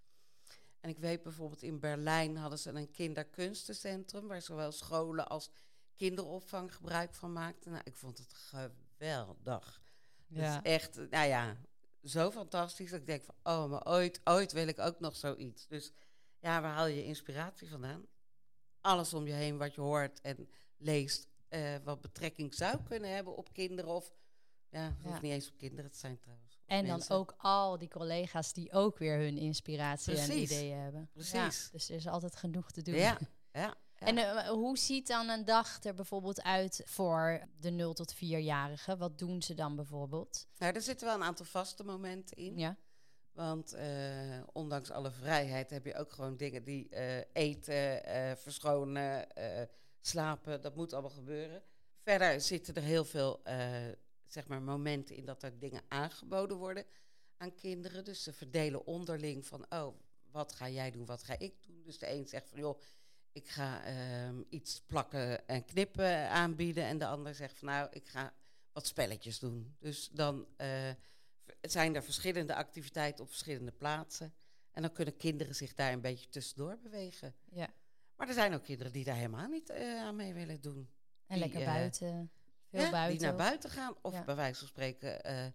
En 0.80 0.90
ik 0.90 0.98
weet 0.98 1.24
bijvoorbeeld 1.24 1.62
in 1.62 1.80
Berlijn 1.80 2.38
hadden 2.38 2.60
ze 2.60 2.72
een 2.72 2.92
kinderkunstencentrum 2.92 4.28
waar 4.28 4.42
zowel 4.42 4.72
scholen 4.72 5.28
als 5.28 5.50
kinderopvang 5.96 6.76
gebruik 6.76 7.14
van 7.14 7.34
maakten. 7.34 7.72
Nou, 7.72 7.84
ik 7.86 7.96
vond 7.96 8.18
het 8.18 8.34
geweldig. 8.34 9.82
Ja. 10.28 10.56
is 10.56 10.72
echt, 10.72 10.96
nou 10.96 11.28
ja, 11.28 11.58
zo 12.04 12.32
fantastisch 12.32 12.90
dat 12.90 13.00
ik 13.00 13.06
denk 13.06 13.24
van, 13.24 13.36
oh, 13.44 13.70
maar 13.70 13.86
ooit, 13.86 14.22
ooit 14.24 14.52
wil 14.52 14.68
ik 14.68 14.80
ook 14.80 15.00
nog 15.00 15.16
zoiets. 15.16 15.68
Dus 15.68 15.92
ja, 16.40 16.62
waar 16.62 16.74
haal 16.74 16.86
je 16.88 17.04
inspiratie 17.06 17.70
vandaan? 17.70 18.06
Alles 18.82 19.14
om 19.14 19.28
je 19.28 19.34
heen 19.34 19.58
wat 19.58 19.76
je 19.76 19.82
hoort 19.82 20.22
en 20.22 20.50
leest, 20.78 21.28
eh, 21.48 21.76
wat 21.84 22.02
betrekking 22.02 22.54
zou 22.54 22.84
kunnen 22.84 23.14
hebben 23.16 23.36
op 23.36 23.54
kinderen 23.54 23.92
of, 23.92 24.16
ja, 24.70 24.82
het 24.82 25.12
Ja. 25.14 25.20
niet 25.22 25.32
eens 25.32 25.50
op 25.50 25.58
kinderen 25.58 25.92
te 25.92 25.98
zijn 25.98 26.20
trouwens. 26.20 26.60
En 26.66 26.88
dan 26.88 27.04
ook 27.10 27.34
al 27.38 27.78
die 27.78 27.90
collega's 27.90 28.54
die 28.54 28.72
ook 28.72 28.98
weer 28.98 29.18
hun 29.20 29.38
inspiratie 29.38 30.18
en 30.18 30.40
ideeën 30.40 30.78
hebben. 30.78 31.10
Precies. 31.14 31.34
Ja, 31.64 31.70
dus 31.72 31.90
er 31.90 31.96
is 31.96 32.08
altijd 32.08 32.36
genoeg 32.36 32.72
te 32.72 32.82
doen. 32.82 32.96
Ja, 32.96 33.18
ja. 33.52 33.60
ja. 34.00 34.06
En 34.06 34.18
eh, 34.18 34.48
hoe 34.50 34.78
ziet 34.78 35.08
dan 35.08 35.30
een 35.30 35.46
dag 35.46 35.84
er 35.84 35.94
bijvoorbeeld 35.94 36.42
uit 36.42 36.82
voor 36.86 37.48
de 37.60 37.70
0 37.70 37.94
tot 37.94 38.16
4-jarigen? 38.16 38.98
Wat 38.98 39.18
doen 39.20 39.42
ze 39.42 39.54
dan 39.54 39.76
bijvoorbeeld? 39.76 40.48
Nou, 40.58 40.74
er 40.74 40.82
zitten 40.82 41.08
wel 41.08 41.16
een 41.16 41.24
aantal 41.24 41.46
vaste 41.46 41.84
momenten 41.84 42.38
in. 42.38 42.58
Ja, 42.58 42.78
Want 43.38 43.74
eh, 43.74 44.40
ondanks 44.54 44.92
alle 44.92 45.12
vrijheid 45.12 45.70
heb 45.70 45.86
je 45.86 45.96
ook 45.96 46.12
gewoon 46.12 46.38
dingen 46.38 46.64
die 46.64 46.90
eh, 46.90 47.24
eten, 47.34 48.04
eh, 48.04 48.36
verschonen, 48.36 49.28
slapen, 50.00 50.62
dat 50.62 50.76
moet 50.76 50.94
allemaal 50.94 51.12
gebeuren. 51.12 51.64
Verder 52.02 52.42
zitten 52.42 52.76
er 52.76 52.82
heel 52.82 53.06
veel 53.06 53.42
zeg 54.28 54.48
maar 54.48 54.62
momenten 54.62 55.16
in 55.16 55.26
dat 55.26 55.44
er 55.44 55.60
dingen 55.60 55.82
aangeboden 55.88 56.58
worden 56.58 56.86
aan 57.38 57.56
kinderen. 57.56 58.06
Dus 58.06 58.24
ze 58.24 58.34
verdelen 58.34 58.86
onderling 58.86 59.46
van, 59.46 59.66
oh, 59.70 59.96
wat 60.32 60.54
ga 60.54 60.70
jij 60.70 60.92
doen, 60.92 61.06
wat 61.06 61.24
ga 61.24 61.40
ik 61.40 61.54
doen. 61.66 61.84
Dus 61.84 61.98
de 61.98 62.12
een 62.12 62.28
zegt 62.28 62.50
van, 62.50 62.60
joh, 62.60 62.80
ik 63.32 63.48
ga 63.48 63.84
ehm, 63.84 64.44
iets 64.50 64.82
plakken 64.86 65.48
en 65.48 65.66
knippen 65.66 66.30
aanbieden. 66.30 66.84
En 66.84 66.98
de 66.98 67.08
ander 67.08 67.36
zegt 67.36 67.58
van, 67.58 67.68
nou, 67.68 67.88
ik 67.92 68.08
ga 68.08 68.34
wat 68.72 68.88
spelletjes 68.88 69.40
doen. 69.40 69.76
Dus 69.80 70.10
dan 70.10 70.48
zijn 71.62 71.96
er 71.96 72.04
verschillende 72.04 72.56
activiteiten 72.56 73.24
op 73.24 73.30
verschillende 73.30 73.72
plaatsen. 73.72 74.34
En 74.72 74.82
dan 74.82 74.92
kunnen 74.92 75.18
kinderen 75.18 75.56
zich 75.56 75.74
daar 75.74 75.92
een 75.94 76.02
beetje 76.02 76.30
tussendoor 76.30 76.78
bewegen. 76.84 77.36
ja. 77.50 77.68
Maar 78.16 78.28
er 78.28 78.34
zijn 78.34 78.54
ook 78.54 78.64
kinderen 78.64 78.92
die 78.92 79.04
daar 79.04 79.16
helemaal 79.16 79.48
niet 79.48 79.70
eh, 79.70 79.96
aan 80.02 80.16
mee 80.16 80.34
willen 80.34 80.62
doen. 80.62 80.90
En 81.26 81.36
Die, 81.36 81.40
lekker 81.40 81.60
eh, 81.62 81.66
buiten. 81.74 82.32
Veel 82.70 82.82
Ja, 82.82 82.92
buiten. 82.92 83.18
Die 83.18 83.28
naar 83.28 83.36
buiten 83.38 83.70
gaan. 83.70 83.96
Of 84.02 84.14
Ja. 84.14 84.24
bij 84.24 84.36
wijze 84.36 84.60
van 84.60 84.68
spreken 84.68 85.24
eh, 85.24 85.46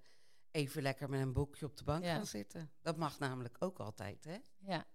even 0.50 0.82
lekker 0.82 1.08
met 1.10 1.20
een 1.20 1.32
boekje 1.32 1.66
op 1.66 1.76
de 1.76 1.84
bank 1.84 2.04
Ja. 2.04 2.14
gaan 2.14 2.26
zitten. 2.26 2.70
Dat 2.82 2.96
mag 2.96 3.18
namelijk 3.18 3.56
ook 3.58 3.78
altijd, 3.78 4.24
hè? 4.24 4.36
Ja. 4.58 4.86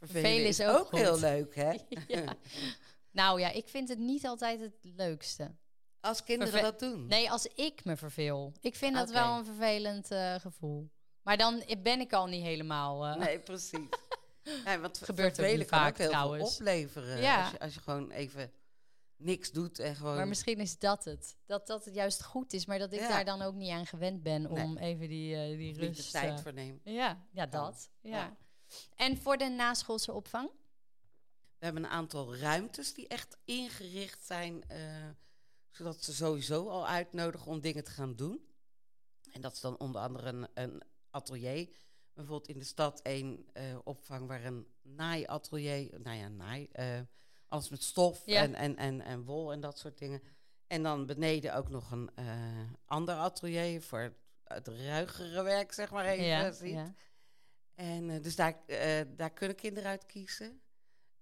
Vervelen 0.00 0.48
is 0.48 0.60
ook, 0.62 0.90
heel 0.90 1.12
goed. 1.12 1.20
leuk, 1.20 1.54
hè? 1.54 1.76
Ja. 2.22 2.36
Nou 3.10 3.40
ja, 3.40 3.50
ik 3.50 3.68
vind 3.68 3.88
het 3.88 3.98
niet 3.98 4.26
altijd 4.26 4.60
het 4.60 4.76
leukste. 4.82 5.54
Als 6.00 6.24
kinderen 6.24 6.52
Verve- 6.52 6.70
dat 6.70 6.78
doen. 6.80 7.06
Nee, 7.06 7.30
als 7.30 7.46
ik 7.46 7.84
me 7.84 7.96
verveel. 7.96 8.52
Ik 8.60 8.74
vind 8.76 8.94
dat 8.94 9.10
wel 9.10 9.38
een 9.38 9.44
vervelend 9.44 10.10
eh, 10.10 10.34
gevoel. 10.34 10.90
Maar 11.22 11.36
dan 11.36 11.62
ben 11.82 12.00
ik 12.00 12.12
al 12.12 12.26
niet 12.26 12.42
helemaal... 12.42 13.06
eh, 13.06 13.16
Nee, 13.16 13.38
precies. 13.40 13.88
ja, 14.64 14.78
want 14.80 14.98
Gebeurt 14.98 15.28
ook 15.28 15.34
vervelen 15.34 15.66
kan 15.66 15.78
vaak 15.78 15.90
ook 15.90 15.98
heel 15.98 16.08
trouwens. 16.08 16.56
veel 16.56 16.66
opleveren. 16.66 17.20
Ja. 17.20 17.40
Als, 17.42 17.50
je, 17.50 17.60
als 17.60 17.74
je 17.74 17.80
gewoon 17.80 18.10
even 18.10 18.52
niks 19.16 19.50
doet 19.50 19.78
en 19.78 19.96
gewoon... 19.96 20.16
Maar 20.16 20.28
misschien 20.28 20.58
is 20.58 20.78
dat 20.78 21.04
het. 21.04 21.36
Dat 21.46 21.66
dat 21.66 21.84
het 21.84 21.94
juist 21.94 22.22
goed 22.24 22.52
is, 22.52 22.66
maar 22.66 22.78
dat 22.78 22.92
ik 22.92 22.98
Ja. 23.00 23.08
daar 23.08 23.24
dan 23.24 23.42
ook 23.42 23.54
niet 23.54 23.70
aan 23.70 23.86
gewend 23.86 24.22
ben 24.22 24.42
Nee. 24.42 24.62
om 24.62 24.76
even 24.76 25.08
die, 25.08 25.34
eh, 25.36 25.46
die 25.48 25.56
niet 25.56 25.74
de 25.74 25.86
rust... 25.86 26.10
tijd 26.10 26.40
voor 26.40 26.52
nemen. 26.52 26.80
ja, 26.84 27.26
ja, 27.32 27.46
dat. 27.46 27.90
Ja. 28.00 28.10
Ja. 28.10 28.36
En 28.94 29.16
voor 29.18 29.36
de 29.36 29.48
naschoolse 29.48 30.12
opvang? 30.12 30.50
We 31.58 31.64
hebben 31.64 31.84
een 31.84 31.90
aantal 31.90 32.36
ruimtes 32.36 32.94
die 32.94 33.08
echt 33.08 33.36
ingericht 33.44 34.24
zijn, 34.26 34.64
eh, 34.68 34.78
zodat 35.78 36.04
ze 36.04 36.14
sowieso 36.14 36.68
al 36.68 36.86
uitnodigen 36.86 37.46
om 37.46 37.60
dingen 37.60 37.84
te 37.84 37.90
gaan 37.90 38.16
doen. 38.16 38.40
En 39.32 39.40
dat 39.40 39.52
is 39.52 39.60
dan 39.60 39.78
onder 39.78 40.00
andere 40.00 40.28
een, 40.28 40.48
een 40.54 40.82
atelier. 41.10 41.68
Bijvoorbeeld 42.12 42.48
in 42.48 42.58
de 42.58 42.64
stad 42.64 43.00
één 43.02 43.46
eh, 43.52 43.78
opvang 43.84 44.26
waar 44.26 44.44
een 44.44 44.66
naaiatelier, 44.82 46.00
nou 46.00 46.16
ja, 46.16 46.28
naai, 46.28 46.68
eh, 46.72 47.00
alles 47.48 47.68
met 47.68 47.82
stof 47.82 48.22
Ja. 48.26 48.42
en, 48.42 48.54
en, 48.54 48.76
en, 48.76 49.00
en 49.00 49.24
wol 49.24 49.52
en 49.52 49.60
dat 49.60 49.78
soort 49.78 49.98
dingen. 49.98 50.22
En 50.66 50.82
dan 50.82 51.06
beneden 51.06 51.54
ook 51.54 51.68
nog 51.68 51.90
een 51.90 52.10
eh, 52.14 52.70
ander 52.84 53.14
atelier 53.14 53.82
voor 53.82 54.12
het, 54.44 54.68
ruigere 54.68 55.42
werk, 55.42 55.72
zeg 55.72 55.90
maar 55.90 56.06
even. 56.06 56.24
ja, 56.24 56.50
ziet. 56.50 56.72
ja. 56.72 56.94
En 57.74 58.22
dus 58.22 58.36
daar, 58.36 58.62
daar 59.16 59.32
kunnen 59.32 59.56
kinderen 59.56 59.90
uit 59.90 60.06
kiezen. 60.06 60.60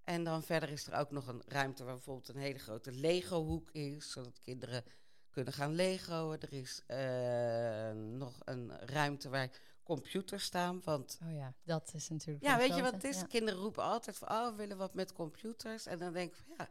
En 0.06 0.24
dan 0.24 0.42
verder 0.42 0.68
is 0.68 0.86
er 0.86 0.98
ook 0.98 1.10
nog 1.10 1.26
een 1.26 1.42
ruimte 1.46 1.84
waar 1.84 1.94
bijvoorbeeld 1.94 2.28
een 2.28 2.40
hele 2.40 2.58
grote 2.58 2.92
Lego-hoek 2.92 3.70
is, 3.70 4.10
zodat 4.10 4.40
kinderen 4.40 4.84
kunnen 5.30 5.52
gaan 5.52 5.74
Legoen. 5.74 6.40
Er 6.40 6.52
is 6.52 6.82
eh, 6.86 7.90
nog 7.92 8.40
een 8.44 8.78
ruimte 8.78 9.28
waar 9.28 9.50
computers 9.82 10.44
staan, 10.44 10.80
want 10.84 11.18
Oh 11.24 11.32
ja, 11.32 11.54
dat 11.64 11.90
is 11.94 12.08
natuurlijk... 12.08 12.44
ja, 12.44 12.56
weet 12.56 12.74
je 12.74 12.82
wat 12.82 12.92
het 12.92 13.04
is? 13.04 13.20
ja. 13.20 13.26
Kinderen 13.26 13.60
roepen 13.60 13.82
altijd 13.82 14.18
van, 14.18 14.28
oh, 14.28 14.48
we 14.48 14.54
willen 14.54 14.76
wat 14.76 14.94
met 14.94 15.12
computers. 15.12 15.86
En 15.86 15.98
dan 15.98 16.12
denk 16.12 16.30
ik 16.30 16.36
van, 16.36 16.54
ja, 16.58 16.68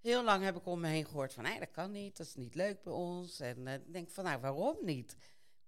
heel 0.00 0.24
lang 0.24 0.44
heb 0.44 0.56
ik 0.56 0.66
om 0.66 0.80
me 0.80 0.88
heen 0.88 1.06
gehoord 1.06 1.32
van, 1.32 1.42
nee, 1.44 1.58
dat 1.58 1.70
kan 1.70 1.90
niet, 1.90 2.16
dat 2.16 2.26
is 2.26 2.34
niet 2.34 2.54
leuk 2.54 2.82
bij 2.82 2.92
ons. 2.92 3.40
En 3.40 3.64
dan 3.64 3.82
denk 3.86 4.08
ik 4.08 4.14
van, 4.14 4.24
nou, 4.24 4.40
waarom 4.40 4.76
niet? 4.80 5.16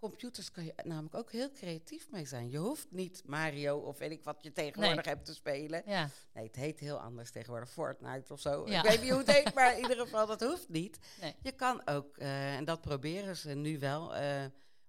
Computers 0.09 0.51
kan 0.51 0.65
je 0.65 0.75
namelijk 0.85 1.15
ook 1.15 1.33
heel 1.33 1.51
creatief 1.51 2.11
mee 2.11 2.25
zijn. 2.25 2.51
Je 2.51 2.59
hoeft 2.59 2.87
niet 2.91 3.23
Mario 3.27 3.79
of 3.79 3.99
weet 3.99 4.11
ik 4.11 4.25
wat 4.25 4.37
je 4.41 4.53
tegenwoordig 4.53 5.05
hebt 5.05 5.25
te 5.25 5.35
spelen. 5.35 5.83
Ja, 5.87 6.09
Nee, 6.33 6.47
het 6.47 6.57
heet 6.57 6.81
heel 6.81 6.99
anders 7.01 7.31
tegenwoordig, 7.31 7.71
Fortnite 7.71 8.33
of 8.33 8.41
zo. 8.41 8.67
Ja. 8.69 8.83
Ik 8.83 8.89
weet 8.91 9.01
niet 9.01 9.11
hoe 9.11 9.19
het 9.19 9.31
heet, 9.33 9.55
maar 9.55 9.73
in 9.77 9.81
ieder 9.83 9.97
geval, 9.97 10.27
dat 10.27 10.41
hoeft 10.41 10.69
niet. 10.69 10.99
nee. 11.21 11.35
Je 11.43 11.53
kan 11.53 11.87
ook, 11.87 12.17
eh, 12.19 12.57
en 12.57 12.65
dat 12.65 12.81
proberen 12.81 13.37
ze 13.37 13.51
nu 13.55 13.79
wel, 13.79 14.15
eh, 14.15 14.45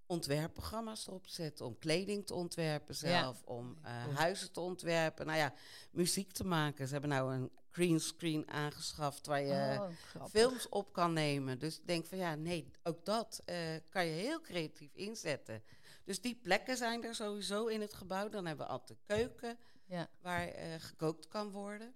ontwerpprogramma's 0.05 1.07
erop 1.07 1.27
zetten. 1.27 1.65
Om 1.65 1.77
kleding 1.77 2.25
te 2.27 2.33
ontwerpen 2.33 2.95
Ja. 2.99 3.19
zelf, 3.21 3.41
om 3.43 3.77
eh, 3.83 4.15
huizen 4.17 4.51
te 4.51 4.59
ontwerpen. 4.59 5.25
Nou 5.25 5.37
ja, 5.37 5.53
muziek 5.91 6.31
te 6.31 6.43
maken. 6.45 6.85
Ze 6.87 6.91
hebben 6.91 7.09
nou 7.09 7.33
een 7.33 7.51
green 7.75 7.99
screen 7.99 8.49
aangeschaft 8.49 9.25
waar 9.25 9.41
je 9.41 9.77
Oh, 10.17 10.25
films 10.25 10.69
op 10.69 10.93
kan 10.93 11.13
nemen. 11.13 11.59
Dus 11.59 11.77
ik 11.79 11.87
denk 11.87 12.05
van 12.05 12.17
ja, 12.17 12.35
nee, 12.35 12.71
ook 12.83 13.05
dat 13.05 13.41
eh, 13.45 13.57
kan 13.89 14.05
je 14.05 14.11
heel 14.11 14.41
creatief 14.41 14.93
inzetten. 14.93 15.63
Dus 16.03 16.21
die 16.21 16.35
plekken 16.35 16.77
zijn 16.77 17.03
er 17.03 17.15
sowieso 17.15 17.65
in 17.67 17.81
het 17.81 17.93
gebouw. 17.93 18.29
Dan 18.29 18.45
hebben 18.45 18.65
we 18.65 18.71
altijd 18.71 18.89
een 18.99 19.15
keuken 19.17 19.57
Ja. 19.85 20.09
waar 20.21 20.47
eh, 20.47 20.73
gekookt 20.77 21.27
kan 21.27 21.51
worden. 21.51 21.93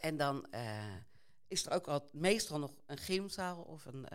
En 0.00 0.16
dan 0.16 0.46
eh, 0.50 0.94
is 1.48 1.66
er 1.66 1.72
ook 1.72 1.86
al 1.88 2.08
meestal 2.12 2.58
nog 2.58 2.72
een 2.86 2.98
gymzaal 2.98 3.62
of 3.62 3.84
een, 3.84 4.06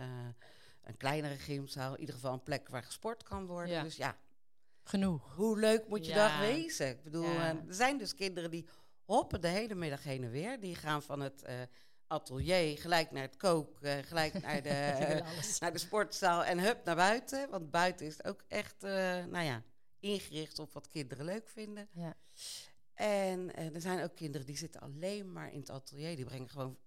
een 0.82 0.96
kleinere 0.96 1.36
gymzaal. 1.36 1.94
In 1.94 2.00
ieder 2.00 2.14
geval 2.14 2.32
een 2.32 2.42
plek 2.42 2.68
waar 2.68 2.82
gesport 2.84 3.22
kan 3.22 3.46
worden. 3.46 3.72
Ja. 3.74 3.82
Dus 3.82 3.96
ja, 3.96 4.16
Genoeg. 4.82 5.34
hoe 5.34 5.58
leuk 5.58 5.88
moet 5.88 6.06
je 6.06 6.12
Ja. 6.12 6.28
dag 6.28 6.38
wezen? 6.38 6.88
Ik 6.88 7.02
bedoel, 7.02 7.34
er 7.38 7.62
zijn 7.68 7.98
dus 7.98 8.14
kinderen 8.14 8.50
die 8.50 8.68
hoppen 9.04 9.40
de 9.40 9.48
hele 9.48 9.74
middag 9.74 10.02
heen 10.02 10.24
en 10.24 10.30
weer. 10.30 10.60
Die 10.60 10.74
gaan 10.74 11.02
van 11.02 11.20
het 11.20 11.42
eh, 11.42 11.54
atelier 12.06 12.78
gelijk 12.78 13.10
naar 13.10 13.22
het 13.22 13.36
kook, 13.36 13.80
eh, 13.80 13.98
gelijk 14.02 14.42
naar 14.42 14.62
de, 14.62 15.20
alles. 15.32 15.58
naar 15.58 15.72
de 15.72 15.78
sportzaal 15.78 16.44
en 16.44 16.58
hup 16.58 16.84
naar 16.84 16.96
buiten. 16.96 17.50
Want 17.50 17.70
buiten 17.70 18.06
is 18.06 18.16
het 18.16 18.26
ook 18.26 18.44
echt, 18.48 18.80
nou 18.80 19.42
ja, 19.42 19.62
ingericht 20.00 20.58
op 20.58 20.72
wat 20.72 20.88
kinderen 20.88 21.24
leuk 21.24 21.48
vinden. 21.48 21.88
Ja. 21.92 22.16
En 22.94 23.54
er 23.54 23.80
zijn 23.80 24.02
ook 24.02 24.14
kinderen 24.14 24.46
die 24.46 24.56
zitten 24.56 24.80
alleen 24.80 25.32
maar 25.32 25.52
in 25.52 25.58
het 25.58 25.70
atelier. 25.70 26.16
Die 26.16 26.24
brengen 26.24 26.48
gewoon 26.48 26.78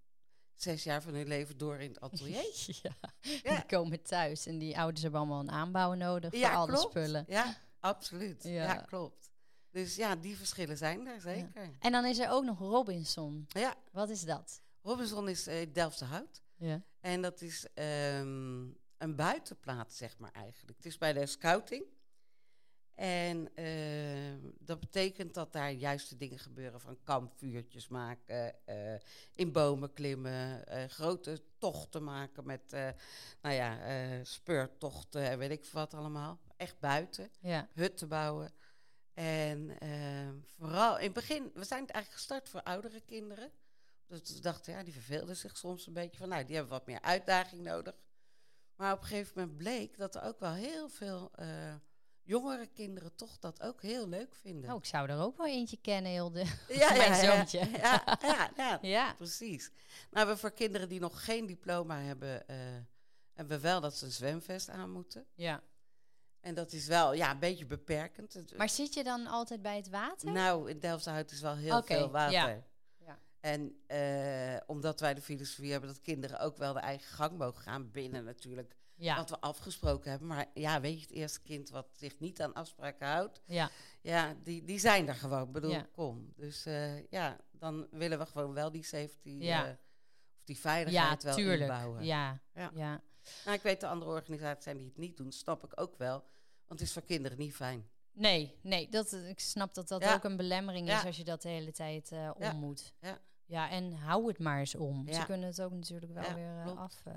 zes 0.55 0.83
jaar 0.83 1.01
van 1.01 1.13
hun 1.13 1.27
leven 1.27 1.57
door 1.57 1.79
in 1.79 1.89
het 1.89 1.99
atelier. 1.99 2.45
ja. 2.83 2.91
Ja. 3.21 3.55
Die 3.55 3.65
komen 3.65 4.01
thuis 4.01 4.45
en 4.45 4.57
die 4.57 4.77
ouders 4.77 5.01
hebben 5.01 5.19
allemaal 5.19 5.39
een 5.39 5.51
aanbouw 5.51 5.93
nodig 5.93 6.33
Ja, 6.33 6.47
voor 6.49 6.57
al 6.57 6.65
die 6.65 6.75
klopt. 6.75 6.89
spullen. 6.89 7.25
Ja, 7.27 7.57
absoluut. 7.79 8.43
Ja. 8.43 8.49
Ja. 8.51 8.75
klopt. 8.75 9.29
Dus 9.71 9.95
ja, 9.95 10.15
die 10.15 10.37
verschillen 10.37 10.77
zijn 10.77 11.07
er 11.07 11.21
zeker. 11.21 11.69
En 11.79 11.91
dan 11.91 12.05
is 12.05 12.19
er 12.19 12.29
ook 12.29 12.43
nog 12.43 12.59
Robinson. 12.59 13.45
Ja, 13.47 13.75
Wat 13.91 14.09
is 14.09 14.21
dat? 14.21 14.61
Robinson 14.81 15.29
is 15.29 15.47
eh 15.47 15.73
Delftse 15.73 16.05
Hout. 16.05 16.41
Ja. 16.55 16.81
En 16.99 17.21
dat 17.21 17.41
is 17.41 17.67
ehm, 17.73 18.65
een 18.97 19.15
buitenplaats, 19.15 19.97
zeg 19.97 20.17
maar 20.17 20.31
eigenlijk. 20.31 20.77
Het 20.77 20.85
is 20.85 20.97
bij 20.97 21.13
de 21.13 21.25
scouting. 21.25 21.83
En 22.95 23.55
ehm, 23.55 24.39
dat 24.59 24.79
betekent 24.79 25.33
dat 25.33 25.53
daar 25.53 25.71
juiste 25.71 26.17
dingen 26.17 26.39
gebeuren 26.39 26.81
van 26.81 26.97
kampvuurtjes 27.03 27.87
maken, 27.87 28.65
eh, 28.67 28.93
in 29.33 29.51
bomen 29.51 29.93
klimmen, 29.93 30.67
eh, 30.67 30.83
grote 30.89 31.41
tochten 31.57 32.03
maken 32.03 32.45
met, 32.45 32.73
eh, 32.73 32.89
nou 33.41 33.55
ja, 33.55 33.79
eh, 33.81 34.19
speurtochten 34.23 35.29
en 35.29 35.37
weet 35.37 35.51
ik 35.51 35.65
wat 35.65 35.93
allemaal. 35.93 36.39
Echt 36.55 36.79
buiten, 36.79 37.29
Ja. 37.39 37.67
hutten 37.73 38.07
bouwen. 38.07 38.51
En 39.17 39.79
ehm, 39.79 40.33
vooral 40.57 40.97
in 40.97 41.03
het 41.03 41.13
begin, 41.13 41.51
we 41.53 41.63
zijn 41.63 41.81
het 41.81 41.91
eigenlijk 41.91 42.11
gestart 42.21 42.49
voor 42.49 42.63
oudere 42.63 43.01
kinderen. 43.01 43.51
Dus 44.07 44.33
we 44.33 44.39
dachten, 44.39 44.73
ja, 44.73 44.83
die 44.83 44.93
verveelden 44.93 45.35
zich 45.35 45.57
soms 45.57 45.87
een 45.87 45.93
beetje 45.93 46.17
van, 46.17 46.29
nou, 46.29 46.45
die 46.45 46.55
hebben 46.55 46.73
wat 46.73 46.85
meer 46.87 47.01
uitdaging 47.01 47.61
nodig. 47.63 47.95
Maar 48.75 48.93
op 48.93 49.01
een 49.01 49.07
gegeven 49.07 49.33
moment 49.39 49.57
bleek 49.57 49.97
dat 49.97 50.15
er 50.15 50.21
ook 50.21 50.39
wel 50.39 50.53
heel 50.53 50.89
veel 50.89 51.31
eh, 51.35 51.75
jongere 52.23 52.67
kinderen 52.67 53.15
toch 53.15 53.39
dat 53.39 53.61
ook 53.61 53.81
heel 53.81 54.07
leuk 54.07 54.35
vinden. 54.35 54.71
Oh, 54.71 54.77
ik 54.77 54.85
zou 54.85 55.09
er 55.09 55.19
ook 55.19 55.37
wel 55.37 55.47
eentje 55.47 55.77
kennen, 55.81 56.11
Hilde. 56.11 56.43
ja, 56.67 56.93
mijn 56.97 57.15
zoontje. 57.25 57.69
Ja, 57.77 58.17
ja, 58.21 58.51
ja, 58.57 58.79
Ja. 58.81 59.13
precies. 59.13 59.71
Nou, 60.11 60.27
we 60.27 60.37
voor 60.37 60.51
kinderen 60.51 60.89
die 60.89 60.99
nog 60.99 61.23
geen 61.25 61.45
diploma 61.45 61.99
hebben, 61.99 62.47
eh, 62.47 62.57
hebben 63.33 63.55
we 63.57 63.63
wel 63.63 63.81
dat 63.81 63.95
ze 63.97 64.05
een 64.05 64.11
zwemvest 64.11 64.69
aan 64.69 64.91
moeten. 64.91 65.25
ja. 65.33 65.63
En 66.41 66.53
dat 66.55 66.71
is 66.71 66.87
wel, 66.87 67.13
ja, 67.13 67.31
een 67.31 67.39
beetje 67.39 67.65
beperkend. 67.65 68.57
Maar 68.57 68.69
zit 68.69 68.93
je 68.93 69.03
dan 69.03 69.27
altijd 69.27 69.61
bij 69.61 69.75
het 69.75 69.89
water? 69.89 70.31
Nou, 70.31 70.69
in 70.69 70.79
Delfshout 70.79 71.31
is 71.31 71.41
wel 71.41 71.55
heel 71.55 71.83
veel 71.83 72.09
water. 72.11 72.33
ja. 72.33 72.63
Ja. 72.97 73.19
En 73.39 73.81
eh, 73.87 74.57
omdat 74.65 74.99
wij 74.99 75.13
de 75.13 75.21
filosofie 75.21 75.71
hebben 75.71 75.89
dat 75.89 76.01
kinderen 76.01 76.39
ook 76.39 76.57
wel 76.57 76.73
de 76.73 76.79
eigen 76.79 77.07
gang 77.15 77.37
mogen 77.37 77.61
gaan, 77.61 77.91
binnen 77.91 78.23
natuurlijk 78.23 78.75
Ja. 78.95 79.15
wat 79.15 79.29
we 79.29 79.39
afgesproken 79.39 80.09
hebben. 80.09 80.27
Maar 80.27 80.45
ja, 80.53 80.81
weet 80.81 80.95
je, 80.95 81.01
het 81.01 81.11
eerste 81.11 81.41
kind 81.41 81.69
wat 81.69 81.87
zich 81.91 82.19
niet 82.19 82.41
aan 82.41 82.53
afspraken 82.53 83.07
houdt, 83.07 83.41
ja. 83.45 83.69
ja, 84.01 84.35
die, 84.43 84.63
die 84.63 84.79
zijn 84.79 85.07
er 85.07 85.15
gewoon. 85.15 85.43
Ik 85.47 85.51
bedoel, 85.51 85.85
kom. 85.91 86.33
Dus 86.35 86.65
eh, 86.65 87.07
ja, 87.09 87.37
dan 87.51 87.87
willen 87.91 88.19
we 88.19 88.25
gewoon 88.25 88.53
wel 88.53 88.71
die 88.71 88.83
safety 88.83 89.39
eh, 89.41 89.59
of 89.71 89.77
die 90.43 90.57
veiligheid 90.59 91.23
wel 91.23 91.35
tuurlijk. 91.35 91.61
inbouwen. 91.61 92.03
Ja. 92.05 92.41
Ja. 92.53 92.71
Ja. 92.73 93.01
Nou, 93.45 93.57
ik 93.57 93.63
weet 93.63 93.79
de 93.79 93.87
andere 93.87 94.11
organisaties 94.11 94.63
zijn 94.63 94.77
die 94.77 94.87
het 94.87 94.97
niet 94.97 95.17
doen, 95.17 95.31
snap 95.31 95.63
ik 95.63 95.81
ook 95.81 95.97
wel. 95.97 96.23
Want 96.67 96.79
het 96.79 96.81
is 96.81 96.93
voor 96.93 97.03
kinderen 97.03 97.37
niet 97.37 97.55
fijn. 97.55 97.89
Nee, 98.11 98.55
nee, 98.61 98.89
dat, 98.89 99.11
ik 99.13 99.39
snap 99.39 99.73
dat 99.73 99.87
dat 99.87 100.01
Ja. 100.01 100.13
ook 100.13 100.23
een 100.23 100.37
belemmering 100.37 100.89
is 100.91 101.05
als 101.05 101.17
je 101.17 101.23
dat 101.23 101.41
de 101.41 101.49
hele 101.49 101.71
tijd 101.71 102.11
eh, 102.11 102.31
om 102.35 102.43
Ja. 102.43 102.51
moet. 102.53 102.93
Ja. 103.01 103.19
Ja, 103.45 103.69
en 103.69 103.93
hou 103.93 104.27
het 104.27 104.39
maar 104.39 104.59
eens 104.59 104.75
om. 104.75 105.07
Ze 105.13 105.25
kunnen 105.25 105.47
het 105.47 105.61
ook 105.61 105.71
natuurlijk 105.71 106.13
wel 106.13 106.33
weer 106.33 106.61
eh, 106.65 106.77
af. 106.77 107.01
eh. 107.05 107.13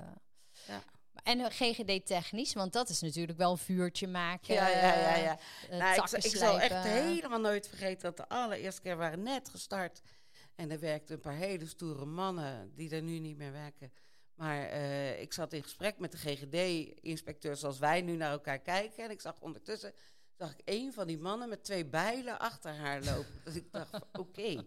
Ja. 0.67 0.83
En 1.23 1.39
eh, 1.39 1.45
GGD 1.49 2.05
technisch, 2.05 2.53
want 2.53 2.73
dat 2.73 2.89
is 2.89 3.01
natuurlijk 3.01 3.37
wel 3.37 3.51
een 3.51 3.57
vuurtje 3.57 4.07
maken. 4.07 4.53
Ja, 4.53 4.67
ja, 4.67 4.77
ja. 4.77 5.15
eh, 5.15 5.23
ja. 5.23 5.37
eh, 5.69 5.77
Nou, 5.79 6.01
ik, 6.01 6.07
zal- 6.07 6.19
ik 6.19 6.35
zal 6.35 6.59
echt 6.59 6.83
helemaal 6.83 7.39
nooit 7.39 7.67
vergeten 7.67 8.01
dat 8.01 8.17
de 8.17 8.29
allereerste 8.35 8.81
keer 8.81 8.97
waren 8.97 9.23
net 9.23 9.49
gestart. 9.49 10.01
En 10.55 10.71
er 10.71 10.79
werkten 10.79 11.15
een 11.15 11.21
paar 11.21 11.35
hele 11.35 11.65
stoere 11.67 12.05
mannen 12.05 12.71
die 12.75 12.89
er 12.95 13.01
nu 13.01 13.19
niet 13.19 13.37
meer 13.37 13.51
werken. 13.51 13.91
Maar 14.41 14.61
eh, 14.69 15.21
ik 15.21 15.33
zat 15.33 15.53
in 15.53 15.63
gesprek 15.63 15.97
met 15.99 16.11
de 16.11 16.17
GGD-inspecteur 16.17 17.55
zoals 17.55 17.79
wij 17.79 18.01
nu 18.01 18.15
naar 18.15 18.31
elkaar 18.31 18.59
kijken. 18.59 19.03
En 19.03 19.09
ik 19.11 19.21
zag 19.21 19.39
ondertussen 19.39 19.93
zag 20.37 20.51
ik 20.51 20.61
een 20.65 20.93
van 20.93 21.07
die 21.07 21.17
mannen 21.17 21.49
met 21.49 21.63
twee 21.63 21.85
bijlen 21.85 22.39
achter 22.39 22.75
haar 22.75 23.03
lopen. 23.03 23.41
dus 23.45 23.55
ik 23.55 23.71
dacht, 23.71 23.93
oké, 24.11 24.65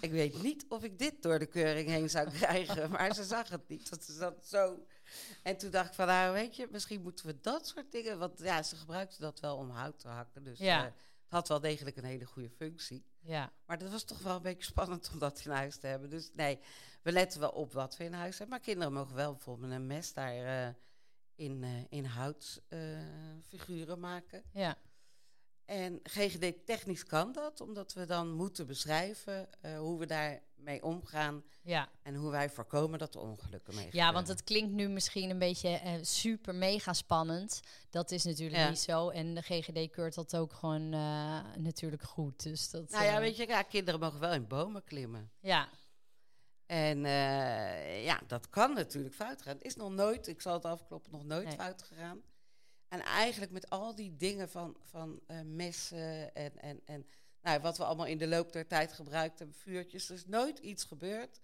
ik 0.00 0.10
weet 0.10 0.42
niet 0.42 0.64
of 0.68 0.84
ik 0.84 0.98
dit 0.98 1.22
door 1.22 1.38
de 1.38 1.46
keuring 1.46 1.88
heen 1.88 2.10
zou 2.10 2.30
krijgen. 2.40 2.90
Maar 2.90 3.14
ze 3.14 3.24
zag 3.24 3.48
het 3.48 3.68
niet, 3.68 3.88
want 3.88 4.02
ze 4.04 4.12
zat 4.12 4.46
zo... 4.46 4.86
En 5.42 5.56
toen 5.56 5.70
dacht 5.70 5.88
ik 5.88 5.94
van, 5.94 6.06
nou 6.06 6.32
weet 6.32 6.56
je, 6.56 6.68
misschien 6.70 7.02
moeten 7.02 7.26
we 7.26 7.40
dat 7.40 7.66
soort 7.68 7.92
dingen... 7.92 8.18
Want 8.18 8.38
ja, 8.38 8.62
ze 8.62 8.76
gebruikten 8.76 9.20
dat 9.20 9.40
wel 9.40 9.56
om 9.56 9.70
hout 9.70 9.98
te 9.98 10.08
hakken. 10.08 10.42
Dus 10.44 10.58
Ja. 10.58 10.86
eh, 10.86 10.92
Het 11.26 11.34
had 11.34 11.48
wel 11.48 11.60
degelijk 11.60 11.96
een 11.96 12.04
hele 12.04 12.24
goede 12.24 12.50
functie. 12.50 13.04
Ja. 13.20 13.52
Maar 13.66 13.78
dat 13.78 13.90
was 13.90 14.04
toch 14.04 14.18
wel 14.18 14.36
een 14.36 14.42
beetje 14.42 14.64
spannend 14.64 15.10
om 15.12 15.18
dat 15.18 15.42
in 15.44 15.50
huis 15.50 15.76
te 15.76 15.86
hebben. 15.86 16.10
Dus 16.10 16.30
nee, 16.34 16.58
we 17.02 17.12
letten 17.12 17.40
wel 17.40 17.50
op 17.50 17.72
wat 17.72 17.96
we 17.96 18.04
in 18.04 18.12
huis 18.12 18.38
hebben. 18.38 18.56
Maar 18.56 18.66
kinderen 18.66 18.92
mogen 18.92 19.14
wel 19.14 19.32
bijvoorbeeld 19.32 19.72
een 19.72 19.86
mes 19.86 20.12
daar 20.12 20.68
uh, 20.68 20.74
in, 21.34 21.62
uh, 21.62 21.84
in 21.88 22.04
houtfiguren 22.04 24.00
maken. 24.00 24.42
Ja. 24.52 24.78
En 25.64 26.00
GGD 26.02 26.66
technisch 26.66 27.04
kan 27.04 27.32
dat, 27.32 27.60
omdat 27.60 27.92
we 27.92 28.06
dan 28.06 28.30
moeten 28.30 28.66
beschrijven 28.66 29.48
hoe 29.78 29.98
we 29.98 30.06
daarmee 30.66 30.82
omgaan. 30.82 31.42
Ja. 31.62 31.88
En 32.02 32.14
hoe 32.14 32.30
wij 32.30 32.50
voorkomen 32.50 32.98
dat 32.98 33.14
er 33.14 33.20
ongelukken 33.20 33.74
mee 33.74 33.88
Ja, 33.92 34.12
want 34.12 34.28
het 34.28 34.44
klinkt 34.44 34.72
nu 34.72 34.88
misschien 34.88 35.30
een 35.30 35.38
beetje 35.38 35.80
uh, 35.84 35.92
super 36.02 36.54
mega 36.54 36.92
spannend. 36.92 37.60
Dat 37.90 38.10
is 38.10 38.24
natuurlijk 38.24 38.60
Ja. 38.60 38.68
niet 38.68 38.78
zo. 38.78 39.08
En 39.08 39.34
de 39.34 39.42
GGD 39.42 39.90
keurt 39.90 40.14
dat 40.14 40.36
ook 40.36 40.52
gewoon 40.52 40.92
uh, 40.94 41.40
natuurlijk 41.56 42.02
goed. 42.02 42.42
Dus 42.42 42.70
dat, 42.70 42.90
Nou 42.90 43.04
ja, 43.04 43.14
eh, 43.14 43.18
weet 43.18 43.36
je, 43.36 43.46
ja, 43.46 43.62
kinderen 43.62 44.00
mogen 44.00 44.20
wel 44.20 44.32
in 44.32 44.46
bomen 44.46 44.84
klimmen. 44.84 45.30
Ja, 45.40 45.68
En 46.66 47.04
eh, 47.04 48.04
ja, 48.04 48.20
dat 48.26 48.50
kan 48.50 48.74
natuurlijk 48.74 49.14
fout 49.14 49.42
gaan. 49.42 49.54
Het 49.54 49.64
is 49.64 49.76
nog 49.76 49.90
nooit, 49.90 50.26
ik 50.26 50.40
zal 50.40 50.52
het 50.54 50.64
afkloppen, 50.64 51.12
nog 51.12 51.24
nooit 51.24 51.46
Nee. 51.46 51.56
fout 51.56 51.82
gegaan. 51.82 52.22
En 52.88 53.00
eigenlijk 53.00 53.52
met 53.52 53.70
al 53.70 53.94
die 53.94 54.16
dingen 54.16 54.48
van, 54.48 54.76
van 54.82 55.20
eh, 55.26 55.40
messen 55.40 56.34
en, 56.34 56.58
en, 56.58 56.80
en 56.84 57.06
nou, 57.46 57.60
wat 57.60 57.76
we 57.76 57.84
allemaal 57.84 58.06
in 58.06 58.18
de 58.18 58.26
loop 58.26 58.52
der 58.52 58.66
tijd 58.66 58.92
gebruikt 58.92 59.38
hebben, 59.38 59.56
vuurtjes, 59.56 60.08
er 60.08 60.14
is 60.14 60.26
nooit 60.26 60.58
iets 60.58 60.84
gebeurd. 60.84 61.40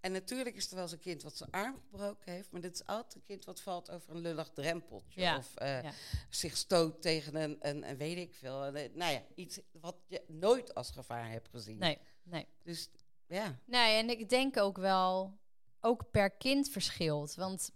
En 0.00 0.12
natuurlijk 0.12 0.56
is 0.56 0.68
er 0.68 0.74
wel 0.74 0.82
eens 0.82 0.92
een 0.92 0.98
kind 0.98 1.22
wat 1.22 1.36
zijn 1.36 1.50
arm 1.50 1.80
gebroken 1.80 2.32
heeft, 2.32 2.50
maar 2.50 2.60
dit 2.60 2.74
is 2.74 2.86
altijd 2.86 3.14
een 3.14 3.22
kind 3.22 3.44
wat 3.44 3.60
valt 3.60 3.90
over 3.90 4.14
een 4.14 4.20
lullig 4.20 4.50
drempeltje. 4.50 5.20
Ja, 5.20 5.36
Of 5.36 5.54
eh, 5.56 5.82
ja. 5.82 5.92
zich 6.30 6.56
stoot 6.56 7.02
tegen 7.02 7.34
een, 7.34 7.56
een, 7.60 7.88
een 7.88 7.96
weet 7.96 8.16
ik 8.16 8.34
veel. 8.34 8.58
nou 8.70 9.12
ja, 9.12 9.22
iets 9.34 9.60
wat 9.80 9.96
je 10.06 10.22
nooit 10.26 10.74
als 10.74 10.90
gevaar 10.90 11.30
hebt 11.30 11.48
gezien. 11.48 11.78
nee, 11.78 11.98
nee. 12.22 12.46
Dus 12.62 12.90
ja, 13.26 13.58
Nee, 13.64 13.96
en 13.96 14.10
ik 14.10 14.28
denk 14.28 14.56
ook 14.56 14.76
wel, 14.76 15.38
ook 15.80 16.10
per 16.10 16.30
kind 16.30 16.68
verschilt. 16.68 17.34
Want 17.34 17.70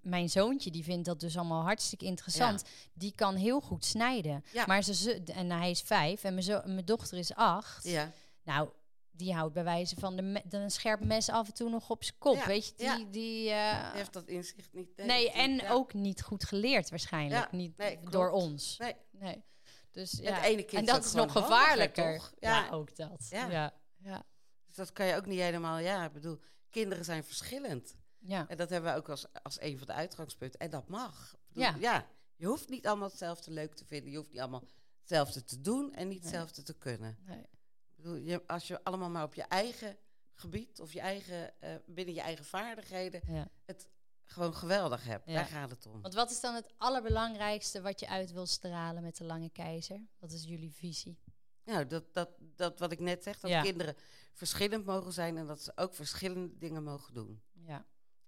mijn 0.00 0.28
zoontje, 0.30 0.70
die 0.70 0.84
vindt 0.84 1.04
dat 1.06 1.20
dus 1.20 1.36
allemaal 1.36 1.62
hartstikke 1.62 2.04
interessant. 2.04 2.64
Die 2.92 3.12
kan 3.14 3.34
heel 3.36 3.60
goed 3.60 3.84
snijden. 3.84 4.44
Ja. 4.52 4.64
Maar 4.66 4.82
ze, 4.82 5.22
en 5.34 5.50
hij 5.50 5.70
is 5.70 5.80
vijf 5.80 6.24
en 6.24 6.32
mijn, 6.32 6.44
zo, 6.44 6.60
mijn 6.64 6.84
dochter 6.84 7.18
is 7.18 7.34
acht. 7.34 7.84
ja. 7.84 8.10
Nou, 8.42 8.68
die 9.10 9.34
houdt 9.34 9.54
bij 9.54 9.64
wijze 9.64 9.96
van 9.98 10.16
de 10.16 10.22
me- 10.22 10.42
een 10.50 10.70
scherp 10.70 11.04
mes 11.04 11.28
af 11.28 11.46
en 11.46 11.54
toe 11.54 11.70
nog 11.70 11.90
op 11.90 12.04
zijn 12.04 12.18
kop. 12.18 12.36
Ja, 12.36 12.46
Weet 12.46 12.66
je, 12.66 12.74
die... 12.76 12.86
ja. 12.86 12.96
die 13.10 13.50
eh, 13.50 13.82
Die 13.90 13.96
heeft 13.96 14.12
dat 14.12 14.28
inzicht 14.28 14.72
niet. 14.72 14.96
nee, 14.96 15.30
en 15.32 15.54
ja. 15.54 15.70
ook 15.70 15.94
niet 15.94 16.22
goed 16.22 16.44
geleerd 16.44 16.90
waarschijnlijk. 16.90 17.52
Niet 17.52 17.76
nee, 17.76 17.98
door 18.10 18.30
ons. 18.30 18.76
Nee. 18.78 18.94
Nee. 19.10 19.42
Dus 19.90 20.12
Het 20.12 20.20
ja. 20.20 20.44
ene 20.44 20.62
kind 20.62 20.80
en 20.88 20.94
dat 20.94 21.04
is 21.04 21.12
nog 21.12 21.32
gevaarlijker. 21.32 22.16
toch? 22.18 22.32
Ja. 22.38 22.68
Ook 22.70 22.96
dat. 22.96 23.26
Ja. 23.30 23.50
Ja. 23.50 23.74
Ja. 24.02 24.22
Dus 24.66 24.74
dat 24.76 24.92
kan 24.92 25.06
je 25.06 25.16
ook 25.16 25.26
niet 25.26 25.40
helemaal. 25.40 25.78
Ja, 25.78 26.04
ik 26.04 26.12
bedoel, 26.12 26.38
kinderen 26.70 27.04
zijn 27.04 27.24
verschillend. 27.24 27.96
Ja. 28.18 28.48
En 28.48 28.56
dat 28.56 28.70
hebben 28.70 28.92
we 28.92 28.98
ook 28.98 29.08
als, 29.08 29.26
als 29.42 29.60
een 29.60 29.78
van 29.78 29.86
de 29.86 29.92
uitgangspunten. 29.92 30.60
En 30.60 30.70
dat 30.70 30.88
mag. 30.88 31.36
Bedoel, 31.48 31.62
Ja. 31.62 31.76
ja. 31.78 32.06
Je 32.36 32.46
hoeft 32.46 32.68
niet 32.68 32.86
allemaal 32.86 33.08
hetzelfde 33.08 33.50
leuk 33.50 33.74
te 33.74 33.84
vinden. 33.84 34.10
Je 34.10 34.16
hoeft 34.16 34.30
niet 34.30 34.40
allemaal 34.40 34.64
hetzelfde 35.00 35.44
te 35.44 35.60
doen 35.60 35.94
en 35.94 36.08
niet 36.08 36.22
Nee. 36.22 36.26
hetzelfde 36.30 36.62
te 36.62 36.74
kunnen. 36.74 37.18
Nee. 37.26 37.46
Bedoel, 37.94 38.14
je, 38.16 38.46
als 38.46 38.66
je 38.66 38.84
allemaal 38.84 39.10
maar 39.10 39.24
op 39.24 39.34
je 39.34 39.42
eigen 39.42 39.96
gebied 40.34 40.80
of 40.80 40.92
je 40.92 41.00
eigen, 41.00 41.60
eh, 41.60 41.74
binnen 41.86 42.14
je 42.14 42.20
eigen 42.20 42.44
vaardigheden 42.44 43.20
Ja. 43.26 43.48
het 43.64 43.88
gewoon 44.24 44.54
geweldig 44.54 45.04
hebt. 45.04 45.26
Ja. 45.26 45.34
Daar 45.34 45.44
gaat 45.46 45.70
het 45.70 45.86
om. 45.86 46.00
Want 46.02 46.14
wat 46.14 46.30
is 46.30 46.40
dan 46.40 46.54
het 46.54 46.72
allerbelangrijkste 46.76 47.80
wat 47.80 48.00
je 48.00 48.08
uit 48.08 48.32
wil 48.32 48.46
stralen 48.46 49.02
met 49.02 49.16
de 49.16 49.24
lange 49.24 49.50
keizer? 49.50 50.06
Wat 50.18 50.32
is 50.32 50.44
jullie 50.44 50.72
visie? 50.72 51.18
Nou, 51.64 51.86
dat, 51.86 52.14
dat, 52.14 52.28
dat 52.38 52.78
wat 52.78 52.92
ik 52.92 52.98
net 53.00 53.22
zeg, 53.22 53.40
dat 53.40 53.50
Ja. 53.50 53.62
kinderen 53.62 53.94
verschillend 54.32 54.84
mogen 54.84 55.12
zijn 55.12 55.36
en 55.36 55.46
dat 55.46 55.62
ze 55.62 55.72
ook 55.74 55.94
verschillende 55.94 56.58
dingen 56.58 56.82
mogen 56.84 57.14
doen. 57.14 57.42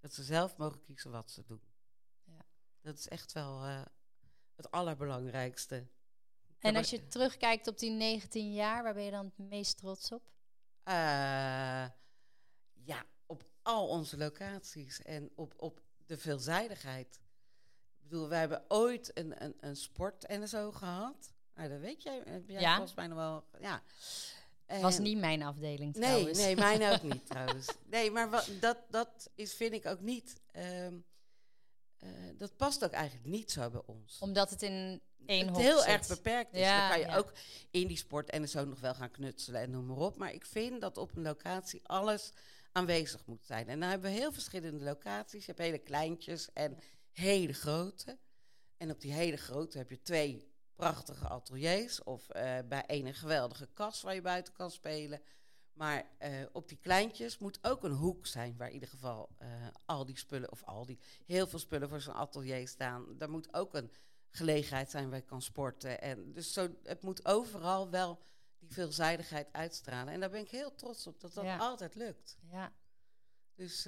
Dat 0.01 0.15
ze 0.15 0.23
zelf 0.23 0.57
mogen 0.57 0.81
kiezen 0.81 1.11
wat 1.11 1.31
ze 1.31 1.45
doen. 1.45 1.63
Ja. 2.25 2.45
Dat 2.81 2.99
is 2.99 3.09
echt 3.09 3.33
wel 3.33 3.65
eh, 3.65 3.83
het 4.57 4.71
allerbelangrijkste. 4.71 5.87
En 6.59 6.77
als 6.77 6.91
je 6.91 7.07
terugkijkt 7.07 7.67
op 7.67 7.79
die 7.79 7.91
19 7.91 8.53
jaar, 8.53 8.83
waar 8.83 8.95
ben 8.95 9.03
je 9.03 9.11
dan 9.11 9.25
het 9.25 9.49
meest 9.49 9.77
trots 9.77 10.13
op? 10.13 10.23
Eh, 10.83 10.95
ja, 12.73 13.05
op 13.27 13.45
al 13.63 13.89
onze 13.89 14.17
locaties 14.17 15.03
en 15.03 15.31
op, 15.35 15.55
op 15.57 15.83
de 16.07 16.19
veelzijdigheid. 16.19 17.21
Ik 17.97 18.09
bedoel, 18.09 18.29
wij 18.29 18.39
hebben 18.39 18.65
ooit 18.69 19.19
een, 19.19 19.45
een, 19.45 19.57
een 19.61 19.77
sport 19.77 20.27
en 20.27 20.49
zo 20.49 20.73
gehad. 20.73 21.33
Nou, 21.55 21.69
dat 21.69 21.81
weet 21.81 22.03
jij, 22.03 22.23
heb 22.25 22.49
jij 22.49 22.61
Ja. 22.61 22.73
volgens 22.75 22.95
mij 22.95 23.07
nog 23.07 23.19
wel. 23.19 23.45
Ja. 23.61 23.83
Was 24.81 24.97
En- 24.97 25.03
niet 25.03 25.19
mijn 25.19 25.43
afdeling 25.43 25.95
Nee, 25.95 26.03
trouwens. 26.09 26.39
nee, 26.39 26.57
mijn 26.57 26.83
ook 26.93 27.03
niet 27.03 27.27
trouwens. 27.31 27.67
Nee, 27.91 28.11
maar 28.11 28.31
wat, 28.31 28.51
dat, 28.61 28.77
dat 28.91 29.31
is, 29.35 29.55
vind 29.55 29.73
ik 29.73 29.87
ook 29.87 30.01
niet. 30.01 30.41
ehm, 30.53 30.95
eh, 31.99 32.09
dat 32.39 32.57
past 32.57 32.85
ook 32.85 32.91
eigenlijk 32.93 33.27
niet 33.27 33.51
zo 33.51 33.71
bij 33.71 33.83
ons. 33.87 34.19
Omdat 34.21 34.51
het 34.51 34.63
in 34.63 35.01
één 35.27 35.47
het 35.47 35.57
heel 35.57 35.79
zit. 35.79 35.87
erg 35.89 36.07
beperkt 36.07 36.53
is. 36.55 36.61
Ja, 36.61 36.79
dan 36.81 36.89
kan 36.91 36.99
je 36.99 37.07
ja. 37.07 37.17
ook 37.17 37.33
in 37.71 37.87
die 37.87 37.97
sport 37.97 38.31
en 38.31 38.49
zo 38.49 38.65
nog 38.65 38.81
wel 38.81 38.95
gaan 38.95 39.11
knutselen 39.11 39.61
en 39.61 39.71
noem 39.71 39.87
maar 39.87 39.97
op. 39.97 40.17
Maar 40.17 40.33
ik 40.33 40.45
vind 40.47 40.81
dat 40.81 40.97
op 40.97 41.17
een 41.17 41.23
locatie 41.23 41.81
alles 41.87 42.31
aanwezig 42.73 43.27
moet 43.27 43.47
zijn. 43.47 43.69
En 43.69 43.81
dan 43.81 43.89
hebben 43.89 44.11
we 44.11 44.17
heel 44.17 44.33
verschillende 44.33 44.85
locaties. 44.85 45.41
Je 45.41 45.47
hebt 45.53 45.59
hele 45.65 45.79
kleintjes 45.79 46.53
en 46.53 46.79
hele 47.13 47.53
grote. 47.53 48.19
En 48.77 48.91
op 48.91 49.01
die 49.01 49.13
hele 49.13 49.37
grote 49.37 49.79
heb 49.79 49.91
je 49.91 50.03
twee 50.03 50.50
prachtige 50.81 51.29
ateliers. 51.29 52.03
Of 52.03 52.29
eh, 52.29 52.59
bij 52.69 52.85
een 52.87 53.15
geweldige 53.15 53.69
kas 53.73 54.03
waar 54.03 54.15
je 54.15 54.21
buiten 54.21 54.53
kan 54.53 54.71
spelen. 54.71 55.21
Maar 55.73 56.11
eh, 56.19 56.33
op 56.53 56.69
die 56.69 56.79
kleintjes 56.79 57.39
moet 57.39 57.59
ook 57.63 57.85
een 57.85 57.93
hoek 57.93 58.27
zijn 58.27 58.57
waar 58.57 58.69
in 58.69 58.75
ieder 58.75 58.89
geval 58.89 59.29
eh, 59.39 59.49
al 59.85 60.05
die 60.05 60.19
spullen, 60.19 60.51
of 60.51 60.65
al 60.65 60.87
die, 60.87 60.99
heel 61.27 61.47
veel 61.47 61.59
spullen 61.59 61.89
voor 61.89 62.01
zo'n 62.01 62.15
atelier 62.15 62.69
staan. 62.69 63.19
Daar 63.19 63.31
moet 63.31 63.55
ook 63.55 63.75
een 63.75 63.93
gelegenheid 64.29 64.91
zijn 64.91 65.09
waar 65.09 65.19
je 65.19 65.25
kan 65.25 65.43
sporten. 65.43 66.01
En 66.01 66.33
dus 66.33 66.53
zo, 66.53 66.69
het 66.83 67.03
moet 67.03 67.25
overal 67.27 67.91
wel 67.91 68.19
die 68.59 68.73
veelzijdigheid 68.73 69.49
uitstralen. 69.53 70.13
En 70.13 70.21
daar 70.21 70.31
ben 70.31 70.41
ik 70.41 70.51
heel 70.51 70.75
trots 70.75 71.07
op 71.07 71.21
dat 71.21 71.35
dat 71.35 71.45
Ja. 71.45 71.57
altijd 71.57 71.95
lukt. 71.95 72.39
Ja. 72.51 72.73
Dus 73.55 73.87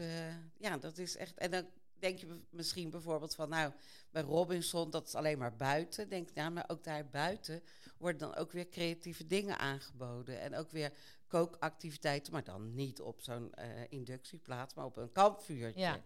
ja, 0.57 0.77
dat 0.79 0.99
is 0.99 1.17
echt. 1.17 1.39
En 1.39 1.51
dan 1.51 1.71
denk 2.03 2.19
je 2.19 2.41
misschien 2.51 2.91
bijvoorbeeld 2.91 3.35
van, 3.35 3.49
nou, 3.49 3.73
bij 4.11 4.23
Robinson, 4.23 4.91
dat 4.91 5.07
is 5.07 5.15
alleen 5.15 5.39
maar 5.39 5.57
buiten. 5.57 6.09
Denk, 6.09 6.29
ja, 6.35 6.51
maar 6.51 6.65
ook 6.67 6.85
daar 6.85 7.09
buiten 7.09 7.63
worden 7.99 8.21
dan 8.21 8.35
ook 8.35 8.53
weer 8.53 8.69
creatieve 8.69 9.27
dingen 9.27 9.59
aangeboden. 9.59 10.41
En 10.41 10.55
ook 10.55 10.71
weer 10.71 10.93
kookactiviteiten, 11.27 12.33
maar 12.33 12.45
dan 12.45 12.75
niet 12.75 13.01
op 13.01 13.21
zo'n 13.21 13.55
eh, 13.55 13.69
inductieplaats, 13.89 14.75
maar 14.75 14.85
op 14.85 14.97
een 14.97 15.13
kampvuurtje. 15.13 15.81
Ja. 15.81 16.01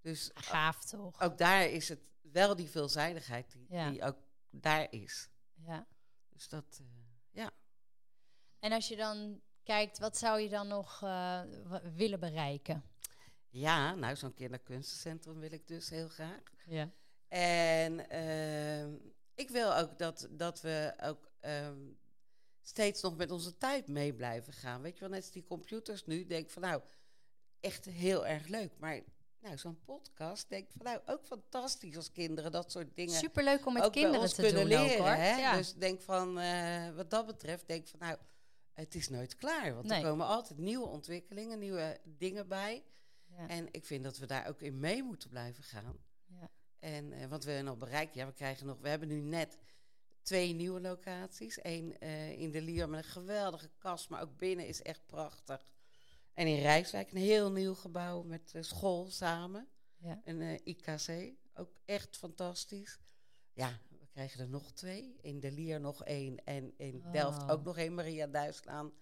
Dus 0.00 0.30
Gaaf 0.34 0.84
toch? 0.84 1.20
ook 1.20 1.38
daar 1.38 1.66
is 1.68 1.88
het 1.88 2.00
wel 2.20 2.56
die 2.56 2.70
veelzijdigheid 2.70 3.52
die, 3.52 3.66
Ja. 3.68 3.90
die 3.90 4.02
ook 4.02 4.16
daar 4.50 4.92
is. 4.92 5.28
Ja. 5.54 5.86
Dus 6.28 6.48
dat, 6.48 6.80
eh, 6.80 6.86
ja. 7.30 7.50
En 8.58 8.72
als 8.72 8.88
je 8.88 8.96
dan 8.96 9.40
kijkt, 9.62 9.98
wat 9.98 10.16
zou 10.16 10.40
je 10.40 10.48
dan 10.48 10.68
nog 10.68 11.02
eh, 11.02 11.40
willen 11.94 12.20
bereiken? 12.20 12.84
Ja, 13.54 13.94
nou, 13.94 14.16
zo'n 14.16 14.34
kinderkunstencentrum 14.34 15.38
wil 15.40 15.52
ik 15.52 15.66
dus 15.66 15.90
heel 15.90 16.08
graag. 16.08 16.42
Ja. 16.66 16.90
En 17.28 18.08
ehm, 18.08 18.94
ik 19.34 19.50
wil 19.50 19.76
ook 19.76 19.98
dat, 19.98 20.28
dat 20.30 20.60
we 20.60 20.94
ook 21.02 21.30
ehm, 21.40 21.78
steeds 22.62 23.02
nog 23.02 23.16
met 23.16 23.30
onze 23.30 23.56
tijd 23.56 23.88
mee 23.88 24.14
blijven 24.14 24.52
gaan. 24.52 24.82
Weet 24.82 24.94
je 24.94 25.00
wel, 25.00 25.08
net 25.08 25.22
als 25.22 25.30
die 25.30 25.44
computers 25.44 26.04
nu. 26.04 26.26
Denk 26.26 26.50
van 26.50 26.62
nou, 26.62 26.82
echt 27.60 27.84
heel 27.84 28.26
erg 28.26 28.46
leuk. 28.46 28.72
Maar 28.78 29.00
nou, 29.40 29.58
zo'n 29.58 29.80
podcast, 29.84 30.48
denk 30.48 30.70
van 30.76 30.84
nou, 30.84 31.00
ook 31.06 31.26
fantastisch 31.26 31.96
als 31.96 32.12
kinderen 32.12 32.52
dat 32.52 32.70
soort 32.72 32.96
dingen 32.96 33.14
Superleuk 33.14 33.66
om 33.66 33.72
met 33.72 33.90
kinderen 33.90 34.28
te 34.28 34.42
kunnen 34.42 34.60
doen 34.60 34.68
leren. 34.68 34.90
ook, 34.92 34.98
hoor. 34.98 35.08
hè? 35.08 35.36
Ja. 35.36 35.56
Dus 35.56 35.74
denk 35.74 36.00
van, 36.00 36.38
eh, 36.38 36.90
wat 36.94 37.10
dat 37.10 37.26
betreft, 37.26 37.68
denk 37.68 37.86
van 37.86 37.98
nou, 37.98 38.16
het 38.72 38.94
is 38.94 39.08
nooit 39.08 39.36
klaar. 39.36 39.74
Want 39.74 39.86
Nee. 39.86 40.02
er 40.02 40.08
komen 40.08 40.26
altijd 40.26 40.58
nieuwe 40.58 40.86
ontwikkelingen, 40.86 41.58
nieuwe 41.58 42.00
dingen 42.04 42.48
bij. 42.48 42.84
Ja. 43.36 43.48
En 43.48 43.68
ik 43.70 43.84
vind 43.84 44.04
dat 44.04 44.18
we 44.18 44.26
daar 44.26 44.48
ook 44.48 44.60
in 44.60 44.78
mee 44.78 45.02
moeten 45.02 45.28
blijven 45.28 45.64
gaan. 45.64 45.96
Ja. 46.26 46.50
En 46.78 47.12
eh, 47.12 47.26
wat 47.26 47.44
we 47.44 47.60
nog 47.64 47.78
bereiken, 47.78 48.20
ja, 48.20 48.26
we 48.26 48.32
krijgen 48.32 48.66
nog, 48.66 48.78
we 48.80 48.88
hebben 48.88 49.08
nu 49.08 49.20
net 49.20 49.58
twee 50.22 50.52
nieuwe 50.52 50.80
locaties. 50.80 51.58
Eén 51.62 51.98
eh, 51.98 52.40
in 52.40 52.50
de 52.50 52.62
Lier 52.62 52.88
met 52.88 53.04
een 53.04 53.10
geweldige 53.10 53.70
kast, 53.78 54.08
maar 54.08 54.22
ook 54.22 54.36
binnen 54.36 54.66
is 54.66 54.82
echt 54.82 55.06
prachtig. 55.06 55.66
En 56.32 56.46
in 56.46 56.60
Rijswijk 56.60 57.10
een 57.10 57.16
heel 57.18 57.52
nieuw 57.52 57.74
gebouw 57.74 58.22
met 58.22 58.52
eh, 58.54 58.62
school 58.62 59.10
samen. 59.10 59.68
Ja. 59.96 60.20
Een 60.24 60.60
IKC, 60.64 61.34
ook 61.54 61.76
echt 61.84 62.16
fantastisch. 62.16 62.98
Ja, 63.52 63.80
we 63.88 64.06
krijgen 64.06 64.40
er 64.40 64.48
nog 64.48 64.72
twee. 64.72 65.16
In 65.20 65.40
de 65.40 65.50
Lier 65.52 65.80
nog 65.80 66.04
één 66.04 66.44
en 66.44 66.74
in 66.76 67.04
Delft 67.12 67.42
Oh. 67.42 67.50
ook 67.50 67.64
nog 67.64 67.78
één, 67.78 67.94
Maria 67.94 68.26
Duitslaan. 68.26 68.92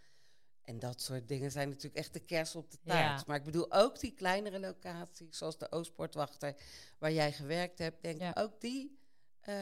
En 0.65 0.79
dat 0.79 1.01
soort 1.03 1.29
dingen 1.29 1.51
zijn 1.51 1.69
natuurlijk 1.69 1.97
echt 1.97 2.13
de 2.13 2.21
kers 2.21 2.55
op 2.55 2.71
de 2.71 2.79
Ja. 2.83 2.93
taart. 2.93 3.27
Maar 3.27 3.37
ik 3.37 3.45
bedoel 3.45 3.73
ook 3.73 4.01
die 4.01 4.13
kleinere 4.15 4.61
locaties, 4.61 5.39
zoals 5.39 5.59
de 5.59 5.73
Oostpoortwachter, 5.73 6.55
waar 6.99 7.13
jij 7.13 7.33
gewerkt 7.33 7.79
hebt. 7.79 8.03
Denk 8.03 8.21
Ja. 8.21 8.33
ook 8.39 8.61
die 8.61 8.99
eh, 9.41 9.55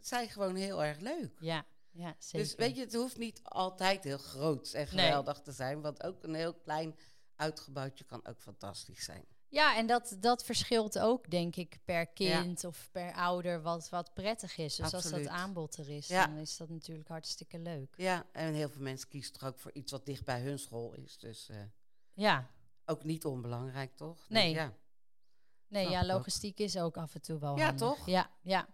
zijn 0.00 0.28
gewoon 0.28 0.54
heel 0.56 0.84
erg 0.84 0.98
leuk. 0.98 1.32
ja. 1.40 1.66
Ja, 1.94 2.14
zeker. 2.18 2.38
Dus 2.38 2.54
weet 2.54 2.74
je, 2.76 2.80
het 2.80 2.94
hoeft 2.94 3.16
niet 3.18 3.40
altijd 3.42 4.04
heel 4.04 4.18
groot 4.18 4.72
en 4.72 4.80
Nee. 4.80 5.04
geweldig 5.04 5.40
te 5.40 5.52
zijn. 5.52 5.80
Want 5.80 6.02
ook 6.02 6.22
een 6.22 6.34
heel 6.34 6.54
klein 6.54 6.96
uitgebouwtje 7.36 8.04
kan 8.04 8.26
ook 8.26 8.40
fantastisch 8.40 9.04
zijn. 9.04 9.24
Ja, 9.52 9.76
en 9.76 9.86
dat, 9.86 10.16
dat 10.20 10.44
verschilt 10.44 10.98
ook, 10.98 11.30
denk 11.30 11.56
ik, 11.56 11.78
per 11.84 12.06
kind 12.06 12.64
of 12.64 12.88
per 12.92 13.12
ouder 13.14 13.62
wat, 13.62 13.88
wat 13.88 14.14
prettig 14.14 14.56
is. 14.58 14.76
Dus 14.76 14.94
als 14.94 15.10
dat 15.10 15.26
aanbod 15.26 15.76
er 15.76 15.88
is, 15.88 16.06
Ja. 16.08 16.26
dan 16.26 16.36
is 16.36 16.56
dat 16.56 16.68
natuurlijk 16.68 17.08
hartstikke 17.08 17.58
leuk. 17.58 17.94
Ja, 17.96 18.26
en 18.32 18.54
heel 18.54 18.68
veel 18.68 18.82
mensen 18.82 19.08
kiezen 19.08 19.32
toch 19.32 19.44
ook 19.48 19.58
voor 19.58 19.72
iets 19.72 19.92
wat 19.92 20.06
dicht 20.06 20.24
bij 20.24 20.40
hun 20.40 20.58
school 20.58 20.94
is. 20.94 21.18
Dus 21.18 21.48
eh, 21.48 21.56
Ja, 22.12 22.50
ook 22.86 23.04
niet 23.04 23.24
onbelangrijk, 23.24 23.96
toch? 23.96 24.28
Nee. 24.28 24.50
Ja. 24.52 24.72
nee, 25.68 25.82
Snap 25.82 25.94
ja, 25.94 26.00
ik 26.02 26.04
ook. 26.10 26.12
logistiek 26.16 26.58
is 26.58 26.76
ook 26.78 26.96
af 26.96 27.14
en 27.14 27.20
toe 27.22 27.38
wel 27.38 27.56
Ja, 27.56 27.64
handig. 27.64 27.88
toch? 27.88 28.06
Ja, 28.06 28.30
ja. 28.42 28.66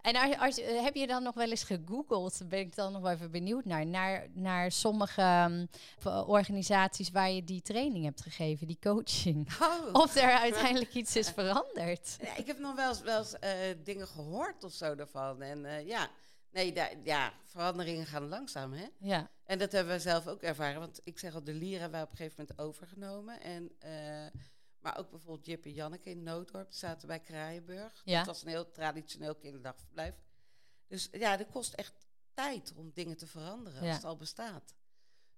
En 0.00 0.38
als, 0.38 0.58
eh, 0.58 0.82
heb 0.82 0.94
je 0.94 1.06
dan 1.06 1.22
nog 1.22 1.34
wel 1.34 1.50
eens 1.50 1.64
gegoogeld, 1.64 2.40
ben 2.48 2.58
ik 2.58 2.74
dan 2.74 2.92
nog 2.92 3.02
wel 3.02 3.10
even 3.12 3.30
benieuwd 3.30 3.64
naar, 3.64 3.86
naar, 3.86 4.26
naar 4.32 4.72
sommige 4.72 5.20
ehm, 5.20 5.66
v- 5.98 6.06
organisaties 6.28 7.10
waar 7.10 7.30
je 7.30 7.44
die 7.44 7.62
training 7.62 8.04
hebt 8.04 8.20
gegeven, 8.22 8.66
die 8.66 8.78
coaching. 8.80 9.48
Oh. 9.60 9.94
Of 10.02 10.16
er 10.16 10.30
uiteindelijk 10.32 10.94
iets 10.94 11.16
is 11.16 11.28
veranderd. 11.30 12.16
Ja, 12.22 12.36
ik 12.36 12.46
heb 12.46 12.58
nog 12.58 12.74
wel 12.74 12.88
eens, 12.88 13.00
wel 13.00 13.18
eens 13.18 13.38
eh, 13.38 13.52
dingen 13.84 14.06
gehoord 14.06 14.64
of 14.64 14.72
zo 14.72 14.94
daarvan. 14.94 15.42
En 15.42 15.64
eh, 15.64 15.86
ja, 15.86 16.08
nee, 16.50 16.72
daar, 16.72 16.92
ja, 17.04 17.32
veranderingen 17.44 18.06
gaan 18.06 18.28
langzaam, 18.28 18.72
hè? 18.72 18.86
Ja, 18.98 19.28
En 19.44 19.58
dat 19.58 19.72
hebben 19.72 19.94
we 19.94 20.00
zelf 20.00 20.26
ook 20.26 20.42
ervaren. 20.42 20.80
Want 20.80 21.00
ik 21.04 21.18
zeg 21.18 21.34
al, 21.34 21.44
de 21.44 21.52
hebben 21.52 21.90
wij 21.90 22.02
op 22.02 22.10
een 22.10 22.16
gegeven 22.16 22.44
moment 22.48 22.58
overgenomen. 22.68 23.40
En, 23.40 23.70
eh, 23.78 24.26
maar 24.80 24.98
ook 24.98 25.10
bijvoorbeeld 25.10 25.46
Jip 25.46 25.64
en 25.64 25.72
Janneke 25.72 26.10
in 26.10 26.22
Nooddorp 26.22 26.68
die 26.70 26.78
zaten 26.78 27.08
bij 27.08 27.20
Kraaienburg. 27.20 28.02
Ja. 28.04 28.16
Dat 28.18 28.26
was 28.26 28.42
een 28.42 28.48
heel 28.48 28.70
traditioneel 28.70 29.34
kinderdagverblijf. 29.34 30.14
Dus 30.86 31.08
ja, 31.12 31.36
dat 31.36 31.48
kost 31.50 31.74
echt 31.74 32.06
tijd 32.34 32.72
om 32.76 32.90
dingen 32.94 33.16
te 33.16 33.26
veranderen 33.26 33.82
Ja. 33.82 33.86
als 33.86 33.96
het 33.96 34.04
al 34.04 34.16
bestaat. 34.16 34.74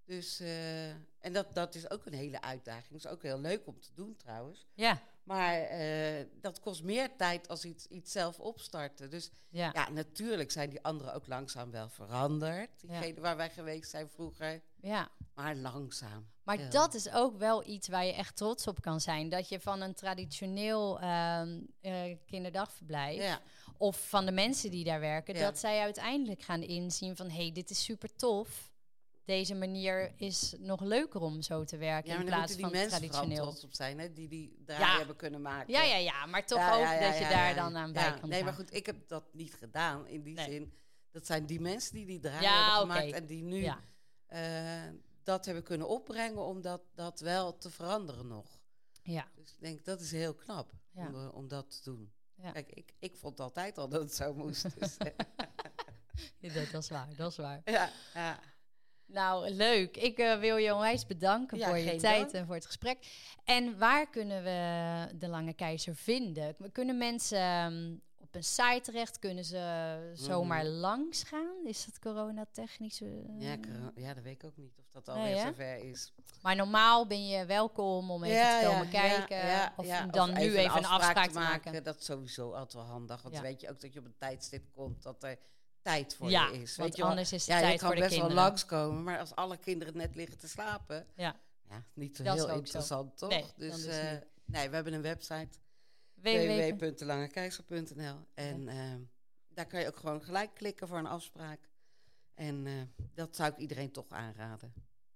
Dus, 0.05 0.41
eh, 0.41 0.91
en 0.91 1.33
dat, 1.33 1.55
dat 1.55 1.75
is 1.75 1.91
ook 1.91 2.07
een 2.07 2.13
hele 2.15 2.41
uitdaging. 2.41 2.95
is 2.99 3.07
ook 3.07 3.23
heel 3.23 3.41
leuk 3.41 3.67
om 3.67 3.81
te 3.81 3.91
doen 3.95 4.17
trouwens. 4.17 4.67
ja, 4.75 5.03
Maar 5.23 5.61
eh, 5.61 6.27
dat 6.41 6.61
kost 6.61 6.83
meer 6.83 7.17
tijd 7.17 7.49
als 7.49 7.65
iets, 7.65 7.87
iets 7.87 8.13
zelf 8.13 8.41
opstarten. 8.41 9.11
Dus 9.11 9.31
ja. 9.49 9.71
ja, 9.75 9.91
natuurlijk 9.91 10.51
zijn 10.51 10.71
die 10.71 10.83
anderen 10.83 11.15
ook 11.15 11.27
langzaam 11.27 11.71
wel 11.71 11.89
veranderd. 11.89 12.81
Diegene 12.81 13.21
waar 13.21 13.37
wij 13.37 13.51
geweest 13.51 13.91
zijn 13.91 14.09
vroeger. 14.09 14.63
Ja. 14.83 15.09
Maar 15.35 15.57
langzaam. 15.57 16.31
Maar 16.43 16.59
Ja. 16.61 16.69
dat 16.69 16.95
is 16.95 17.11
ook 17.13 17.39
wel 17.39 17.67
iets 17.69 17.89
waar 17.89 18.05
je 18.05 18.13
echt 18.13 18.37
trots 18.37 18.67
op 18.67 18.81
kan 18.81 19.01
zijn. 19.01 19.29
Dat 19.29 19.49
je 19.49 19.61
van 19.61 19.81
een 19.81 19.95
traditioneel 19.95 21.01
ehm, 21.01 21.61
eh, 21.81 22.17
kinderdagverblijf... 22.27 23.23
Ja, 23.23 23.41
of 23.79 24.09
van 24.09 24.27
de 24.27 24.33
mensen 24.33 24.71
die 24.71 24.85
daar 24.85 25.01
werken... 25.01 25.35
Ja. 25.35 25.41
dat 25.41 25.59
zij 25.59 25.81
uiteindelijk 25.81 26.43
gaan 26.43 26.63
inzien 26.63 27.17
van... 27.17 27.29
hé, 27.31 27.37
hey, 27.43 27.53
dit 27.53 27.71
is 27.71 27.85
super 27.85 28.17
tof. 28.17 28.71
Deze 29.25 29.55
manier 29.55 30.13
is 30.17 30.55
nog 30.59 30.81
leuker 30.81 31.21
om 31.21 31.43
zo 31.43 31.65
te 31.65 31.77
werken... 31.77 32.09
ja 32.11 32.15
maar 32.17 32.25
in 32.25 32.31
plaats 32.33 32.57
van 32.57 32.71
traditioneel. 32.71 33.43
trots 33.43 33.65
op 33.65 33.75
zijn, 33.75 33.99
hè, 33.99 34.13
die 34.13 34.29
die 34.29 34.63
draai 34.65 34.81
Ja. 34.83 34.97
hebben 34.97 35.17
kunnen 35.17 35.43
maken. 35.43 35.73
Ja, 35.73 35.83
ja, 35.83 35.97
ja, 35.97 36.27
maar 36.27 36.47
toch 36.47 36.73
ook 36.73 37.01
dat 37.01 37.19
je 37.19 37.27
daar 37.31 37.55
dan 37.55 37.77
aan 37.77 37.93
bij 37.93 38.15
kan 38.21 38.29
Nee, 38.29 38.45
maar 38.45 38.53
goed, 38.53 38.75
ik 38.75 38.87
heb 38.87 39.09
dat 39.09 39.25
niet 39.33 39.55
gedaan 39.55 40.07
in 40.07 40.23
die 40.23 40.35
Nee. 40.35 40.51
zin. 40.51 40.73
Dat 41.11 41.27
zijn 41.27 41.47
die 41.47 41.61
mensen 41.61 41.95
die 41.95 42.07
die 42.07 42.21
draai 42.21 42.43
Ja, 42.43 42.63
hebben 42.73 42.95
gemaakt 42.97 43.13
en 43.13 43.27
die 43.27 43.43
nu 43.43 43.63
Ja, 43.63 43.81
dat 45.23 45.45
hebben 45.45 45.65
kunnen 45.65 45.89
opbrengen 45.89 46.45
om 46.45 46.61
dat, 46.61 46.81
dat 46.95 47.21
wel 47.21 47.59
te 47.59 47.71
veranderen 47.71 48.27
nog. 48.27 48.61
ja, 49.03 49.27
Dus 49.35 49.51
ik 49.53 49.61
denk, 49.61 49.85
dat 49.85 50.01
is 50.01 50.11
heel 50.11 50.35
knap 50.35 50.73
Ja. 50.91 51.07
om, 51.07 51.15
eh, 51.15 51.35
om 51.35 51.49
dat 51.49 51.71
te 51.71 51.91
doen. 51.91 52.13
Ja. 52.35 52.51
Kijk, 52.53 52.71
ik, 52.71 52.93
ik 52.99 53.17
vond 53.17 53.41
altijd 53.41 53.79
al 53.79 53.89
dat 53.89 54.01
het 54.03 54.15
zo 54.15 54.35
moest. 54.35 54.79
Dus, 54.81 54.97
eh, 54.99 55.13
Ja, 56.39 56.53
dat, 56.55 56.71
dat 56.71 56.83
is 56.83 56.89
waar, 56.89 57.09
dat 57.17 57.31
is 57.31 57.37
waar. 57.37 57.61
ja, 57.65 57.91
ja. 58.15 58.39
Nou, 59.07 59.51
leuk. 59.51 59.97
Ik 59.97 60.19
eh, 60.19 60.39
wil 60.39 60.57
je 60.57 60.75
onwijs 60.75 61.07
bedanken 61.07 61.59
Ja, 61.59 61.69
voor 61.69 61.79
je 61.79 61.97
tijd 61.97 62.21
dank. 62.21 62.33
en 62.33 62.47
voor 62.47 62.55
het 62.55 62.67
gesprek. 62.67 62.99
En 63.45 63.79
waar 63.79 64.11
kunnen 64.11 64.43
we 64.43 65.17
de 65.19 65.29
Lange 65.29 65.53
Keizer 65.55 65.97
vinden? 65.97 66.57
Kunnen 66.73 66.99
mensen 66.99 67.39
ehm, 67.39 67.97
op 68.33 68.39
een 68.39 68.45
site 68.45 68.81
terecht? 68.83 69.19
Kunnen 69.19 69.45
ze 69.45 70.11
zomaar 70.15 70.65
Mhm. 70.65 70.73
langs 70.75 71.23
gaan? 71.23 71.55
Is 71.67 71.85
dat 71.85 71.99
coronatechnisch? 71.99 73.01
eh? 73.01 73.09
Ja, 73.39 73.57
ja, 73.95 74.15
dat 74.15 74.23
weet 74.23 74.33
ik 74.33 74.45
ook 74.45 74.57
niet 74.57 74.79
of 74.79 74.91
dat 74.91 75.09
alweer 75.09 75.39
zover 75.39 75.77
is. 75.77 76.13
Maar 76.43 76.57
normaal 76.57 77.07
ben 77.07 77.27
je 77.29 77.47
welkom 77.47 78.11
om 78.11 78.25
even 78.25 78.61
te 78.61 78.67
komen 78.67 78.89
kijken. 78.89 79.73
of 79.77 79.87
dan 80.11 80.33
nu 80.33 80.57
even 80.57 80.77
een 80.77 80.85
afspraak, 80.87 81.27
te 81.31 81.39
maken. 81.39 81.85
Dat 81.85 81.99
is 81.99 82.05
sowieso 82.05 82.53
altijd 82.53 82.73
wel 82.73 82.83
handig. 82.85 83.23
Want 83.23 83.41
weet 83.41 83.61
je 83.61 83.71
ook 83.71 83.81
dat 83.81 83.93
je 83.93 83.99
op 83.99 84.05
een 84.05 84.17
tijdstip 84.19 84.65
komt 84.73 85.03
dat 85.03 85.23
er 85.23 85.39
tijd 85.83 86.15
voor 86.15 86.31
je 86.31 86.37
is. 86.53 86.77
want 86.77 86.89
weet 86.89 86.97
je 86.97 87.03
wel? 87.03 87.11
anders 87.11 87.33
is 87.33 87.45
de 87.45 87.53
ja, 87.53 87.59
je 87.59 87.65
tijd 87.65 87.79
kan 87.79 87.87
voor 87.89 87.97
de 87.97 88.03
best 88.03 88.17
wel 88.21 88.31
langskomen, 88.31 89.03
maar 89.03 89.19
als 89.19 89.35
alle 89.35 89.57
kinderen 89.57 89.97
net 89.97 90.15
liggen 90.15 90.39
te 90.39 90.49
slapen, 90.49 91.07
Ja. 91.17 91.37
ja, 91.69 91.83
niet 91.95 92.17
zo 92.17 92.23
Dat 92.23 92.35
heel 92.35 92.47
zo. 92.49 92.55
interessant, 92.55 93.19
toch? 93.19 93.29
Nee, 93.31 93.45
dus 93.57 93.75
dus 93.83 93.87
eh, 93.99 94.11
nee, 94.45 94.69
we 94.69 94.75
hebben 94.75 94.93
een 94.93 95.03
website 95.03 95.59
www. 96.23 96.79
www.langekeizer.nl 96.79 98.27
en 98.35 98.69
eh, 98.69 98.95
daar 99.49 99.67
kan 99.67 99.81
je 99.81 99.87
ook 99.87 99.97
gewoon 99.97 100.23
gelijk 100.23 100.55
klikken 100.55 100.89
voor 100.89 100.99
een 100.99 101.07
afspraak. 101.07 101.71
En 102.35 102.67
eh, 102.67 102.73
dat 103.15 103.37
zou 103.37 103.53
ik 103.53 103.59
iedereen 103.59 103.91
toch 103.91 104.11
aanraden. 104.11 104.73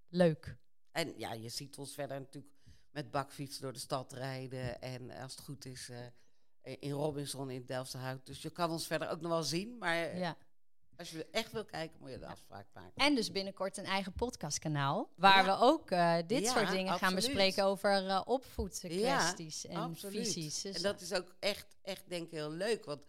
Leuk. 0.08 0.56
En 0.90 1.18
ja, 1.18 1.32
je 1.32 1.48
ziet 1.48 1.78
ons 1.78 1.94
verder 1.94 2.18
natuurlijk 2.20 2.54
met 2.90 3.10
bakfietsen 3.10 3.62
door 3.62 3.72
de 3.72 3.78
stad 3.78 4.12
rijden. 4.12 4.80
En 4.80 5.10
als 5.10 5.32
het 5.36 5.44
goed 5.44 5.64
is, 5.64 5.88
eh, 5.88 6.76
in 6.78 6.90
Robinson 6.90 7.50
in 7.50 7.64
Delftenhout. 7.66 8.26
Dus 8.26 8.42
je 8.42 8.50
kan 8.50 8.70
ons 8.70 8.86
verder 8.86 9.08
ook 9.08 9.20
nog 9.20 9.30
wel 9.30 9.42
zien. 9.42 9.78
Maar 9.78 9.94
eh, 9.94 10.18
Ja. 10.18 10.36
Als 10.96 11.10
je 11.10 11.26
echt 11.30 11.52
wil 11.52 11.64
kijken, 11.64 11.96
moet 12.00 12.10
je 12.10 12.18
de 12.18 12.26
afspraak 12.26 12.66
maken. 12.74 12.92
En 12.94 13.14
dus 13.14 13.30
binnenkort 13.32 13.76
een 13.76 13.84
eigen 13.84 14.12
podcastkanaal. 14.12 15.10
Waar 15.16 15.44
Ja. 15.44 15.58
we 15.58 15.64
ook 15.64 15.90
eh, 15.90 16.16
dit 16.26 16.42
Ja, 16.42 16.52
soort 16.52 16.70
dingen 16.70 16.98
gaan 16.98 17.14
bespreken 17.14 17.64
over 17.64 18.06
eh 18.08 18.20
opvoedkwesties 18.24 19.66
en 19.66 19.76
Absoluut. 19.76 20.26
visies. 20.26 20.60
Dus, 20.62 20.76
En 20.76 20.82
dat 20.82 21.00
is 21.00 21.12
ook 21.12 21.34
echt, 21.38 21.76
echt 21.82 22.08
denk 22.08 22.24
ik 22.26 22.30
heel 22.30 22.50
leuk. 22.50 22.84
Want 22.84 23.02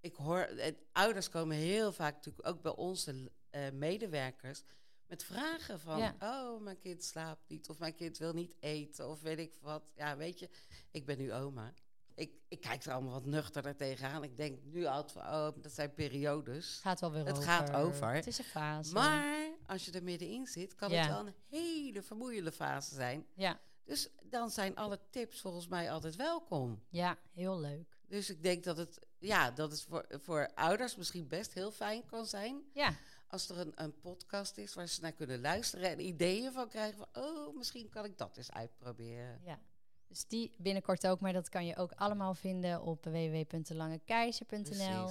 ik 0.00 0.14
hoor, 0.14 0.38
eh, 0.40 0.72
ouders 0.92 1.28
komen 1.28 1.56
heel 1.56 1.92
vaak 1.92 2.14
natuurlijk 2.14 2.48
ook 2.48 2.62
bij 2.62 2.74
onze 2.76 3.30
medewerkers 3.72 4.62
met 5.06 5.24
vragen 5.24 5.80
van, 5.80 5.98
Ja. 5.98 6.16
oh, 6.20 6.60
mijn 6.62 6.78
kind 6.78 7.04
slaapt 7.04 7.48
niet, 7.48 7.68
of 7.68 7.78
mijn 7.78 7.94
kind 7.94 8.18
wil 8.18 8.32
niet 8.32 8.54
eten, 8.60 9.08
of 9.08 9.20
weet 9.20 9.38
ik 9.38 9.54
wat. 9.60 9.92
Ja, 9.96 10.16
weet 10.16 10.38
je, 10.38 10.48
ik 10.90 11.06
ben 11.06 11.18
nu 11.18 11.32
oma. 11.32 11.72
Ik, 12.16 12.32
ik 12.48 12.60
kijk 12.60 12.84
er 12.84 12.92
allemaal 12.92 13.12
wat 13.12 13.24
nuchterder 13.24 13.76
tegenaan. 13.76 14.22
Ik 14.24 14.36
denk 14.36 14.58
nu 14.64 14.84
altijd 14.84 15.12
van, 15.12 15.22
oh, 15.22 15.48
dat 15.62 15.72
zijn 15.72 15.94
periodes. 15.94 16.66
het 16.72 16.82
gaat 16.82 17.00
wel 17.00 17.12
weer 17.12 17.24
Het 17.26 17.36
over. 17.36 17.48
gaat 17.48 17.72
over. 17.74 18.14
Het 18.14 18.26
is 18.26 18.38
een 18.38 18.44
fase. 18.44 18.92
Maar 18.92 19.48
als 19.66 19.84
je 19.84 19.92
er 19.92 20.02
middenin 20.02 20.46
zit, 20.46 20.74
kan 20.74 20.90
Ja. 20.90 20.96
het 20.98 21.08
wel 21.08 21.26
een 21.26 21.34
hele 21.48 22.02
vermoeiende 22.02 22.52
fase 22.52 22.94
zijn. 22.94 23.26
Ja, 23.34 23.60
Dus 23.84 24.08
dan 24.22 24.50
zijn 24.50 24.76
alle 24.76 25.00
tips 25.10 25.40
volgens 25.40 25.68
mij 25.68 25.90
altijd 25.92 26.16
welkom. 26.16 26.82
ja, 26.88 27.18
heel 27.32 27.60
leuk. 27.60 27.94
Dus 28.08 28.30
ik 28.30 28.42
denk 28.42 28.64
dat 28.64 28.76
het, 28.76 28.98
ja, 29.18 29.50
dat 29.50 29.70
het 29.70 29.82
voor, 29.82 30.06
voor 30.08 30.50
ouders 30.54 30.96
misschien 30.96 31.28
best 31.28 31.52
heel 31.52 31.70
fijn 31.70 32.04
kan 32.06 32.26
zijn. 32.26 32.62
Ja, 32.72 32.94
Als 33.28 33.48
er 33.48 33.58
een, 33.58 33.72
een 33.74 34.00
podcast 34.00 34.56
is 34.56 34.74
waar 34.74 34.86
ze 34.88 35.00
naar 35.00 35.12
kunnen 35.12 35.40
luisteren 35.40 35.90
en 35.90 36.00
ideeën 36.00 36.52
van 36.52 36.68
krijgen 36.68 36.98
van, 36.98 37.22
oh, 37.24 37.56
misschien 37.56 37.88
kan 37.88 38.04
ik 38.04 38.18
dat 38.18 38.36
eens 38.36 38.50
uitproberen. 38.52 39.40
ja. 39.44 39.60
Dus 40.08 40.26
die 40.26 40.52
binnenkort 40.58 41.06
ook, 41.06 41.20
maar 41.20 41.32
dat 41.32 41.48
kan 41.48 41.66
je 41.66 41.76
ook 41.76 41.92
allemaal 41.96 42.34
vinden 42.34 42.82
op 42.82 43.04
www.delangekeizer.nl 43.04 45.10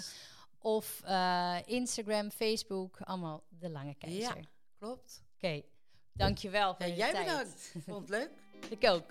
of 0.59 1.01
eh, 1.05 1.55
Instagram, 1.65 2.31
Facebook, 2.31 3.01
allemaal 3.01 3.43
De 3.49 3.69
Lange 3.69 3.95
Keizer. 3.95 4.37
Ja. 4.37 4.43
Klopt. 4.79 5.23
Oké, 5.35 5.61
dankjewel 6.13 6.75
voor 6.75 6.85
Ja, 6.85 6.91
je 6.91 6.97
jij 6.97 7.11
tijd. 7.11 7.25
bedankt. 7.25 7.73
Vond 7.87 8.01
het 8.01 8.09
leuk? 8.09 8.29
Ik 8.69 8.89
ook. 8.89 9.03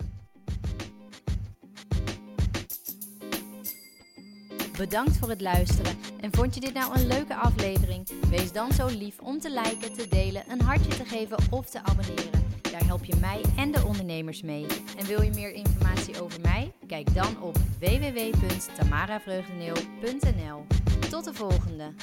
Bedankt 4.77 5.17
voor 5.17 5.29
het 5.29 5.41
luisteren. 5.41 5.97
En 6.19 6.31
vond 6.33 6.53
je 6.53 6.59
dit 6.59 6.73
nou 6.73 6.99
een 6.99 7.07
leuke 7.07 7.35
aflevering? 7.35 8.09
Wees 8.29 8.51
dan 8.51 8.71
zo 8.71 8.87
lief 8.87 9.19
om 9.19 9.39
te 9.39 9.61
liken, 9.63 9.93
te 9.93 10.07
delen, 10.07 10.51
een 10.51 10.61
hartje 10.61 10.97
te 10.97 11.05
geven 11.05 11.37
of 11.51 11.69
te 11.69 11.83
abonneren. 11.83 12.44
Daar 12.75 12.85
help 12.85 13.05
je 13.05 13.15
mij 13.15 13.41
en 13.57 13.71
de 13.71 13.85
ondernemers 13.85 14.41
mee. 14.41 14.65
En 14.97 15.05
wil 15.05 15.21
je 15.21 15.31
meer 15.31 15.51
informatie 15.51 16.21
over 16.21 16.41
mij? 16.41 16.73
Kijk 16.87 17.13
dan 17.13 17.41
op 17.41 17.57
www.tamaravreugdeneel.nl. 17.79 20.65
Tot 21.09 21.23
de 21.23 21.33
volgende! 21.33 21.93